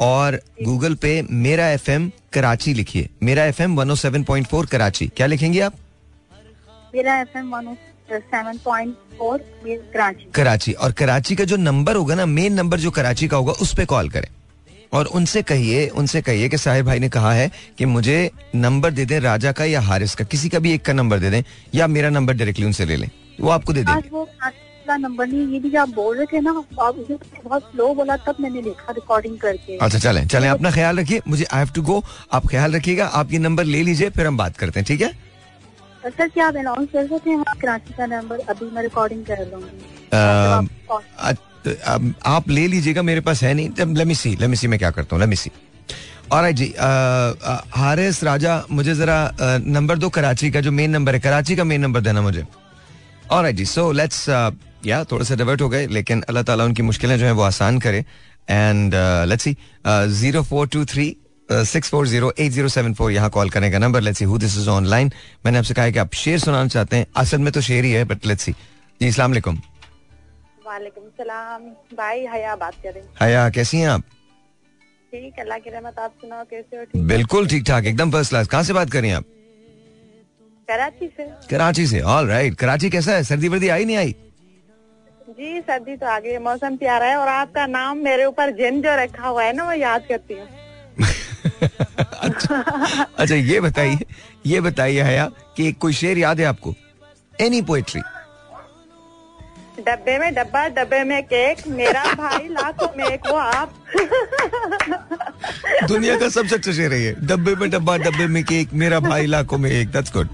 और 0.00 0.40
गूगल 0.62 0.94
पे 0.94 1.22
मेरा 1.30 1.68
एफएम 1.68 2.10
कराची 2.32 2.74
लिखिए। 2.74 3.08
मेरा 3.22 3.44
F 3.44 3.62
M 3.62 3.76
one 3.76 3.94
seven 3.94 4.24
point 4.24 4.46
four 4.46 4.66
Karachi. 4.66 5.06
क्या 5.06 5.26
लिखेंगे 5.26 5.60
आप? 5.60 5.74
मेरा 6.94 7.20
F 7.20 7.38
M 7.38 7.50
one 7.50 7.76
seven 8.12 8.58
point 8.58 8.94
four 9.18 9.38
Karachi. 9.92 10.30
Karachi. 10.34 10.72
और 10.72 10.92
कराची 10.92 11.36
का 11.36 11.44
जो 11.44 11.56
नंबर 11.56 11.96
होगा 11.96 12.14
ना 12.14 12.26
मेन 12.26 12.54
नंबर 12.54 12.80
जो 12.80 12.90
कराची 12.90 13.28
का 13.28 13.36
होगा 13.36 13.52
उस 13.52 13.74
पर 13.76 13.84
कॉल 13.84 14.08
करें। 14.08 14.28
और 14.92 15.06
उनसे 15.06 15.42
कहिए 15.42 15.88
उनसे 15.88 16.22
कहिए 16.22 16.48
कि 16.48 16.58
साहिर 16.58 16.82
भाई 16.82 16.98
ने 16.98 17.08
कहा 17.08 17.32
है 17.32 17.50
कि 17.78 17.84
मुझे 17.84 18.30
नंबर 18.54 18.90
दे 18.90 19.04
दें 19.04 19.20
राजा 19.20 19.52
का 19.52 19.64
या 19.64 19.80
हारिस 19.80 20.14
का। 20.14 20.24
किसी 20.24 20.48
का 20.48 20.58
भी 20.58 20.72
एक 20.72 20.82
का 20.82 20.92
नंबर 20.92 21.18
दे 21.18 21.30
दें 21.30 21.42
या 21.74 21.86
मेरा 21.86 22.10
नंबर 22.10 22.34
डायरेक्टली 22.34 22.66
उनसे 22.66 22.84
ले 22.84 22.96
लें। 22.96 23.10
वो 23.40 23.50
आपको 23.50 23.72
दे 23.72 23.80
आज 23.80 23.86
देंगे। 23.86 24.67
का 24.88 24.96
नंबर 24.96 25.26
नहीं 25.26 25.46
ये 25.52 25.58
भी 25.60 25.74
आप 25.82 25.88
बोल 25.94 26.16
रहे 26.16 26.26
थे 26.32 26.40
ना 26.40 26.50
आप 26.82 26.96
बहुत 27.44 27.62
स्लो 27.72 27.92
बोला 27.94 28.16
तब 28.26 28.36
मैंने 28.40 28.62
लिखा 28.62 28.92
रिकॉर्डिंग 28.98 29.38
करके। 29.38 29.76
अच्छा 29.86 29.98
चलें 29.98 30.26
चलें 30.26 30.48
अपना 30.48 30.70
ख्याल 30.70 30.98
रखिए 31.00 31.20
मुझे 31.28 31.44
आई 31.52 31.58
हैव 31.58 31.70
टू 31.74 31.82
गो 31.90 32.02
आप 32.38 32.46
ख्याल 32.50 32.74
रखिएगा 32.76 33.06
आप 33.22 33.32
ये 33.32 33.38
नंबर 33.48 33.64
ले 33.74 33.82
लीजिए 33.82 34.10
फिर 34.18 34.26
हम 34.26 34.36
बात 34.36 34.56
करते 34.56 34.80
हैं 34.80 34.86
ठीक 34.88 35.00
है? 35.00 35.10
सर 36.08 36.28
क्या 36.28 36.46
आप 36.48 36.56
अनाउंस 36.56 36.88
कर 36.92 37.06
सकते 37.06 37.30
हैं 37.30 37.44
कराची 37.62 37.94
का 37.98 38.06
नंबर 38.06 38.38
अभी 38.50 38.70
मैं 38.74 38.82
रिकॉर्डिंग 38.82 39.24
कर 39.30 39.38
लूँगी 39.52 41.34
आप 42.26 42.48
ले 42.48 42.66
लीजिएगा 42.66 43.02
मेरे 43.02 43.20
पास 43.20 43.42
है 43.42 43.52
नहीं 43.54 43.68
लेट 43.94 44.06
मी 44.06 44.14
सी 44.14 44.30
लेट 44.40 44.48
मी 44.50 44.56
सी 44.56 44.66
मैं 44.74 44.78
क्या 44.78 44.90
करता 44.90 45.16
हूँ 45.16 45.20
लेट 45.22 45.28
मी 45.30 45.36
सी 45.36 45.50
और 46.32 46.50
जी 46.52 46.66
अ, 46.66 46.86
अ, 46.86 47.62
हारिस 47.76 48.22
राजा 48.24 48.62
मुझे 48.70 48.94
जरा 48.94 49.18
नंबर 49.66 49.98
दो 49.98 50.08
कराची 50.16 50.50
का 50.50 50.60
जो 50.60 50.72
मेन 50.72 50.90
नंबर 50.90 51.14
है 51.14 51.20
कराची 51.20 51.56
का 51.56 51.64
मेन 51.64 51.80
नंबर 51.80 52.00
देना 52.00 52.22
मुझे। 52.22 52.44
और 53.36 53.50
जी 53.50 53.64
सो 53.66 53.90
लेट्स 53.92 54.24
या 54.86 55.02
थोड़ा 55.10 55.24
सा 55.24 55.34
डिवर्ट 55.34 55.60
हो 55.62 55.68
गए 55.68 55.86
लेकिन 55.88 56.22
अल्लाह 56.28 56.42
ताला 56.42 56.64
उनकी 56.64 56.82
मुश्किलें 56.82 57.18
जो 57.18 57.26
है 57.26 57.32
वो 57.32 57.42
आसान 57.42 57.78
करे। 57.80 58.04
And 58.50 58.94
let's 59.28 59.44
see 59.44 59.56
zero 60.20 60.42
four 60.42 60.68
two 60.68 60.84
three 60.84 61.06
six 61.48 61.90
four 61.90 62.06
zero 62.08 62.32
eight 62.38 62.52
zero 62.52 62.68
seven 62.68 62.94
four 62.94 63.12
यहाँ 63.12 63.30
कॉल 63.30 63.50
करने 63.50 63.70
का 63.70 63.78
number 63.78 64.00
let's 64.00 64.18
see 64.18 64.24
who 64.24 64.38
this 64.38 64.56
is 64.58 64.68
online 64.70 65.12
मैंने 65.44 65.58
आपसे 65.58 65.74
कहा 65.74 65.84
है 65.84 65.92
कि 65.92 65.98
आप 65.98 66.14
शेर 66.14 66.38
सुनाना 66.38 66.68
चाहते 66.68 66.96
हैं 66.96 67.06
असल 67.16 67.38
में 67.38 67.52
तो 67.52 67.60
शेर 67.60 67.84
ही 67.84 67.92
है 67.92 68.04
बट 68.04 68.26
लेट्स 68.26 68.42
सी 68.44 68.52
जी 68.52 69.08
अस्सलाम 69.08 69.30
वालेकुम। 69.30 69.56
वालेकुम 70.66 71.04
सलाम। 71.18 71.62
भाई 71.96 72.26
हया 72.34 72.54
बात 72.56 72.74
करें। 72.84 73.02
हया 73.20 73.48
कैसी 73.50 73.78
हैं 73.78 73.88
आप? 73.88 74.02
ठीक 75.12 75.40
अल्लाह 75.40 75.58
की 75.58 75.70
रहमत 75.70 75.98
आप 75.98 76.12
सुनाओ 76.22 76.44
कैसे 76.44 76.76
हो? 76.76 76.84
ठीक 76.84 77.02
बिल्कुल 77.08 77.46
ठीक 77.48 77.64
ठाक 77.66 77.84
एकदम 77.86 78.10
फ़र्स्ट 78.12 78.30
क्लास 78.30 78.48
कहाँ 78.48 78.62
से 78.62 78.72
बात 78.72 78.90
कर 78.90 79.00
रही 79.00 79.10
हैं 79.10 79.16
आप? 79.16 79.24
कराची 80.68 81.06
से। 81.16 81.28
कराची 81.50 81.86
से 81.86 82.00
ऑल 82.14 82.26
राइट 82.28 82.54
कराची 82.58 82.90
कैसा 82.90 83.12
है? 83.12 83.22
सर्दी 83.24 83.48
वर्दी 83.48 83.68
आई 83.68 83.84
नहीं 83.84 83.96
आई? 83.96 84.14
जी 85.38 85.60
सर्दी 85.66 85.94
तो 85.96 86.06
आ 86.06 86.18
गई 86.18 86.30
है, 86.30 86.38
मौसम 86.42 86.76
प्यारा 86.76 87.06
है 87.06 87.16
और 87.16 87.28
आपका 87.28 87.66
नाम 87.66 87.98
मेरे 88.04 88.24
ऊपर 88.24 88.50
जिन 88.56 88.80
जो 88.82 88.94
रखा 89.02 89.26
हुआ 89.28 89.42
है 89.44 89.52
ना 89.56 89.64
वो 89.64 89.72
याद 89.72 90.04
करती 90.08 90.34
हूँ। 90.38 90.46
अच्छा 92.28 92.56
अच्छा 93.18 93.34
ये 93.34 93.60
बताइए 93.60 93.98
ये 94.46 94.60
बताइए 94.60 95.02
हया 95.02 95.26
कि 95.56 95.72
कोई 95.84 95.92
शेर 96.00 96.18
याद 96.18 96.40
है 96.40 96.46
आपको? 96.46 96.74
एनी 97.40 97.60
पोएट्री 97.70 98.00
डब्बे 99.86 100.18
में 100.18 100.32
डब्बा 100.34 100.66
डब्बे 100.76 101.02
में 101.08 101.22
केक 101.24 101.66
मेरा 101.78 102.02
भाई 102.18 102.48
लाखों 102.48 102.88
में 102.96 103.04
एक 103.06 103.26
वो 103.26 103.36
आप। 103.38 103.74
दुनिया 105.88 106.16
का 106.18 106.28
सबसे 106.28 106.54
अच्छा 106.56 106.72
शेर 106.78 106.92
है 106.92 107.12
डब्बे 107.26 107.54
में 107.60 107.68
डब्बा 107.70 107.96
डब्बे 108.06 108.26
में 108.36 108.42
केक 108.44 108.72
मेरा 108.82 109.00
भाई 109.00 109.26
लाखों 109.26 109.58
में 109.58 109.70
एक 109.70 109.90
दैट्स 109.92 110.12
गुड 110.12 110.28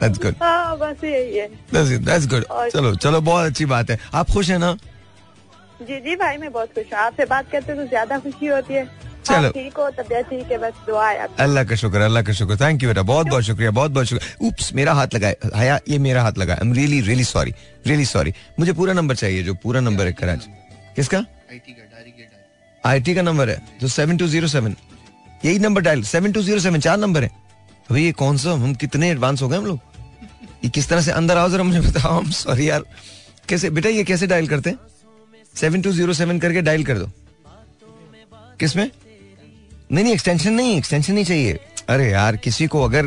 दैट्स 0.00 0.18
गुड 0.18 0.34
हाँ 0.42 0.76
बस 0.78 1.04
यही 1.04 1.36
है। 1.38 1.48
दैट्स 1.72 2.26
गुड 2.28 2.44
चलो 2.72 2.94
चलो 2.96 3.20
बहुत 3.20 3.46
अच्छी 3.46 3.64
बात 3.66 3.90
है। 3.90 3.98
आप 4.14 4.30
खुश 4.30 4.50
हैं 4.50 4.58
ना? 4.58 4.72
जी 5.82 6.00
जी 6.00 6.16
भाई 6.16 6.36
मैं 6.38 6.52
बहुत 6.52 6.74
खुश 6.74 6.92
हूँ। 6.92 7.00
आपसे 7.00 7.24
बात 7.26 7.50
करते 7.52 7.74
तो 7.74 7.86
ज़्यादा 7.86 8.18
खुशी 8.18 8.46
होती 8.46 8.74
है। 8.74 8.84
चलो। 9.24 9.50
ठीक 9.50 9.76
हो 9.78 9.88
तबियत 9.92 10.26
ठीक 10.26 10.50
है 10.52 10.58
बस 10.58 10.72
दुआ 10.86 11.08
है 11.08 11.28
अल्लाह 11.40 11.64
का 11.64 11.76
शुक्र 11.76 12.00
अल्लाह 12.00 12.22
का 12.22 12.32
शुक्र। 12.32 12.56
थैंक 12.60 12.82
यू 12.82 12.88
बेटा। 12.88 13.02
बहुत 13.02 13.26
बहुत 13.26 13.44
शुक्रिया 13.44 13.70
बहुत 13.70 13.90
बहुत 13.90 14.06
शुक्रिया। 14.06 14.46
उप्स 14.48 14.72
मेरा 14.74 14.92
हाथ 14.94 15.14
लगा 15.14 15.28
है 15.28 15.50
हया 15.54 15.78
ये 15.88 15.98
मेरा 16.06 16.22
हाथ 16.22 16.38
लगा 16.38 16.54
I 16.54 16.66
am 16.66 16.72
really 16.74 17.00
really 17.00 17.24
sorry 17.24 17.54
really 17.86 18.04
sorry 18.06 18.32
मुझे 18.58 18.72
पूरा 18.72 18.92
नंबर 18.92 19.14
चाहिए 19.16 19.42
जो 19.42 19.54
पूरा 19.62 19.80
नंबर 19.80 20.06
है 20.06 20.12
कराची। 20.12 20.50
किसका? 20.96 21.24
आईटी 22.84 23.14
का 23.14 23.22
नंबर 23.22 23.48
है 23.50 23.60
जो 23.80 23.88
सेवन 23.88 24.16
टू 24.16 24.26
ज़ीरो 24.28 24.46
सेवन 24.48 24.76
यही 25.44 25.58
number 25.58 25.80
dial 25.82 26.02
seven 26.04 26.32
two 26.32 26.42
zero 26.42 26.60
seven 26.60 26.80
चार 26.80 26.98
नंबर 26.98 27.22
है। 27.22 27.30
अभी 27.90 28.04
ये 28.04 28.12
कौन 28.14 28.36
सा? 28.36 28.50
हम 28.52 28.74
कितने 28.74 29.10
एडवांस 29.10 29.42
हो 29.42 29.48
गए 29.48 29.56
हम 29.56 29.66
लोग? 29.66 29.78
ये 30.64 30.70
किस 30.70 30.88
तरह 30.88 31.00
से 31.00 31.10
अंदर 31.12 31.36
आओ 31.36 31.48
जरा 31.50 31.62
मुझे 31.62 31.80
बताओ। 31.80 32.22
सॉरी 32.32 32.68
यार। 32.68 32.84
कैसे 33.48 33.70
बेटा 33.70 33.88
ये 33.88 34.04
कैसे 34.04 34.26
डायल 34.26 34.48
करते 34.48 34.70
हैं? 34.70 34.78
सेवन 35.54 35.82
टू 35.82 35.92
ज़ीरो 35.92 36.12
सेवन 36.12 36.38
करके 36.38 36.60
डायल 36.62 36.84
कर 36.84 36.98
दो। 36.98 37.10
किसमें 38.60 38.90
नहीं 39.92 40.04
नहीं 40.04 40.12
एक्सटेंशन 40.12 40.52
नहीं 40.52 40.76
एक्सटेंशन 40.76 41.14
नहीं 41.14 41.24
चाहिए। 41.24 41.58
अरे 41.88 42.10
यार 42.10 42.36
किसी 42.36 42.66
को 42.66 42.82
अगर 42.84 43.06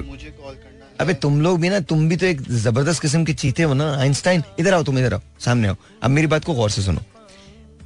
अबे 1.01 1.13
तुम 1.13 1.41
लोग 1.41 1.59
भी 1.61 1.69
ना 1.69 1.79
तुम 1.79 2.07
भी 2.09 2.15
तो 2.17 2.25
एक 2.25 2.41
ज़बरदस्त 2.41 3.01
किस्म 3.01 3.23
के 3.25 3.33
चीते 3.33 3.63
हो 3.63 3.73
ना 3.73 3.91
आइंस्टाइन 3.99 4.43
इधर 4.59 4.73
आओ 4.73 4.83
तुम 4.83 4.99
इधर 4.99 5.13
आओ 5.13 5.21
सामने 5.39 5.67
आओ। 5.67 5.75
अब 6.03 6.09
मेरी 6.09 6.27
बात 6.27 6.45
को 6.45 6.53
गौर 6.53 6.69
से 6.69 6.81
सुनो। 6.81 7.01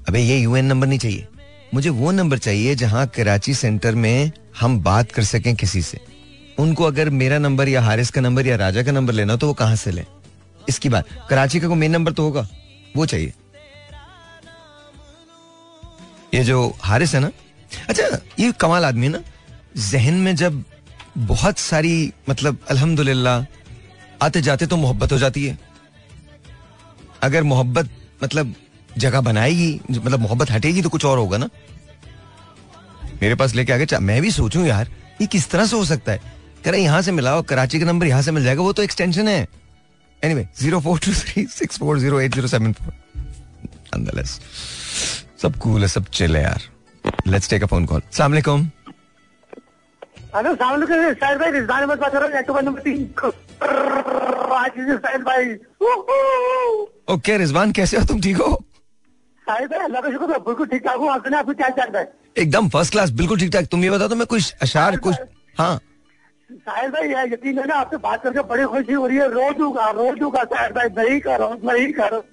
अबे 0.07 0.19
ये 0.19 0.37
यूएन 0.39 0.65
नंबर 0.65 0.87
नहीं 0.87 0.99
चाहिए। 0.99 1.27
मुझे 1.73 1.89
वो 1.89 2.11
नंबर 2.11 2.37
चाहिए 2.37 2.75
जहाँ 2.75 3.05
कराची 3.07 3.53
सेंटर 3.53 3.95
में 3.95 4.31
हम 4.59 4.79
बात 4.83 5.11
कर 5.11 5.23
सकें 5.23 5.55
किसी 5.55 5.81
से। 5.81 5.99
उनको 6.59 6.83
अगर 6.83 7.09
मेरा 7.11 7.37
नंबर 7.39 7.69
या 7.69 7.81
हारिस 7.81 8.09
का 8.11 8.21
नंबर 8.21 8.47
या 8.47 8.55
राजा 8.55 8.83
का 8.83 8.91
नंबर 8.91 9.13
लेना 9.13 9.35
तो 9.35 9.47
वो 9.47 9.53
कहाँ 9.53 9.75
से 9.75 9.91
लें? 9.91 10.05
इसकी 10.69 10.89
बात। 10.89 11.05
कराची 11.29 11.59
का 11.59 11.67
कोई 11.67 11.77
मेन 11.77 11.91
नंबर 11.91 12.11
तो 12.11 12.23
होगा? 12.23 12.47
वो 12.95 13.05
चाहिए। 13.05 13.33
ये 16.33 16.43
जो 16.43 16.75
हारिस 16.81 17.13
है 17.15 17.19
ना? 17.21 17.31
अच्छा 17.89 18.03
ये 18.39 18.51
कमाल 18.51 18.85
आदमी 18.85 19.05
है 19.05 19.11
ना? 19.11 19.21
जहन 19.77 20.13
में 20.13 20.35
जब 20.35 20.63
बहुत 21.17 21.57
सारी 21.59 22.13
मतलब 22.29 22.57
अल्हम्दुलिल्लाह 22.69 23.45
आते 24.25 24.41
जाते 24.41 24.65
तो 24.67 24.77
मोहब्बत 24.77 25.11
हो 25.11 25.17
जाती 25.17 25.45
है। 25.45 25.57
अगर 27.23 27.43
मोहब्बत 27.43 27.89
मतलब 28.23 28.53
जगह 28.97 29.21
बनाएगी 29.21 29.79
मतलब 29.91 30.19
मोहब्बत 30.19 30.51
हटेगी 30.51 30.81
तो 30.81 30.89
कुछ 30.89 31.05
और 31.05 31.17
होगा 31.17 31.37
ना? 31.37 31.49
मेरे 33.21 33.35
पास 33.35 33.53
लेके 33.55 33.73
आगे 33.73 33.97
मैं 33.99 34.21
भी 34.21 34.31
सोचूं 34.31 34.65
यार, 34.65 34.89
ये 35.21 35.27
किस 35.27 35.49
तरह 35.49 35.65
से 35.65 35.75
हो 35.75 35.85
सकता 35.85 36.11
है? 36.11 36.36
कह 36.63 36.71
रहे 36.71 36.81
यहाँ 36.81 37.01
से 37.01 37.11
मिलाओ 37.11 37.41
कराची 37.49 37.79
का 37.79 37.85
नंबर 37.85 38.07
यहाँ 38.07 38.21
से 38.21 38.31
मिल 38.31 38.43
जाएगा 38.43 38.61
वो 38.61 38.73
तो 38.73 38.83
एक्सटेंशन 38.83 39.27
है। 39.27 39.47
Anyway 40.21 40.47
zero 40.59 40.79
four 40.81 40.99
two 40.99 41.11
three 41.13 41.45
six 41.51 41.79
four 41.79 41.99
zero 41.99 42.19
eight 42.21 42.33
zero 42.33 42.47
seven 42.47 42.73
four 42.73 44.23
सब 45.41 45.55
कूल 45.61 45.81
है 45.81 45.87
सब 45.87 46.05
चिल 46.13 46.35
है 46.35 46.43
यार। 46.43 46.61
Let's 47.27 47.49
take 47.49 47.63
a 47.63 47.65
phone 47.65 47.85
call 47.85 48.01
अस्सलाम 48.01 48.31
वालेकुम 48.31 48.69
हेलो 50.35 50.53
के 50.55 51.13
साहिल 51.13 51.37
भाई 51.37 51.51
रिजवान 51.51 51.81
अहमद 51.81 51.99
बात 51.99 52.11
कर 52.11 52.21
रहा 52.21 52.53
हूँ 52.53 52.61
नंबर 52.63 52.81
तीन 52.81 53.03
आज 54.55 54.71
से 54.71 54.97
साहिल 54.97 55.21
भाई 55.23 55.53
ओके 57.13 57.37
रिजवान 57.37 57.71
कैसे 57.71 57.97
हो? 57.97 58.03
तुम 58.05 58.21
ठीक 58.21 58.37
हो? 58.37 58.49
भाई 59.47 59.65
अल्लाह 59.65 60.01
का 60.01 60.11
शुक्र 60.11 60.31
है 60.31 60.39
बिल्कुल 60.45 60.67
ठीक 60.67 60.81
ठाक 60.85 60.97
हूँ। 60.97 61.09
आप 61.11 61.33
आपको 61.33 61.53
क्या 61.53 61.69
चल 61.69 61.91
रहा 61.91 62.01
है? 62.01 62.11
एकदम 62.37 62.69
फ़र्स्ट 62.69 62.91
क्लास 62.91 63.09
बिल्कुल 63.19 63.39
ठीक 63.39 63.51
ठाक। 63.53 63.65
तुम 63.71 63.83
ये 63.83 63.89
बताओ 63.89 64.07
तो 64.07 64.15
मैं 64.15 64.27
कुछ 64.27 64.53
अशार 64.61 64.97
कुछ 65.07 65.15
हाँ। 65.57 65.79
साहिल 66.49 66.89
भाई 66.91 67.09
यार 67.09 67.27
यकीन 67.33 67.59
है 67.59 67.65
ना 67.67 67.75
आपसे 67.75 67.97
बात 67.97 68.23
करके 68.23 68.41
बड़ी 68.49 68.63
खुशी 68.65 68.93
हो 68.93 69.07
रही 69.07 69.17
है। 69.17 69.27
रो 69.31 69.51
दूँगा 69.57 69.89
रो 69.91 70.11
दूँगा 70.15 70.43
साहिल 70.45 70.71
भाई 70.73 70.89
नहीं 70.97 71.19
करो 71.21 71.49
नहीं 71.63 71.91
करो। 71.93 72.23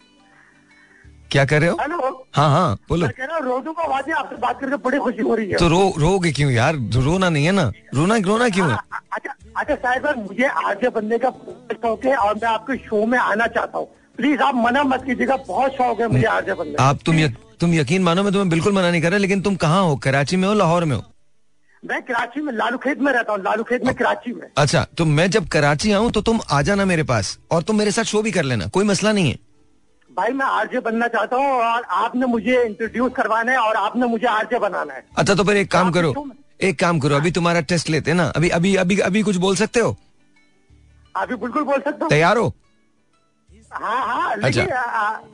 क्या 1.30 1.44
कर 1.44 1.60
रहे 1.60 1.70
हो? 1.70 1.76
हेलो? 1.80 2.26
हाँ 2.34 2.48
हाँ 2.50 2.74
बोलो। 2.88 3.08
कह 3.08 3.24
रहा 3.24 3.36
हूँ 3.36 3.44
रो 3.44 3.58
दूँगा 3.60 3.86
वादी 3.88 4.12
आपसे 4.12 4.36
बात 4.40 4.60
करके 4.60 4.76
बड़ी 4.84 4.98
खुशी 4.98 5.22
हो 5.22 5.34
रही 5.34 5.50
है। 5.50 5.58
तो 5.58 5.68
रो 5.68 5.80
रोगे 5.98 6.32
क्यों 6.32 6.50
यार? 6.50 6.76
रोना 6.96 7.28
नहीं 7.28 7.44
है 7.46 7.52
ना। 7.52 7.70
रोना 7.94 8.16
रोना 8.26 8.48
क्यों 8.48 8.68
है? 8.68 8.74
हाँ, 8.74 9.00
अच्छा 9.12 9.34
अच्छा 9.56 9.74
साहिल 9.74 10.02
भाई 10.02 10.22
मुझे 10.22 10.46
आज 10.46 10.86
बनने 10.94 11.18
का 11.18 11.30
शौक 11.30 12.04
है 12.04 12.16
और 12.16 12.34
मैं 12.34 12.48
आपके 12.48 12.76
शो 12.78 13.04
में 13.06 13.18
आना 13.18 13.46
चाहता 13.46 13.78
हूँ। 13.78 13.86
प्लीज़ 14.16 14.40
आप 14.42 14.54
मना 14.56 14.82
मत 14.84 15.02
कीजिएगा 15.06 15.36
बहुत 15.48 15.72
शौक 15.72 16.00
है 16.00 16.08
मुझे 16.08 16.26
आज 16.26 16.50
बनने 16.50 16.72
का। 16.72 16.84
आप 16.84 16.98
तुम 17.06 17.26
तुम 17.60 17.74
यकीन 17.74 18.02
मानो 18.02 18.22
मैं 18.22 18.32
तुम्हें 18.32 18.48
बिल्कुल 18.50 18.72
मना 18.72 18.90
नहीं 18.90 19.02
कर 19.02 19.10
रहा 19.10 19.18
लेकिन 19.18 19.40
तुम 19.42 19.56
कहाँ 19.56 19.82
हो? 19.82 19.96
कराची 19.96 20.36
में 20.36 20.48
हो 20.48 20.54
लाहौर 20.54 20.84
में 20.84 20.96
हो? 20.96 21.02
मैं 21.84 22.00
कराची 22.02 22.40
में 22.40 22.52
लालू 22.52 22.78
खेत 22.78 22.98
में 22.98 23.12
रहता 23.12 23.32
हूँ 23.32 23.42
लालू 23.42 23.62
खेत 23.64 23.84
में 23.84 23.94
कराची 23.94 24.32
में। 24.34 24.46
अच्छा 24.58 24.86
तो 24.98 25.04
मैं 25.06 25.30
जब 25.30 25.48
कराची 25.48 25.92
आऊँ 25.92 26.10
तो 26.10 26.20
तुम 26.28 26.40
आ 26.50 26.60
जाना 26.62 26.84
मेरे 26.84 27.02
पास 27.10 27.38
और 27.52 27.62
तुम 27.62 27.78
मेरे 27.78 27.90
साथ 27.90 28.04
शो 28.12 28.22
भी 28.22 28.30
कर 28.32 28.44
लेना 28.44 28.66
कोई 28.74 28.84
मसला 28.84 29.12
नहीं 29.12 29.30
है। 29.30 29.38
भाई 30.10 30.32
मैं 30.32 30.46
आरजे 30.46 30.80
बनना 30.80 31.08
चाहता 31.08 31.36
हूँ 31.36 31.50
और 31.62 31.82
आपने 31.98 32.26
मुझे 32.26 32.62
इंट्रोड्यूस 32.64 33.12
करवाना 33.16 33.52
है 33.52 33.58
और 33.58 33.76
आपने 33.76 34.06
मुझे 34.06 34.26
आरजे 34.28 34.58
बनाना 34.58 34.94
है। 34.94 35.04
अच्छा 35.16 35.34
तो 35.34 35.44
फिर 35.44 35.56
एक 35.56 35.70
काम 35.72 35.90
करो 35.92 36.14
एक 36.62 36.78
काम 36.80 36.98
करो 37.00 37.16
अभी 37.16 37.30
तुम्हारा 37.32 37.60
टेस्ट 37.70 37.90
लेते 37.90 38.10
हैं 38.10 38.16
ना 38.16 38.26
अभी 38.36 38.48
अभी 38.58 38.74
अभी 38.76 38.98
अभी 39.06 39.22
कुछ 39.22 39.36
बोल 39.44 39.56
सकते 39.56 39.80
हो? 39.80 39.96
अभी 41.14 41.34
बिल्कुल 41.36 41.62
बोल 41.62 41.80
सकता 41.80 42.04
हूँ। 42.04 42.10
तैयार 42.10 42.36
हो? 42.36 42.52
हाँ 43.72 44.06
हाँ 44.06 44.34
अच्छा। 44.38 44.62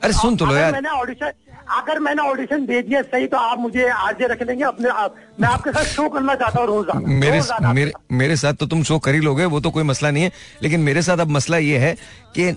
अरे 0.03 0.13
सुन 0.13 0.35
तो 0.35 0.45
लो 0.45 0.55
यार। 0.55 0.71
मैंने 0.71 0.89
ऑडिशन 0.89 1.31
अगर 1.71 1.99
मैंने 1.99 2.21
ऑडिशन 2.21 2.65
दे 2.65 2.81
दिया 2.81 3.01
सही 3.03 3.27
तो 3.27 3.37
आप 3.37 3.59
मुझे 3.59 3.87
आज 3.89 4.21
रख 4.23 4.41
लेंगे 4.41 4.63
अपने 4.63 4.89
आप, 4.91 5.15
मैं 5.39 5.49
आपके 5.49 5.71
साथ 5.71 5.83
शो 5.85 6.07
करना 6.09 6.35
चाहता 6.35 6.59
हूँ 6.59 6.67
रोज़ाना। 6.67 7.07
मेरे 7.09 7.37
रोज़ाना 7.37 7.73
मेरे 7.73 7.91
मेरे 8.13 8.35
साथ 8.37 8.53
तो 8.53 8.65
तुम 8.67 8.83
शो 8.83 8.99
कर 8.99 9.13
ही 9.13 9.19
लोगे 9.21 9.45
वो 9.47 9.59
तो 9.59 9.69
कोई 9.71 9.83
मसला 9.83 10.11
नहीं 10.11 10.23
है। 10.23 10.31
लेकिन 10.63 10.79
मेरे 10.81 11.01
साथ 11.01 11.17
अब 11.17 11.29
मसला 11.29 11.57
ये 11.59 11.77
है 11.77 11.93
कि 12.37 12.55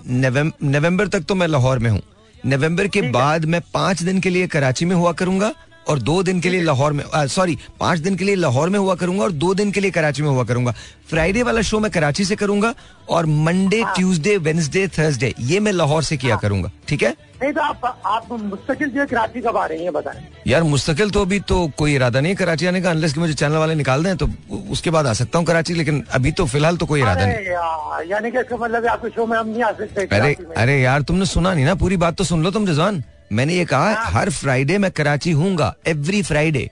नवंबर 0.63 1.07
तक 1.07 1.23
तो 1.23 1.35
मैं 1.35 1.47
लाहौर 1.47 1.79
में 1.79 1.89
हूँ। 1.89 2.01
नवंबर 2.45 2.87
के 2.87 3.01
बाद 3.11 3.45
मैं 3.45 3.61
पाँच 3.73 4.01
दिन 4.03 4.19
के 4.21 4.29
लिए 4.29 4.47
कराची 4.47 4.85
में 4.85 4.95
हुआ 4.95 5.11
करूँगा। 5.13 5.51
और 5.87 5.99
दो 6.01 6.21
दिन 6.23 6.39
के 6.41 6.49
लिए 6.49 6.61
लाहौर 6.61 6.93
में 6.93 7.03
सॉरी 7.13 7.57
पाँच 7.79 7.99
दिन 7.99 8.15
के 8.15 8.25
लिए 8.25 8.35
लाहौर 8.35 8.69
में 8.69 8.79
हुआ 8.79 8.95
करूँगा 8.95 9.23
और 9.23 9.31
दो 9.33 9.53
दिन 9.53 9.71
के 9.71 9.79
लिए 9.79 9.91
कराची 9.91 10.21
में 10.21 10.29
हुआ 10.29 10.43
करूँगा। 10.43 10.73
फ्राइडे 11.09 11.43
वाला 11.43 11.61
शो 11.61 11.79
मैं 11.79 11.91
कराची 11.91 12.25
से 12.25 12.35
करूँगा 12.35 12.73
और 13.09 13.25
मंडे 13.25 13.83
ट्यूसडे 13.95 14.37
वेंसडे 14.37 14.87
थर्सडे 14.97 15.33
ये 15.41 15.59
मैं 15.59 15.71
लाहौर 15.71 16.03
से 16.03 16.17
किया 16.17 16.35
करूँगा 16.37 16.71
ठीक 16.87 17.03
है? 17.03 17.15
नहीं 17.41 17.51
तो 17.53 17.61
आप 17.61 17.85
आप 18.05 18.31
मुस्तकिल 18.31 18.89
जो 18.89 18.99
है 18.99 19.05
कराची 19.05 19.41
कब 19.41 19.57
आ 19.57 19.65
रहे 19.65 19.83
हैं 19.83 19.93
बताएँ। 19.93 20.23
यार 20.47 20.63
मुस्तकिल 20.63 21.09
तो 21.11 21.21
अभी 21.21 21.39
तो 21.41 21.67
कोई 21.77 21.95
इरादा 21.95 22.21
नहीं 22.21 22.31
है 22.31 22.35
कराची 22.35 22.65
आने 22.65 22.81
का 22.81 22.89
अनलेस 22.89 23.13
कि 23.13 23.19
मुझे 23.19 23.33
चैनल 23.33 23.57
वाले 23.57 23.75
निकाल 23.75 24.03
दें 24.03 24.17
तो 24.17 24.29
उसके 24.71 24.89
बाद 24.89 25.07
आ 25.07 25.13
सकता 25.13 25.39
हूँ 25.39 25.45
कराची 25.45 25.73
लेकिन 25.73 26.03
अभी 26.11 26.31
तो 26.31 26.45
फ़िलहाल 26.45 26.77
तो 26.77 26.85
कोई 26.85 27.01
इरादा 27.01 27.25
नहीं। 27.25 28.09
यानी 28.11 28.31
कि 28.31 28.39
इसका 28.39 28.57
मतलब 28.57 28.85
आपके 28.87 29.09
शो 29.09 29.25
में 29.25 29.37
हम 29.37 29.49
नहीं 29.49 29.63
आ 29.63 29.71
सकते 29.73 30.07
अरे 30.15 30.35
अरे 30.57 30.81
यार 30.81 31.01
तुमने 31.01 31.25
सुना 31.25 31.53
नहीं 31.53 31.65
ना 31.65 31.75
पूरी 31.75 31.97
बात 31.97 32.15
तो 32.15 32.23
सुन 32.23 32.43
लो 32.43 32.51
तुम 32.51 32.67
रिजवान। 32.67 33.03
मैंने 33.31 33.53
ये 33.53 33.65
कहा 33.65 33.93
हर 34.05 34.29
फ्राइडे 34.29 34.77
मैं 34.77 34.91
कराची 34.91 35.31
हूँ 35.31 35.57
every 35.87 36.21
Friday 36.23 36.69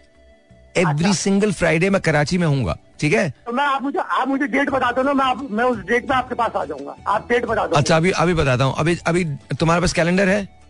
every 0.77 1.13
single 1.13 1.51
Friday 1.51 1.89
मैं 1.89 2.01
कराची 2.01 2.37
में 2.37 2.47
हूँगा 2.47 2.77
ठीक 2.99 3.13
है? 3.13 3.29
तो 3.45 3.51
मैं 3.51 3.63
आप 3.63 3.81
मुझे 3.81 3.99
आप 3.99 4.27
मुझे 4.27 4.47
डेट 4.47 4.69
बता 4.69 4.91
दो 4.91 5.03
ना 5.03 5.13
मैं 5.13 5.25
आप, 5.25 5.47
मैं 5.51 5.63
उस 5.63 5.77
डेट 5.77 6.07
पे 6.07 6.13
आपके 6.13 6.35
पास 6.35 6.51
आ 6.55 6.63
जाऊँगा। 6.65 6.95
आप 7.07 7.27
डेट 7.29 7.45
बता 7.45 7.65
दो। 7.67 7.75
अच्छा 7.75 7.97
अभी 7.97 8.11
अभी 8.11 8.33
बताता 8.33 8.63
हूँ। 8.63 8.73
अभी 8.77 8.97
अभी 9.07 9.23
तुम्हारे 9.59 9.81
पास 9.81 9.93
कैलेंडर 9.93 10.29
है 10.29 10.39
हाँ, 10.39 10.62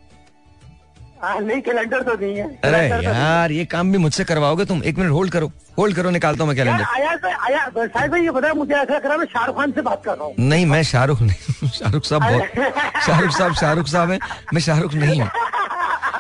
नहीं 1.24 1.62
कैलेंडर 1.62 2.02
तो 2.02 2.14
नहीं 2.14 2.36
है। 2.36 2.46
अरे 2.64 2.90
तो 2.90 2.96
है। 2.96 3.04
यार 3.04 3.52
ये 3.52 3.66
काम 3.66 3.92
भी 3.92 3.98
मुझसे 3.98 4.24
करवाओगे 4.24 4.66
तुम। 4.66 4.82
एक 4.84 4.98
मिनट 4.98 5.12
होल्ड 5.12 5.32
करो। 5.32 5.52
होल्ड 5.78 5.96
करो 5.96 6.10
निकालता 6.10 6.44
हूँ 6.44 6.48
मैं 6.48 6.56
कैलेंडर 6.58 6.84
आया 6.86 7.12
आया 7.42 7.68
भाई 8.08 8.22
ये 8.24 8.32
बताया 8.32 8.54
मुझे 8.54 8.74
ऐसा 8.74 8.94
है 8.94 9.18
मैं 9.18 9.26
शाहरुख 9.26 9.58
खान 9.58 9.72
से 9.72 9.82
बात 9.82 10.02
कर 10.06 10.16
रहा 10.16 10.26
हूँ। 10.26 10.34
नहीं 10.40 10.66
मैं 10.66 10.82
शाहरुख 10.84 11.22
नहीं 11.22 11.70
शाहरुख 11.70 12.04
साहब 12.04 12.22
बहुत 12.24 13.04
शाहरुख 13.06 13.32
साहब 13.32 13.54
शाहरुख 13.54 13.88
साहब 13.88 14.12
है। 14.12 14.20
मैं 14.54 14.62
शाहरुख 14.62 14.94
नहीं 14.96 15.22
हूँ। 15.22 15.30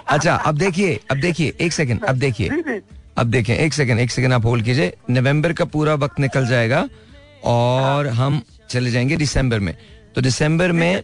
अच्छा 0.07 0.35
अब 0.35 0.57
देखिए 0.57 0.99
अब 1.11 1.17
देखिए 1.17 1.53
एक 1.61 1.73
सेकंड 1.73 2.03
अब 2.05 2.15
देखिए। 2.15 2.81
अब 3.17 3.27
देखें 3.27 3.55
एक 3.55 3.73
सेकंड 3.73 3.99
एक 3.99 4.11
सेकंड 4.11 4.33
आप 4.33 4.45
होल्ड 4.45 4.65
कीजिए। 4.65 4.93
नवंबर 5.09 5.53
का 5.53 5.65
पूरा 5.67 5.93
वक्त 5.95 6.19
निकल 6.19 6.47
जाएगा 6.47 6.87
और 7.45 8.07
हम 8.19 8.41
चले 8.69 8.91
जाएँगे 8.91 9.15
दिसंबर 9.17 9.59
में। 9.59 9.75
तो 10.15 10.21
दिसंबर 10.21 10.71
में 10.71 11.03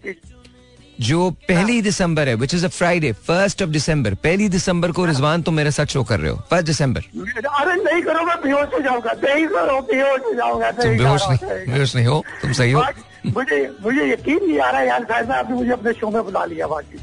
जो 1.00 1.30
पहली 1.48 1.82
दिसंबर 1.82 2.28
है 2.30 2.34
which 2.36 2.54
is 2.54 2.66
a 2.66 2.70
Friday 2.70 3.12
first 3.28 3.62
of 3.64 3.70
December 3.70 4.14
पहली 4.24 4.48
दिसंबर 4.50 4.92
को 4.92 5.06
रिजवान 5.06 5.42
तुम 5.42 5.54
मेरे 5.56 5.72
साथ 5.72 5.86
शो 5.96 6.04
कर 6.04 6.20
रहे 6.20 6.32
हो 6.32 6.38
फ़र्स्ट 6.50 6.66
दिसंबर 6.68 7.02
अरे 7.60 7.76
नहीं 7.84 8.02
करो 8.04 8.26
मैं 8.26 8.36
बेहोश 8.44 8.74
हो 8.74 8.80
जाऊँगा 8.80 9.14
नहीं 9.24 9.46
करो 9.48 9.80
बेहोश 9.92 10.22
हो 10.26 10.34
जाऊँगा 10.34 10.72
तुम 10.72 10.98
बेहोश 10.98 11.22
नहीं 11.30 11.66
बेहोश 11.68 11.96
नहीं 11.96 12.06
हो 12.06 12.24
तुम 12.42 12.52
सही 12.54 12.72
हो। 12.72 12.84
मुझे 13.26 13.60
मुझे 13.84 14.12
यकीन 14.12 14.40
नहीं 14.48 14.60
आ 14.60 14.70
रहा 14.70 14.82
है 14.82 14.88
यार 14.88 15.04
साहब 15.04 15.32
आपने 15.32 15.56
मुझे 15.56 15.72
अपने 15.72 15.94
शो 15.94 16.10
में 16.10 16.24
बुला 16.24 16.46
लिया 16.52 16.68
बाकी 16.68 17.00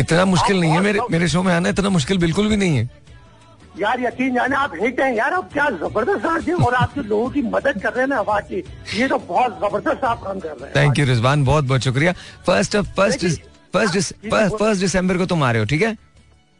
इतना 0.00 0.24
मुश्किल 0.24 0.60
नहीं 0.60 0.70
है 0.72 0.80
मेरे 0.80 1.00
मेरे 1.10 1.28
शो 1.28 1.42
में 1.42 1.52
आना 1.54 1.68
इतना 1.68 1.88
मुश्किल 1.88 2.18
बिल्कुल 2.18 2.48
भी 2.48 2.56
नहीं 2.56 2.76
है। 2.76 2.88
यार 3.78 4.00
यकीन 4.00 4.34
जाने 4.34 4.56
आप 4.56 4.72
हिट 4.80 5.00
हैं 5.00 5.14
यार 5.16 5.32
आप 5.34 5.52
क्या 5.52 5.68
ज़बरदस्त 5.70 6.24
आदमी 6.26 6.52
और 6.64 6.74
आपके 6.74 7.02
लोगों 7.02 7.28
की 7.30 7.42
मदद 7.42 7.80
कर 7.82 7.92
रहे 7.92 8.00
हैं 8.00 8.08
ना 8.08 8.22
बाकी 8.22 8.56
ये 8.94 9.08
तो 9.08 9.18
बहुत 9.18 9.58
ज़बरदस्त 9.60 10.04
आप 10.04 10.22
काम 10.22 10.40
कर 10.40 10.48
रहे 10.48 10.64
हैं। 10.64 10.74
थैंक 10.76 10.98
यू 10.98 11.06
रिजवान 11.06 11.44
बहुत 11.44 11.64
बहुत 11.64 11.80
शुक्रिया। 11.80 12.12
First 12.46 12.76
of 12.76 12.86
first 12.96 13.26
first 13.74 14.14
first 14.56 14.80
December 14.80 15.18
को 15.18 15.26
तुम 15.26 15.42
आ 15.42 15.50
रहे 15.52 15.60
हो 15.60 15.66
ठीक 15.66 15.82
है? 15.82 15.96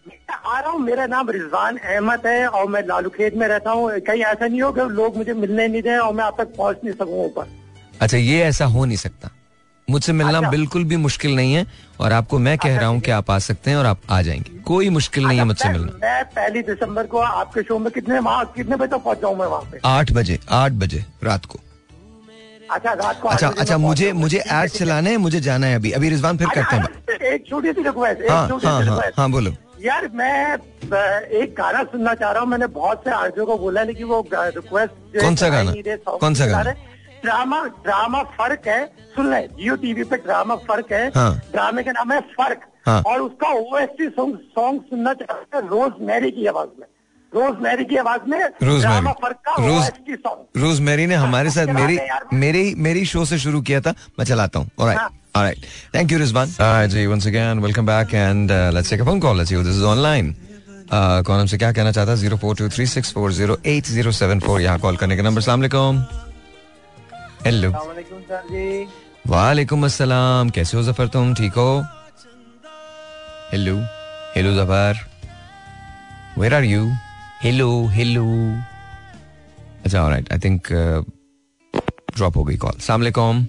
मैं 0.07 0.37
आ 0.47 0.61
रहा 0.61 0.71
हूँ 0.71 0.81
मेरा 0.81 1.07
नाम 1.07 1.31
रिजवान 1.31 1.77
अहमद 1.77 2.27
है 2.27 2.47
और 2.49 2.69
मैं 2.71 2.83
लालू 2.87 3.11
खेत 3.11 3.35
में 3.37 3.47
रहता 3.49 3.71
हूँ। 3.71 3.91
कहीं 4.01 4.23
ऐसा 4.23 4.47
नहीं 4.47 4.63
हो 4.63 4.73
कि 4.73 4.89
लोग 4.95 5.17
मुझे 5.17 5.33
मिलने 5.35 5.69
नहीं 5.69 5.83
दें 5.83 5.97
और 5.99 6.15
मैं 6.15 6.25
आप 6.25 6.41
तक 6.41 6.55
पहुँच 6.57 6.77
नहीं 6.85 6.95
सकूँ 6.95 7.25
ऊपर। 7.25 7.47
अच्छा 8.01 8.17
ये 8.17 8.43
ऐसा 8.45 8.65
हो 8.65 8.85
नहीं 8.85 8.97
सकता। 8.97 9.31
मुझसे 9.91 10.13
मिलना 10.13 10.39
अच्छा। 10.39 10.51
बिल्कुल 10.51 10.85
भी 10.85 10.97
मुश्किल 10.97 11.35
नहीं 11.37 11.55
है 11.55 11.65
और 12.01 12.13
आपको 12.13 12.39
मैं 12.39 12.57
कह 12.59 12.77
रहा 12.79 12.89
हूँ 12.89 13.01
कि 13.01 13.11
आप 13.11 13.31
आ 13.31 13.39
सकते 13.47 13.71
हैं 13.71 13.77
और 13.79 13.87
आप 13.87 14.01
आ 14.11 14.21
जाएँगे। 14.23 14.59
कोई 14.67 14.89
मुश्किल 14.91 15.27
नहीं 15.27 15.39
है 15.39 15.45
मुझसे 15.45 15.69
मिलना। 15.69 15.93
मैं 16.03 16.25
पहली 16.37 16.63
दिसंबर 16.63 17.07
को 17.07 17.19
आपके 17.19 17.63
शो 17.63 17.79
में 17.79 17.91
कितने 17.93 18.21
कितने 18.57 18.77
बजे 18.77 18.97
तक 18.97 19.03
पहुँच 19.05 19.21
जाऊँ 19.23 19.37
मैं 19.39 19.47
वहाँ 19.47 19.63
पे? 19.73 19.81
आठ 19.85 20.13
बजे 20.13 20.39
आठ 20.63 20.73
बजे 20.85 21.05
रात 21.25 21.45
को। 21.45 21.61
अच्छा 22.71 22.93
रात 22.93 23.21
को 23.21 23.29
अच्छा 23.29 23.49
अच्छा 23.59 23.77
मुझे 23.79 24.13
मुझे। 24.13 24.39
एड 24.39 24.69
चलाने 24.71 25.11
हैं 25.11 25.17
मुझे 25.19 25.41
जाना 25.41 25.67
है 25.67 25.77
अभी। 25.77 25.91
अभी 25.93 26.09
रिजवान 26.11 26.37
फिर 26.39 26.49
अच्छा, 26.49 26.61
करते 26.63 26.77
हैं। 26.77 26.83
अच्छा, 26.85 27.27
एक 27.35 27.47
छोटी 27.49 27.73
सी 27.73 27.83
रिक्वेस्ट 27.83 28.31
हाँ 28.31 28.47
हाँ 28.65 28.83
हाँ 28.87 29.01
हाँ 29.17 29.31
बोलो। 29.31 29.53
यार 29.83 30.09
मैं 30.15 30.55
एक 31.41 31.55
गाना 31.59 31.83
सुनना 31.93 32.15
चाह 32.15 32.31
रहा 32.33 32.41
हूँ 32.43 32.49
मैंने 32.49 32.67
बहुत 32.79 33.03
से 33.05 33.11
आर्टियों 33.11 33.47
को 33.47 33.57
बोला 33.59 33.83
लेकिन 33.91 34.07
वो 34.07 34.21
रिक्वेस्ट 34.35 35.21
कौन 35.21 35.37
सा 35.37 35.49
गाना? 35.49 35.73
कौन 36.21 36.35
सा 36.35 36.47
गाना? 36.47 36.75
ड्रामा 37.23 37.63
ड्रामा 37.85 38.23
फ़र्क 38.39 38.69
है 38.69 38.85
सुन 39.17 39.31
ले 39.31 39.41
जियो 39.57 39.77
टीवी 39.83 40.05
पे 40.05 40.17
ड्रामा 40.19 40.55
फ़र्क 40.69 40.93
है 40.93 41.07
हाँ। 41.15 41.33
ड्रामे 41.53 41.83
का 41.83 41.93
नाम 41.93 42.13
है 42.13 42.21
फ़र्क। 42.37 42.61
हाँ। 42.87 43.03
और 43.07 43.21
उसका 43.23 43.49
ओएसटी 43.55 44.09
सॉन्ग 44.09 44.37
सॉन्ग 44.57 44.81
सुनना 44.91 45.13
चाहता 45.15 45.57
है 45.57 45.63
रोज 45.69 45.93
मैरी 46.09 46.31
की 46.31 46.47
आवाज़ 46.47 46.69
में। 46.81 46.87
रोज 47.33 47.61
मैरी 47.63 47.85
की 47.85 47.97
आवाज़ 47.97 48.29
में 48.31 48.39
रोज 48.63 48.81
ड्रामा 48.81 49.01
मैरी 49.01 49.21
फ़र्क 49.23 49.37
का 49.47 49.55
रोज 49.59 49.73
ओएसटी 49.73 50.15
सॉन्ग 50.17 50.63
रोज 50.63 50.81
मैरी 50.89 51.07
ने 51.07 51.15
हमारे 51.17 51.51
साथ 51.51 51.67
मेरी। 51.75 51.99
मेरी 52.37 52.75
मेरी 52.79 53.05
शो 53.07 53.25
से 53.25 53.39
शुरू 53.39 53.61
किया 53.63 53.81
था। 53.81 53.95
मैं 54.19 54.25
चलाता 54.27 54.59
हूँ। 54.59 54.71
ऑलराइट 54.79 54.99
हाँ। 54.99 55.11
Alright 55.37 55.67
thank 55.95 56.13
you 56.13 56.19
Rizwan 56.19 56.89
ji 56.91 57.07
once 57.07 57.27
again 57.27 57.59
welcome 57.63 57.87
back 57.87 58.15
and 58.15 58.53
let's 58.75 58.91
take 58.91 59.01
a 59.01 59.05
phone 59.05 59.21
call 59.21 59.37
let's 59.39 59.51
see 59.51 59.57
this 59.57 59.77
is 59.77 59.85
online 59.87 60.35
कौन 60.93 61.39
हमसे 61.41 61.59
क्या 61.59 61.73
कहना 61.73 61.93
चाहता 61.93 62.11
है? 62.11 62.17
Zero 62.19 62.37
four 62.37 62.57
two 62.57 62.69
three 62.69 62.87
six 62.87 63.13
four 63.15 63.33
zero 63.33 63.59
eight 63.67 63.87
zero 63.87 64.13
seven 64.13 64.41
four 64.41 64.61
यहाँ 64.61 64.79
call 64.81 64.97
करने 64.97 65.17
का 65.17 65.23
number 65.23 65.41
सलाम 65.41 65.63
हेलो 67.47 67.71
वालेकुम 69.29 69.85
अस्सलाम 69.85 70.51
कैसे 70.57 70.77
हो 70.77 70.83
ज़फ़र 70.83 71.07
तुम 71.13 71.33
ठीक 71.35 71.53
हो 71.57 71.71
hello 73.53 73.77
hello 74.35 74.53
Zafar 74.55 74.99
where 76.39 76.55
are 76.55 76.65
you 76.65 76.83
hello 77.43 77.69
hello 77.93 78.25
अच्छा 79.85 80.03
ऑलराइट 80.03 80.33
आई 80.33 80.39
थिंक 80.39 80.69
ड्रॉप 82.17 82.37
हो 82.37 82.45
गई 82.45 82.57
कॉल 82.65 82.79
सलाम 82.81 83.01
अलैकुम 83.01 83.45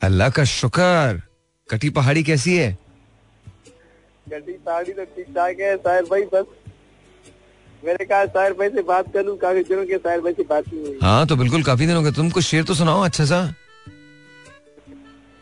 अल्लाह 0.00 0.30
का 0.30 0.44
शुक्र 0.52 1.20
कटी 1.68 1.90
पहाड़ी 1.92 2.22
कैसी 2.22 2.56
है 2.56 2.70
गड्डी 4.26 4.52
साड़ी 4.52 4.92
तो 4.92 5.04
ठीक 5.06 5.34
ठाक 5.34 5.60
है 5.60 5.76
साहिर 5.78 6.04
भाई 6.10 6.22
बस 6.32 6.65
मैंने 7.84 8.04
कहा 8.04 8.24
साहिर 8.34 8.52
भाई 8.58 8.68
से 8.70 8.82
बात 8.82 9.12
कर 9.14 9.24
लूँ 9.24 9.36
काफ़ी 9.38 9.62
दिनों 9.62 9.84
के 9.86 9.96
साहिर 9.96 10.20
भाई 10.20 10.32
से 10.32 10.42
बात 10.50 10.64
नहीं 10.72 10.84
हुई। 10.86 10.98
हाँ 11.02 11.26
तो 11.26 11.36
बिल्कुल 11.36 11.62
काफ़ी 11.62 11.86
दिनों 11.86 12.02
के 12.04 12.10
तुम 12.16 12.30
कुछ 12.30 12.44
शेर 12.44 12.64
तो 12.64 12.74
सुनाओ 12.74 13.02
अच्छा 13.04 13.24
सा। 13.24 13.40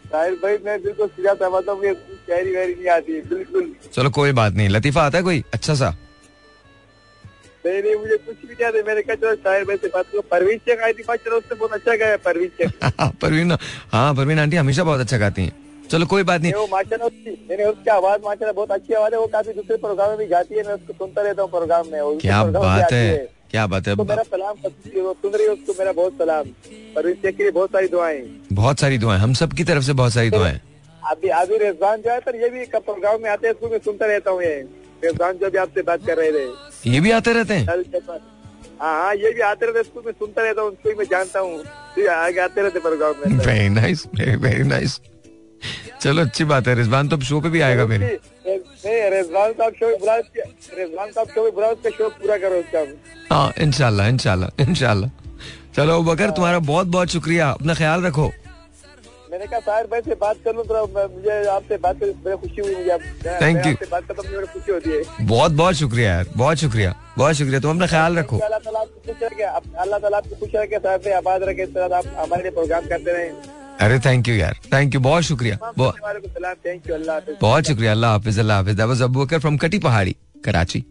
साहिल 0.05 0.35
भाई 0.43 0.59
मैं 0.65 0.81
बिल्कुल 0.83 1.09
सीधा 1.09 1.35
समझता 1.35 1.73
हूँ 1.73 1.79
मुझे 1.81 1.95
शायरी 2.29 2.55
वायरी 2.57 2.75
नहीं 2.75 2.89
आती 2.97 3.13
है 3.13 3.21
बिल्कुल। 3.29 3.73
चलो 3.95 4.11
कोई 4.19 4.33
बात 4.41 4.53
नहीं। 4.55 4.69
लतीफा 4.69 5.03
आता 5.03 5.19
है 5.19 5.25
कोई? 5.25 5.43
अच्छा 5.55 5.75
सा। 5.75 5.95
नहीं 7.65 7.83
नहीं 7.83 7.95
मुझे 7.97 8.17
कुछ 8.17 8.37
भी 8.47 8.55
नहीं 8.55 8.65
आता। 8.67 8.83
मैंने 8.87 9.03
कहा 9.03 9.15
चलो 9.17 9.35
साहिल 9.35 9.65
भाई 9.65 9.77
से 9.77 9.89
बात 9.95 10.07
करो। 10.13 10.21
परवीन 10.31 10.59
चेक 10.69 10.81
आई 10.85 10.93
थी 10.93 11.03
चलो 11.03 11.37
उससे 11.39 11.55
बहुत 11.55 11.73
अच्छा 11.73 11.95
गया 11.97 12.17
परवीन 12.25 12.71
परवीन 13.23 13.57
हाँ 13.93 14.15
परवीन 14.15 14.39
आंटी 14.41 14.57
हमेशा 14.57 14.85
बहुत 14.85 15.01
अच्छा 15.01 15.19
गाती 15.19 15.43
हैं। 15.43 15.64
चलो 15.91 16.07
कोई 16.07 16.23
बात 16.23 16.41
नहीं। 16.43 16.53
वो 16.55 16.67
माशाल्लाह 16.67 17.09
उसकी 17.09 17.31
मैंने 17.49 17.65
उसकी 17.65 17.91
आवाज़ 17.91 18.21
माशाल्लाह 18.25 18.53
बहुत 18.55 18.71
अच्छी 18.73 18.95
आवाज़ 18.95 19.13
है 19.15 19.19
वो 19.21 19.27
काफ़ी 19.29 19.53
दूसरे 19.53 19.77
प्रोग्राम 19.79 20.09
में 20.11 20.19
भी 20.19 20.27
गाती 20.27 20.55
है 20.55 20.63
मैं 20.67 20.75
उसको 20.75 20.93
सुनता 20.95 21.23
रहता 21.23 21.43
हूँ 21.43 21.51
प्रोग्राम 21.51 21.89
में 21.93 22.19
क्या 22.19 22.43
बात 22.45 22.93
है 22.93 23.17
क्या 23.51 23.67
बात 23.67 23.89
है। 23.89 23.95
मेरा 23.97 24.23
सलाम 24.25 24.55
करती 24.63 25.01
वो 25.01 25.13
सुन 25.23 25.33
रही 25.33 25.47
उसको 25.49 25.73
मेरा 25.79 25.93
बहुत 25.93 26.13
सलाम। 26.19 26.47
परवीन 26.95 27.15
चेक 27.23 27.41
लिए 27.41 27.51
बहुत 27.51 27.71
सारी 27.73 27.89
दुआएँ। 27.89 28.23
बहुत 28.53 28.81
सारी 28.81 28.99
दुआएँ 28.99 29.19
हम 29.21 29.35
सब 29.41 29.53
की 29.53 29.65
तरफ़ 29.65 29.85
से 29.85 29.93
बहुत 29.95 30.13
सारी 30.13 30.31
दुआएँ। 30.31 30.59
अभी 31.03 31.29
अभी 31.39 31.59
रिजवान 31.59 32.03
जो 32.03 32.11
है 32.11 32.21
पर 32.21 32.37
ये 32.37 32.49
भी 32.51 32.65
प्रोग्राम 32.67 33.23
में 33.23 33.31
आते 33.31 33.47
हैं 33.47 33.55
इसको 33.55 33.69
मैं 33.69 33.79
सुनता 33.85 34.07
रहता 34.07 34.31
हूँ 34.31 34.43
ये। 34.43 34.55
रिजवान 35.05 35.39
जो 35.39 35.51
भी 35.51 35.59
आपसे 35.59 35.83
बात 35.83 36.07
कर 36.07 36.17
रहे 36.19 36.33
थे। 36.33 36.91
ये 36.91 37.01
भी 37.01 37.11
आते 37.11 37.33
रहते 37.33 37.55
हैं। 37.55 37.67
हाँ 38.81 38.95
हाँ 38.95 39.15
ये 39.15 39.33
भी 39.33 39.41
आते 39.43 39.67
रहते 39.67 39.81
इसको 39.81 40.03
मैं 40.07 40.13
सुनता 40.13 40.43
रहता 40.43 40.63
हूँ 40.63 40.71
उसको 40.71 40.99
मैं 40.99 41.07
जानता 41.11 41.41
हूँ। 41.41 41.59
आगे 42.11 42.41
आते 42.41 42.63
रहते 42.63 42.81
प्रोग्राम 42.81 43.15
में। 43.27 43.39
वेरी 43.39 43.69
नाइस 43.71 44.07
वेरी 44.17 44.65
नाइस 44.69 45.01
चलो 46.01 46.23
अच्छी 46.23 46.45
बात 46.45 46.69
है। 46.69 46.75
रिजवान 46.75 47.09
तो 47.09 47.21
शो 47.23 47.41
पे 47.41 47.49
भी 47.49 47.61
आएगा 47.63 47.87
मेरे 47.87 48.19
नहीं 48.47 49.11
रिजवान 49.11 49.53
साहब 49.53 49.73
शो 49.75 49.97
बुला 49.99 50.17
रिजवान 50.17 51.11
साहब 51.11 51.29
शो 51.29 51.51
बुला 51.51 51.69
उसका 51.71 51.91
शो 51.91 52.09
पूरा 52.21 52.37
करो 52.39 52.57
उसका। 52.61 52.81
हाँ 53.31 53.53
इनशाला 53.63 54.07
इनशाला 54.09 54.51
इनशाला 54.61 55.11
चलो 55.77 56.03
बकर 56.05 56.31
तुम्हारा 56.31 56.59
बहुत 56.71 56.87
बहुत 56.89 57.09
शुक्रिया। 57.11 57.51
अपना 57.53 57.75
ख्याल 57.75 58.03
रखो। 58.05 58.31
मैंने 59.31 59.47
कहा 59.47 59.59
साहिर 59.61 59.87
भाई 59.91 60.01
से 60.01 60.15
बात 60.17 60.37
कर 60.45 60.55
लूँ 60.55 60.65
थोड़ा 60.65 60.83
मुझे 61.15 61.47
आपसे 61.51 61.77
बात 61.79 61.97
कर 62.01 62.13
बड़ी 62.25 62.37
खुशी 62.39 62.61
हुई 62.61 62.75
मुझे। 62.75 62.91
you. 62.91 63.73
आपसे 63.73 63.87
बात 63.91 64.05
करता 64.05 64.23
हूँ 64.23 64.35
मुझे 64.35 64.47
खुशी 64.53 64.73
होती 64.73 64.91
है। 64.91 65.27
बहुत 65.27 65.53
बहुत 65.53 65.75
शुक्रिया 65.75 66.11
यार 66.11 66.27
बहुत 66.37 66.57
शुक्रिया 66.59 66.95
बहुत 67.19 67.35
शुक्रिया। 67.35 67.61
तुम 67.61 67.71
अपना 67.71 67.87
ख्याल 67.87 68.19
रखो। 68.19 68.39
अल्लाह 68.39 68.59
ताला 68.61 68.81
आपको 68.81 69.13
खुश 69.13 69.23
रखे 69.23 69.43
अल्लाह 69.83 69.99
ताला 69.99 70.17
आपको 70.17 70.35
खुश 70.37 70.55
रखे 70.55 70.79
साहब 70.79 71.09
आबाद 71.17 71.43
रखे 71.49 71.63
आप 71.81 72.05
हमारे 72.19 72.43
लिए 72.43 72.53
प्रोग्राम 72.53 72.87
करते 72.87 73.13
रहे। 73.13 73.29
अरे 73.85 73.99
थैंक 74.01 74.29
यू 74.29 74.35
यार। 74.35 74.59
थैंक 74.73 74.95
यू 74.95 75.01
बहुत 75.01 75.23
शुक्रिया। 75.23 75.59
बहुत 77.41 77.67
शुक्रिया 77.67 77.93
अल्लाह 77.93 78.11
हाफिज 78.11 78.39
अल्लाह 78.39 78.57
हाफिज। 78.57 78.77
That 78.77 78.87
was 78.87 79.03
Abu 79.03 79.25
Bakar 79.25 79.39
from 79.39 79.57
Kati 79.65 79.79
Pahari 79.87 80.15
Karachi 80.45 80.85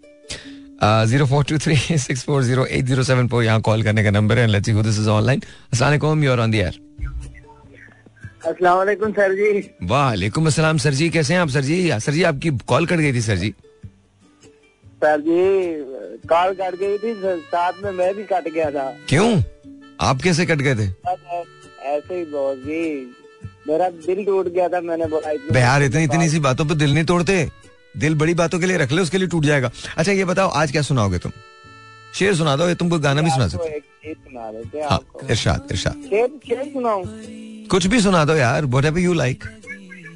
zero 1.09 1.25
four 1.25 1.43
two 1.45 1.57
three 1.57 1.75
six 1.99 2.23
four 2.25 2.43
zero 2.43 2.65
eight 2.67 2.85
zero 2.85 3.03
seven 3.03 3.27
four 3.27 3.43
यहाँ 3.43 3.61
कॉल 3.61 3.83
करने 3.83 4.03
का 4.03 4.09
नंबर 4.11 4.39
है। 4.39 4.47
Let's 4.47 4.65
see 4.65 4.73
this 4.81 4.99
is 4.99 5.09
online 5.09 5.41
अस्सलाम 5.73 6.23
you 6.23 6.31
are 6.31 6.39
on 6.39 6.51
the 6.51 6.55
air 6.55 6.79
अस्सलाम 8.47 8.77
वालेकुम 8.77 9.11
sir 9.11 9.33
जी। 9.35 9.69
वालेकुम 9.87 10.47
अस्सलाम 10.47 10.77
sir 10.85 10.93
जी 10.93 11.09
कैसे 11.09 11.33
हैं 11.33 11.41
आप 11.41 11.49
सर 11.49 11.61
जी? 11.63 11.99
सर 11.99 12.11
जी 12.11 12.23
आपकी 12.23 12.49
कॉल 12.67 12.85
कट 12.85 12.97
गई 12.97 13.13
थी 13.13 13.21
sir 13.21 13.37
ji. 13.37 13.53
Sir 15.03 15.21
ji 15.21 15.41
call 16.27 16.53
cut 16.55 16.75
गई 16.79 16.97
थी 16.97 17.13
साथ 17.45 17.83
में 17.83 17.91
मैं 17.93 18.13
भी 18.15 18.23
कट 18.25 18.47
गया 18.49 18.69
था। 18.71 18.85
क्यों? 19.09 19.41
आप 20.01 20.21
कैसे 20.21 20.45
कट 20.45 20.61
गए 20.61 20.75
थे? 20.75 20.87
ऐसे 21.86 22.15
ही 22.15 22.25
बहुत 22.25 22.57
जी। 22.57 22.84
मेरा 23.67 23.89
दिल 24.05 24.23
टूट 24.25 24.47
गया 24.47 24.67
था 24.69 24.81
मैंने 24.81 25.05
बोला 25.07 25.59
यार 25.59 25.84
इतनी 25.84 26.03
इतनी 26.03 26.29
सी 26.29 26.39
बातों 26.41 26.65
पर 26.65 26.75
दिल 26.75 26.93
नहीं 26.93 27.05
तोड़ते। 27.05 27.49
दिल 27.95 28.15
बड़ी 28.15 28.34
बातों 28.34 28.59
के 28.59 28.65
लिए 28.65 28.77
रख 28.77 28.91
ले 28.91 29.01
उसके 29.01 29.17
लिए 29.17 29.27
टूट 29.27 29.45
जाएगा। 29.45 29.71
अच्छा 29.97 30.11
ये 30.11 30.25
बताओ 30.25 30.49
आज 30.51 30.71
क्या 30.71 30.81
सुनाओगे 30.81 31.17
तुम? 31.17 31.31
शेर 32.15 32.36
सुना 32.36 32.55
दो 32.55 32.67
ये 32.67 32.75
तुमको 32.75 32.99
गाना 32.99 33.21
भी 33.21 33.29
सुना 33.31 33.47
सकते 33.47 34.13
सुना 34.13 34.88
हाँ 34.89 34.99
इरशाद 35.29 35.67
इरशाद। 35.71 36.03
शेर 36.09 36.27
शेर 36.47 36.63
सुनाऊं? 36.73 37.03
कुछ 37.71 37.88
भी 37.88 38.01
सुना 38.01 38.23
दो 38.25 38.36
यार 38.36 38.65
वट 38.65 38.86
एवर 38.86 38.99
यू 38.99 39.13
लाइक 39.13 39.43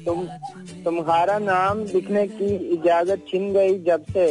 तुम 0.06 0.24
तुम्हारा 0.84 1.38
नाम 1.38 1.80
लिखने 1.84 2.26
की 2.28 2.54
इजाज़त 2.74 3.24
छिन 3.30 3.52
गई 3.52 3.78
जब 3.84 4.04
से। 4.10 4.26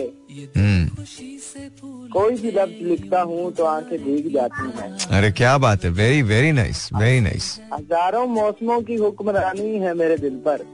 कोई 2.11 2.35
भी 2.35 2.51
लफ्ज 2.51 2.81
लिखता 2.83 3.21
हूँ 3.21 3.51
तो 3.53 3.65
आँखें 3.65 3.97
भीग 4.03 4.31
जाती 4.33 4.69
हैं। 4.77 5.17
अरे 5.17 5.31
क्या 5.31 5.57
बात 5.57 5.83
है 5.83 5.89
very 5.91 6.21
very 6.23 6.51
nice 6.51 6.89
very 6.93 7.19
nice 7.21 7.59
हज़ारों 7.73 8.25
मौसमों 8.29 8.81
की 8.81 8.95
हुक्मरानी 8.97 9.75
है 9.79 9.93
मेरे 9.95 10.17
दिल 10.19 10.35
पर। 10.47 10.65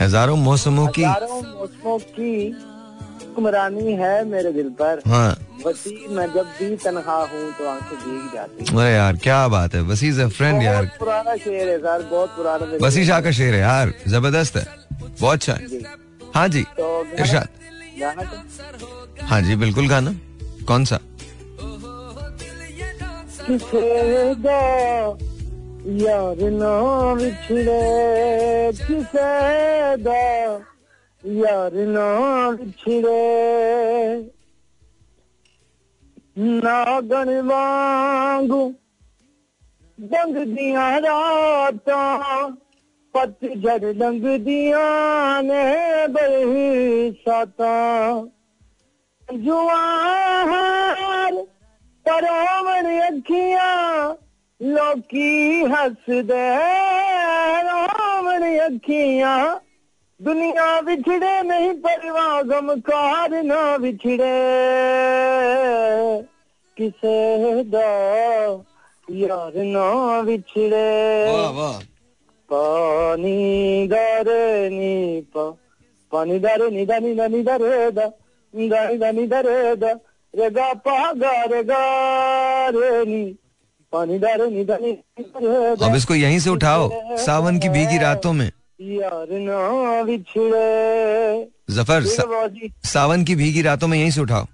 हज़ारों 0.00 0.36
मौसमों 0.38 0.86
की। 0.88 1.04
हज़ारों 1.04 1.42
मौसमों 1.42 1.98
की 2.10 2.34
हुक्मरानी 3.20 3.92
है 3.94 4.24
मेरे 4.24 4.52
दिल 4.52 4.68
पर। 4.80 5.02
हाँ। 5.06 5.36
वसी 5.66 6.06
मैं 6.10 6.26
जब 6.34 6.46
भी 6.58 6.76
तनहा 6.76 7.18
हूँ 7.24 7.52
तो 7.58 7.68
आँखें 7.68 7.96
भीग 7.98 8.34
जाती 8.34 8.64
हैं। 8.64 8.78
अरे 8.78 8.92
यार 8.92 9.16
क्या 9.22 9.46
बात 9.48 9.74
है 9.74 9.80
वसी 9.82 10.12
फ्रेंड 10.28 10.62
यार। 10.62 10.84
पुराना 10.98 11.36
शेर 11.36 11.68
है 11.68 11.78
सर 11.78 12.08
बहुत 12.10 12.36
पुराना 12.36 12.76
वसी 12.82 13.04
शाह 13.06 13.20
का 13.20 13.30
शेर 13.32 13.54
है 13.54 13.60
यार 13.60 13.92
ज़बरदस्त 14.08 14.56
है 14.56 14.66
बहुत 15.20 15.32
अच्छा 15.32 15.52
है। 15.52 15.82
हाँ 16.34 16.48
जी 16.48 16.62
तो 16.78 16.86
इरशाद। 17.18 17.48
हाँ 19.22 19.40
जी, 19.42 19.56
बिल्कुल 19.56 19.88
गाना। 19.88 20.10
कौन 20.68 20.84
सा? 20.84 20.98
यार 26.00 26.40
ना 26.50 26.72
बिछड़े 27.14 27.82
किसे 28.72 29.30
दो? 29.96 30.22
यार 31.24 31.72
ना 31.74 32.08
बिछड़े 32.50 33.22
नागण 36.38 37.28
वांगू 37.40 38.62
दंग 39.98 40.36
दिया 40.36 40.98
रातां, 40.98 42.50
पतझड़ 43.14 43.84
लंघ 43.84 44.24
दिया 44.24 44.86
ने 45.40 45.64
बरसातां 46.06 47.70
जुआर 49.32 51.32
परोमण 52.06 52.86
अखियाँ 53.00 54.16
लोकी 54.60 55.62
हसदे 55.72 56.46
रोमण 57.66 58.42
अखियाँ। 58.60 59.60
दुनिया 60.20 60.80
बिछड़े 60.82 61.42
नहीं 61.42 61.72
परवाह 61.82 62.42
गमकार 62.42 63.42
ना 63.42 63.78
बिछड़े। 63.78 64.32
किसे 66.76 67.64
दा 67.64 67.88
यार 69.08 69.52
ना 69.56 70.22
बिछड़े। 70.22 70.88
पानी 72.48 73.86
दरे 73.88 74.68
नी 74.70 75.20
पा 75.34 75.50
पानी 76.12 76.38
दरे 76.38 76.70
नी 76.70 76.86
दा 76.86 76.98
नी 76.98 77.14
दा 77.14 77.28
नी 77.28 77.42
दा 77.42 77.56
रे 77.56 77.90
दा। 77.90 78.10
गा 78.54 78.84
रे 78.84 78.96
गा 81.62 82.70
रे 82.70 83.04
नी 83.04 83.22
पानी 83.92 84.18
दरे 84.18 84.46
नी 84.50 84.64
दा 84.64 84.76
नी 84.76 84.92
दा 84.92 85.38
रे 85.40 85.76
दा 85.76 85.86
अब 85.86 85.94
इसको 85.96 86.14
यहीं 86.14 86.38
से 86.38 86.50
उठाओ 86.50 86.90
सावन 87.16 87.58
की 87.58 87.68
भीगी 87.68 87.98
रातों 87.98 88.32
में। 88.32 88.50
यार 88.80 89.28
ना 89.30 90.02
बिछड़े। 90.02 91.50
ज़फ़र 91.70 92.04
सा, 92.04 92.24
सावन 92.84 93.24
की 93.24 93.34
भीगी 93.34 93.62
रातों 93.62 93.88
में 93.88 93.98
यहीं 93.98 94.10
से 94.10 94.20
उठाओ। 94.20 94.44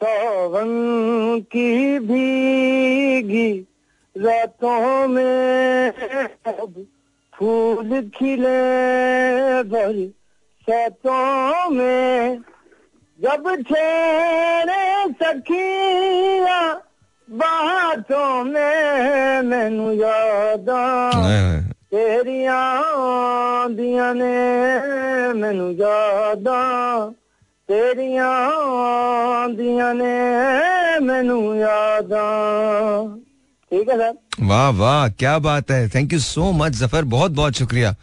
सावन 0.00 1.40
की 1.52 1.98
भीगी 1.98 3.66
रातों 4.16 5.08
में 5.08 5.92
अब 6.46 6.86
फूल 7.34 8.10
खिले 8.14 8.58
खेतों 10.68 11.70
में 11.70 12.38
जब 13.18 13.46
छेरे 13.68 14.82
सखिया 15.22 16.60
बातों 17.28 18.44
में 18.44 19.42
मैनु 19.42 19.92
याद 19.92 20.68
तेरिया 21.90 22.60
ने 24.12 24.34
मैनु 25.34 25.70
याद 25.72 26.48
तेरिया 27.68 28.32
ने 29.94 30.14
मैनू 31.00 31.54
याद 31.54 32.12
ठीक 33.70 33.88
है 33.88 33.96
सर? 33.96 34.14
वाह 34.40 34.68
वाह 34.70 35.08
क्या 35.10 35.38
बात 35.38 35.70
है। 35.70 35.88
Thank 35.88 36.12
you 36.12 36.18
so 36.20 36.50
much 36.52 36.72
Zafar. 36.72 37.04
बहुत 37.06 37.30
बहुत 37.32 37.54
शुक्रिया। 37.54 37.94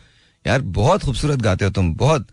यार 0.45 0.61
बहुत 0.78 1.03
खूबसूरत 1.03 1.39
गाते 1.41 1.66
हो 1.66 1.72
तुम 1.72 1.93
बहुत। 1.95 2.28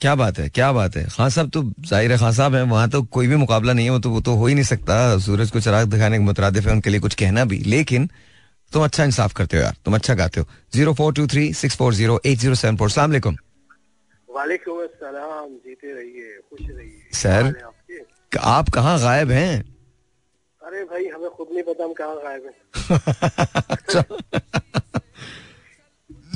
क्या 0.00 0.14
बात 0.14 0.38
है 0.38 0.48
क्या 0.48 0.70
बात 0.72 0.96
है? 0.96 1.04
खान 1.06 1.30
साहब 1.30 1.50
तो 1.50 1.62
ज़ाहिर 1.88 2.12
है 2.12 2.18
खान 2.18 2.32
साहब 2.32 2.54
है 2.54 2.62
वहाँ 2.62 2.88
तो 2.90 3.02
कोई 3.14 3.26
भी 3.26 3.36
मुकाबला 3.36 3.72
नहीं 3.72 3.86
है 3.86 3.92
वो 3.92 3.98
तो 3.98 4.10
वो 4.10 4.20
तो 4.20 4.34
हो 4.34 4.46
ही 4.46 4.54
नहीं 4.54 4.64
सकता। 4.64 5.18
सूरज 5.20 5.50
को 5.50 5.60
चिराग 5.60 5.88
दिखाने 5.90 6.18
के 6.18 6.24
मुतरादिफ 6.24 6.66
है 6.66 6.72
उनके 6.72 6.90
लिए 6.90 7.00
कुछ 7.00 7.14
कहना 7.14 7.44
भी। 7.44 7.58
लेकिन 7.66 8.08
तुम 8.72 8.84
अच्छा 8.84 9.04
इंसाफ 9.04 9.32
करते 9.36 9.56
हो 9.56 9.62
यार 9.62 9.76
तुम 9.84 9.94
अच्छा 9.94 10.14
गाते 10.14 10.40
हो। 10.40 10.46
Zero 10.74 10.94
four 10.94 11.12
two 11.14 11.26
three 11.26 11.52
six 11.54 11.76
four 11.76 11.94
zero 11.94 12.20
eight 12.26 12.38
zero 12.38 12.54
seven 12.54 12.76
four. 12.76 12.90
सलाम 12.90 13.10
वालेकुम। 14.28 14.78
अस्सलाम 14.82 15.48
जीते 15.48 15.92
रहिए 15.92 16.38
खुश 16.50 16.60
रहिए। 16.70 17.08
सर? 17.14 17.52
आप 18.38 18.68
कहाँ 18.74 18.98
गायब 19.00 19.30
हैं? 19.30 19.60
अरे 20.62 20.84
भाई 20.84 21.06
हमें 21.08 21.30
खुद 21.30 21.48
नहीं 21.52 21.62
पता 21.68 21.84
हम 21.84 21.92
कहाँ 21.92 22.16
गायब 22.24 22.42
हैं। 22.46 22.54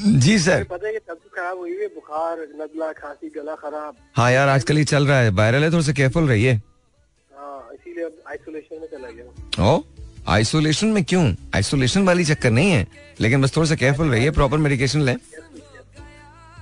जी 0.05 0.39
सर। 0.39 0.65
पता 0.65 0.87
है 0.87 0.93
कि 0.93 0.99
तबीयत 0.99 1.35
खराब 1.35 1.59
हुई 1.59 1.71
है 1.81 1.87
बुखार 1.89 2.39
नजला 2.61 2.91
खांसी 2.93 3.29
गला 3.37 3.55
खराब। 3.55 3.97
हाँ 4.17 4.31
यार 4.33 4.49
आजकल 4.49 4.77
ही 4.77 4.85
चल 4.85 5.07
रहा 5.07 5.19
है 5.21 5.31
वायरल 5.39 5.63
है 5.65 5.71
थोड़ा 5.73 5.83
सा 5.83 5.93
केयरफुल 5.93 6.29
रहिए। 6.29 6.53
हाँ 6.53 7.69
इसीलिए 7.75 8.05
आइसोलेशन 8.29 8.81
में 8.81 8.87
चला 8.93 9.11
गया 9.11 9.73
ओ 9.73 9.81
आइसोलेशन 10.29 10.87
में 10.89 11.03
क्यों? 11.05 11.25
आइसोलेशन 11.55 12.05
वाली 12.07 12.25
चक्कर 12.25 12.51
नहीं 12.51 12.71
है 12.71 12.87
लेकिन 13.21 13.43
बस 13.43 13.57
थोड़ा 13.57 13.69
सा 13.69 13.75
केयरफुल 13.75 14.11
रहिए 14.11 14.31
प्रॉपर 14.31 14.59
मेडिकेशन 14.59 15.01
लें। 15.01 15.17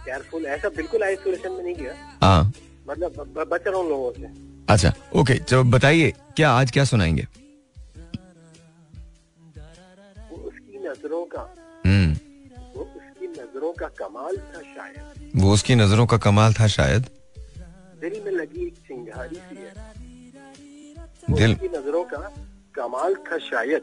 केयरफुल 0.05 0.47
ऐसा 0.47 0.69
बिल्कुल 0.77 1.03
आइसोलेशन 1.03 1.53
में 1.53 1.63
नहीं 1.65 1.75
गया 1.75 1.95
हाँ। 2.23 2.53
मतलब 2.89 3.47
बच 3.51 3.67
रहा 3.67 3.77
हूँ 3.77 3.89
लोगों 3.89 4.13
से। 4.13 4.27
अच्छा 4.69 4.93
ओके 5.21 5.35
चलो 5.39 5.63
बताइए 5.71 6.13
क्या 6.37 6.51
आज 6.53 6.71
क्या 6.71 6.85
सुनाएँगे? 6.85 7.27
उसकी 10.33 10.79
नज़रों 10.89 11.25
का। 11.27 11.43
हम्म। 11.87 12.17
नज़रों 13.73 13.89
का 13.89 14.07
कमाल 14.07 14.37
था 14.37 14.61
शायद। 14.61 15.33
वो 15.37 15.53
उसकी 15.53 15.75
नज़रों 15.75 16.07
का 16.07 16.17
कमाल 16.19 16.53
था 16.53 16.67
शायद। 16.67 17.09
दिल 18.01 18.21
में 18.25 18.33
लगी 18.33 18.67
एक 18.67 18.75
चिंगारी 18.89 19.37
सी 19.37 19.57
है। 19.57 19.73
दिल 21.31 21.53
उसकी 21.53 21.69
नज़रों 21.69 22.05
का 22.05 22.19
कमाल 22.75 23.15
था 23.15 23.39
शायद। 23.39 23.83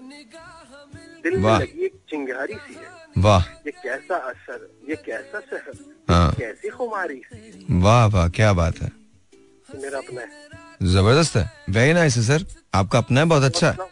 दिल 1.24 1.38
में। 1.38 1.60
लगी 1.60 1.86
एक 1.86 1.94
चिंगारी 2.10 2.54
सी 2.54 2.74
है। 2.74 2.88
वाह। 3.18 3.44
ये 3.66 3.72
कैसा 3.72 4.16
असर 4.30 4.68
ये 4.90 4.96
कैसा 4.96 5.40
सहर 5.40 5.78
हाँ। 6.10 6.34
कैसी 6.34 6.70
खुमारी 6.70 7.22
वाह 7.72 8.06
वाह 8.06 8.30
क्या 8.30 8.54
बात 8.54 8.78
है। 8.82 8.92
मेरा 9.76 9.98
अपना 9.98 10.22
है। 10.22 10.48
ज़बरदस्त 10.84 11.36
है। 11.38 11.52
वेरी 11.70 11.94
नाइस 11.94 12.18
है 12.18 12.24
सर। 12.24 12.46
आपका 12.74 12.98
अपना 13.00 13.20
है 13.20 13.26
बहुत 13.26 13.44
अच्छा। 13.44 13.70
है 13.72 13.88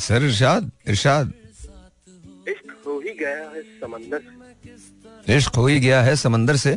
सर 0.00 0.22
इरशाद 0.22 0.70
इरशाद। 0.88 1.32
गया 3.20 3.48
है 3.54 3.62
समंदर 3.80 4.20
से। 4.20 5.36
इश्क 5.36 5.56
हो 5.56 5.66
ही 5.66 5.78
गया 5.80 6.00
है 6.02 6.16
समंदर 6.16 6.56
से। 6.56 6.72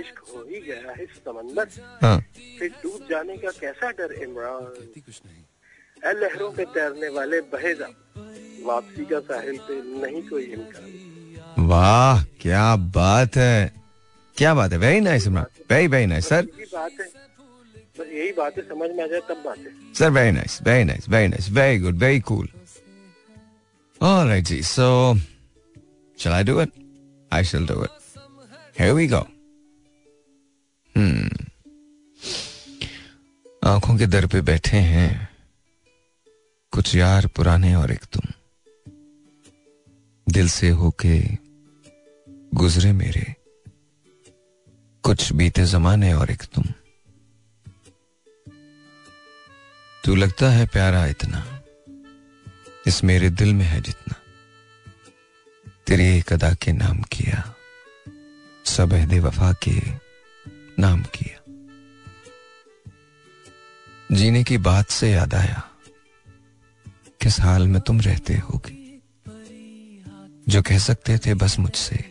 इश्क 0.00 0.18
हो 0.30 0.42
ही 0.50 0.60
गया 0.60 0.92
है 0.98 1.06
समंदर 1.06 1.66
से। 1.74 1.82
हाँ। 2.02 2.18
फिर 2.58 2.70
डूब 2.82 3.06
जाने 3.10 3.36
का 3.36 3.50
कैसा 3.60 3.90
डर 3.98 4.12
इमरान? 4.22 4.62
लहरों 6.20 6.50
पे 6.52 6.64
तैरने 6.74 7.08
वाले 7.16 7.40
बहे 7.52 7.74
जा 7.74 7.88
वापसी 8.66 9.04
का 9.04 9.18
साहिल 9.20 9.58
पे 9.68 9.74
नहीं 10.02 10.22
कोई 10.28 10.42
इम्कान 10.56 11.66
वाह 11.68 12.22
क्या 12.40 12.64
बात 12.96 13.36
है। 13.36 13.72
क्या 14.36 14.54
बात 14.54 14.72
है 14.72 14.78
very 14.78 15.00
nice 15.00 15.26
Imran. 15.26 15.46
Very 15.70 15.86
very 15.86 16.06
nice 16.06 16.28
sir 16.28 16.44
यही 16.44 16.64
बात 16.72 16.92
है। 17.00 17.06
बस 17.98 18.06
यही 18.12 18.32
बात 18.32 18.56
है 18.58 18.62
समझ 18.68 18.90
में 18.90 19.04
आ 19.04 19.06
जाए 19.06 19.20
तब 19.28 19.42
बात 19.44 19.58
है। 19.58 19.94
Sir 19.94 20.10
very 20.10 20.32
nice 20.32 20.58
very 20.62 20.84
nice 20.84 21.08
very 21.08 21.28
nice 21.28 21.50
very 21.50 21.78
good 21.78 21.98
very 21.98 22.20
cool 22.30 22.48
Alright, 24.00 24.44
जी 24.44 24.60
so 24.68 24.86
shall 26.18 26.32
I 26.32 26.42
do 26.42 26.60
it? 26.60 26.72
I 27.32 27.42
shall 27.42 27.66
do 27.66 27.82
it. 27.82 27.90
Here 28.76 28.94
we 28.94 29.06
go. 29.06 29.26
Hmm. 30.96 31.28
आँखों 33.64 33.96
के 33.98 34.06
दर 34.06 34.26
पे 34.26 34.40
बैठे 34.40 34.76
हैं 34.76 35.10
कुछ 36.72 36.94
यार 36.94 37.26
पुराने 37.36 37.74
और 37.74 37.90
एक 37.92 38.04
तुम 38.12 38.32
दिल 40.26 40.48
से 40.48 40.68
होके 40.80 41.18
गुजरे 42.54 42.92
मेरे 42.92 43.24
कुछ 45.04 45.32
बीते 45.32 45.64
जमाने 45.72 46.12
और 46.12 46.30
एक 46.30 46.42
तुम 46.54 46.64
तू 50.04 50.14
लगता 50.14 50.50
है 50.50 50.66
प्यारा 50.72 51.06
इतना 51.06 51.44
इस 52.86 53.02
मेरे 53.04 53.30
दिल 53.30 53.54
में 53.54 53.64
है 53.64 53.80
जितना 53.80 54.21
तेरी 55.86 56.18
एक 56.18 56.32
अदा 56.32 56.54
के 56.54 56.72
नाम 56.72 57.02
किया। 57.02 57.54
सब 58.64 58.92
अहदे 58.92 59.20
वफा 59.20 59.52
के 59.52 59.82
नाम 60.78 61.02
किया। 61.02 61.38
जीने 64.12 64.44
की 64.44 64.58
बात 64.58 64.90
से 64.90 65.10
याद 65.10 65.34
आया 65.34 65.70
किस 67.20 67.40
हाल 67.40 67.68
में 67.68 67.82
तुम 67.82 68.00
रहते 68.00 68.34
होगे। 68.34 68.98
जो 70.48 70.62
कह 70.62 70.78
सकते 70.78 71.18
थे 71.18 71.34
बस 71.34 71.58
मुझसे, 71.58 72.04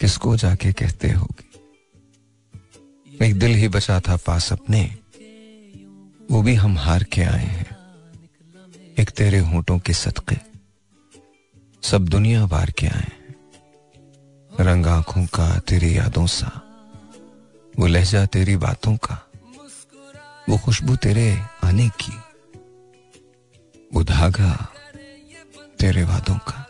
किसको 0.00 0.36
जाके 0.36 0.72
कहते 0.72 1.10
होगे। 1.10 1.50
एक 3.26 3.38
दिल 3.38 3.50
ही 3.50 3.68
बचा 3.68 4.00
था 4.00 4.16
पास 4.16 4.52
अपने, 4.52 4.96
वो 6.30 6.42
भी 6.42 6.54
हम 6.54 6.78
हार 6.78 7.04
के 7.04 7.22
आए 7.22 7.44
हैं। 7.44 7.76
एक 8.98 9.10
तेरे 9.10 9.38
होठों 9.38 9.78
के 9.78 9.92
सदके। 9.92 10.49
सब 11.82 12.08
दुनिया 12.08 12.44
वार 12.44 12.70
के 12.70 12.86
आए। 12.86 13.12
रंग 14.60 14.86
आँखों 14.86 15.24
का 15.26 15.58
तेरी 15.58 15.96
यादों 15.96 16.26
सा, 16.26 16.50
वो 17.78 17.86
लहजा 17.86 18.24
तेरी 18.26 18.56
बातों 18.56 18.96
का, 18.96 19.16
वो 20.48 20.58
खुशबू 20.58 20.96
तेरे 20.96 21.26
आने 21.64 21.88
की, 22.02 22.12
वो 23.94 24.02
धागा 24.04 24.52
तेरे 25.80 26.04
वादों 26.04 26.38
का। 26.38 26.66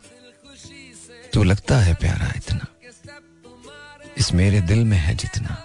तू 1.33 1.43
लगता 1.43 1.79
है 1.79 1.95
प्यारा 1.95 2.33
इतना, 2.37 2.67
इस 4.19 4.33
मेरे 4.35 4.61
दिल 4.61 4.85
में 4.85 4.99
है 4.99 5.15
जितना, 5.15 5.57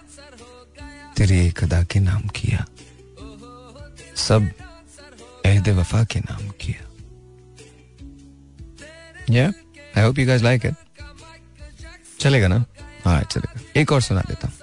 तेरी 1.17 1.39
एक 1.47 1.63
अदा 1.63 1.83
के 1.83 1.99
नाम 1.99 2.27
किया, 2.35 2.65
सब 4.15 4.49
अहद 5.45 5.69
वफा 5.69 6.03
के 6.03 6.19
नाम 6.19 6.49
किया। 6.49 6.84
I 9.31 10.03
hope 10.03 10.19
you 10.19 10.27
guys 10.27 10.41
like 10.41 10.65
it 10.65 10.75
चलेगा 12.19 12.47
ना? 12.47 12.65
हाँ 13.05 13.21
चलेगा। 13.23 13.81
एक 13.81 13.91
और 13.91 14.01
सुना 14.01 14.21
देता 14.21 14.47
हूँ। 14.47 14.55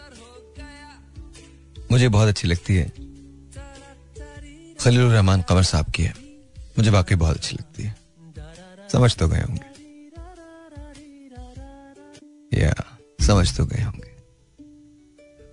मुझे 1.93 2.09
बहुत 2.09 2.29
अच्छी 2.29 2.49
लगती 2.49 2.77
है। 2.77 2.89
खलील 4.75 5.01
रहमान 5.01 5.43
कमर 5.43 5.63
साहब 5.63 5.91
की 5.91 6.03
है। 6.03 6.15
मुझे 6.79 6.91
वाकई 6.91 7.15
बहुत 7.15 7.37
अच्छी 7.37 7.57
लगती 7.57 7.83
है। 7.83 7.97
समझ 8.93 9.17
तो 9.17 9.29
गए 9.29 9.41
होंगे। 9.41 9.73
या 12.63 12.99
समझ 13.27 13.57
तो 13.57 13.67
गए 13.67 13.83
होंगे। 13.83 14.17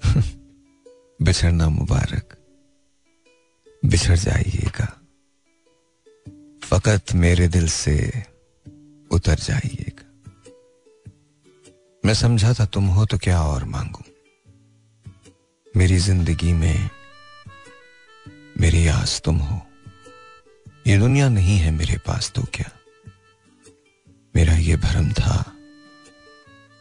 बिछड़ना 1.25 1.69
मुबारक। 1.69 2.37
बिछड़ 3.85 4.17
जाइएगा। 4.17 5.01
फकत 6.63 7.13
मेरे 7.13 7.47
दिल 7.47 7.67
से। 7.67 8.23
उतर 9.11 9.39
जाइएगा। 9.39 10.05
मैं 12.03 12.13
समझा 12.13 12.53
था 12.53 12.65
तुम 12.65 12.85
हो 12.87 13.05
तो 13.05 13.17
क्या 13.17 13.41
और 13.41 13.63
मांगू? 13.65 14.03
मेरी 15.73 15.97
ज़िंदगी 15.97 16.53
में 16.53 16.89
मेरी 18.61 18.85
आस 18.87 19.21
तुम 19.25 19.37
हो। 19.37 19.61
ये 20.87 20.97
दुनिया 20.97 21.29
नहीं 21.29 21.57
है 21.57 21.71
मेरे 21.71 21.97
पास 21.97 22.31
तो 22.35 22.41
क्या? 22.53 22.69
मेरा 24.35 24.53
ये 24.53 24.75
भरम 24.75 25.11
था, 25.11 25.43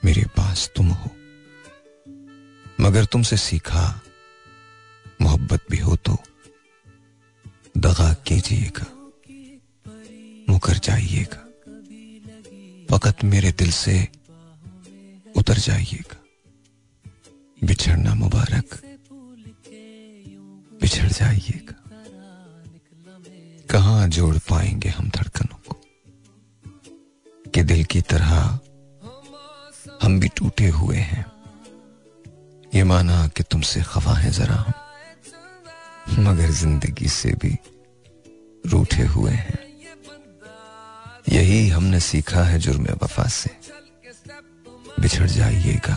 मेरे 0.02 0.24
पास 0.36 0.70
तुम 0.76 0.88
हो। 0.88 1.10
मगर 2.80 3.04
तुमसे 3.04 3.36
सीखा, 3.36 4.00
मोहब्बत 5.22 5.66
भी 5.70 5.78
हो 5.78 5.96
तो 5.96 6.16
दगा 7.78 8.12
कीजिएगा, 8.26 8.86
मुकर 10.48 10.78
जाइएगा। 10.80 11.44
फकत 12.90 13.24
मेरे 13.24 13.52
दिल 13.52 13.70
से 13.70 14.08
उतर 15.36 15.58
जाइएगा। 15.58 16.16
बिछड़ना 17.64 18.14
मुबारक। 18.14 18.82
बिछड़ 20.80 21.08
जाइएगा। 21.08 21.74
कहाँ 23.70 24.08
जोड़ 24.08 24.36
पाएँगे 24.36 24.88
हम 24.88 25.08
धड़कनों 25.08 25.56
को? 25.56 25.80
कि 27.50 27.62
दिल 27.62 27.84
की 27.84 28.00
तरह 28.00 28.58
हम 30.02 30.20
भी 30.20 30.28
टूटे 30.28 30.68
हुए 30.68 30.96
हैं। 30.96 31.26
ये 32.74 32.84
माना 32.84 33.28
कि 33.28 33.42
तुमसे 33.42 33.82
खफा 33.82 34.14
है 34.14 34.30
जरा 34.30 34.54
हम। 34.54 34.72
मगर 36.22 36.50
ज़िंदगी 36.50 37.08
से 37.08 37.32
भी 37.32 37.56
रूठे 38.66 39.02
हुए 39.02 39.32
हैं। 39.32 39.67
यही 41.28 41.68
हमने 41.68 42.00
सीखा 42.00 42.42
है 42.42 42.58
जुर्म 42.58 42.86
वफा 43.02 43.26
से। 43.30 43.50
बिछड़ 45.00 45.26
जाइएगा 45.26 45.96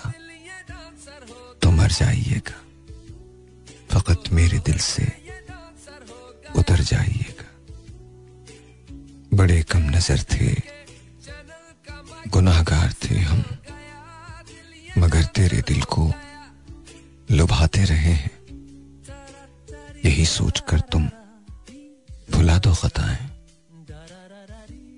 तो 1.61 1.71
मर 1.71 1.91
जाइएगा। 1.91 2.57
फकत 3.91 4.31
मेरे 4.31 4.59
दिल 4.59 4.77
से 4.77 5.05
उतर 6.55 6.81
जाइएगा। 6.81 7.47
बड़े 9.33 9.61
कम 9.63 9.89
नज़र 9.89 10.23
थे, 10.31 10.53
गुनाहगार 12.27 12.93
थे 13.03 13.19
हम। 13.19 13.43
मगर 14.97 15.23
तेरे 15.35 15.61
दिल 15.61 15.81
को 15.83 16.11
लुभाते 17.31 17.83
रहे 17.83 18.13
हैं। 18.13 18.31
यही 20.05 20.25
सोचकर 20.27 20.79
तुम 20.91 21.09
भुला 22.31 22.57
दो 22.57 22.73
खताएँ। 22.73 23.30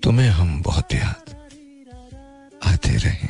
तुम्हें 0.04 0.30
हम 0.30 0.62
बहुत 0.62 0.94
याद 0.94 1.30
आते 2.64 2.96
रहे। 2.96 3.28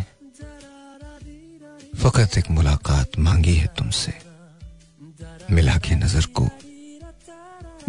फकत 1.97 2.39
एक 2.39 2.51
मुलाकात 2.51 3.19
मांगी 3.19 3.55
है 3.55 3.67
तुमसे। 3.67 4.13
मिला 5.51 5.77
के 5.77 5.95
नज़र 5.95 6.27
को 6.27 6.49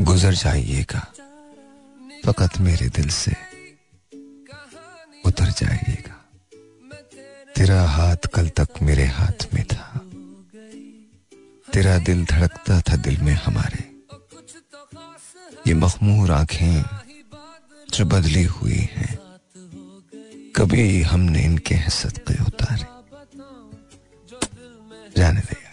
गुजर 0.01 0.33
जाइएगा। 0.33 0.99
फकत 2.25 2.59
मेरे 2.59 2.89
दिल 2.89 3.09
से 3.09 3.33
उतर 5.25 5.49
जाइएगा। 5.49 6.25
तेरा 7.55 7.81
हाथ 7.83 8.29
कल 8.33 8.49
तक 8.49 8.67
मेरे 8.81 9.05
हाथ 9.05 9.53
में 9.53 9.63
था। 9.63 10.01
तेरा 11.73 11.97
दिल 11.97 12.25
धड़कता 12.25 12.81
था 12.81 12.95
दिल 12.95 13.21
में 13.21 13.33
हमारे। 13.33 13.83
ये 15.67 15.73
मखमूर 15.73 16.31
आँखें 16.31 17.04
जो 17.95 18.05
बदली 18.05 18.43
हुई 18.43 18.77
हैं। 18.77 19.19
कभी 20.55 21.01
हमने 21.01 21.43
इनके 21.43 21.89
सदके 21.89 22.43
उतारे। 22.43 22.85
जाने 25.17 25.41
दे। 25.41 25.64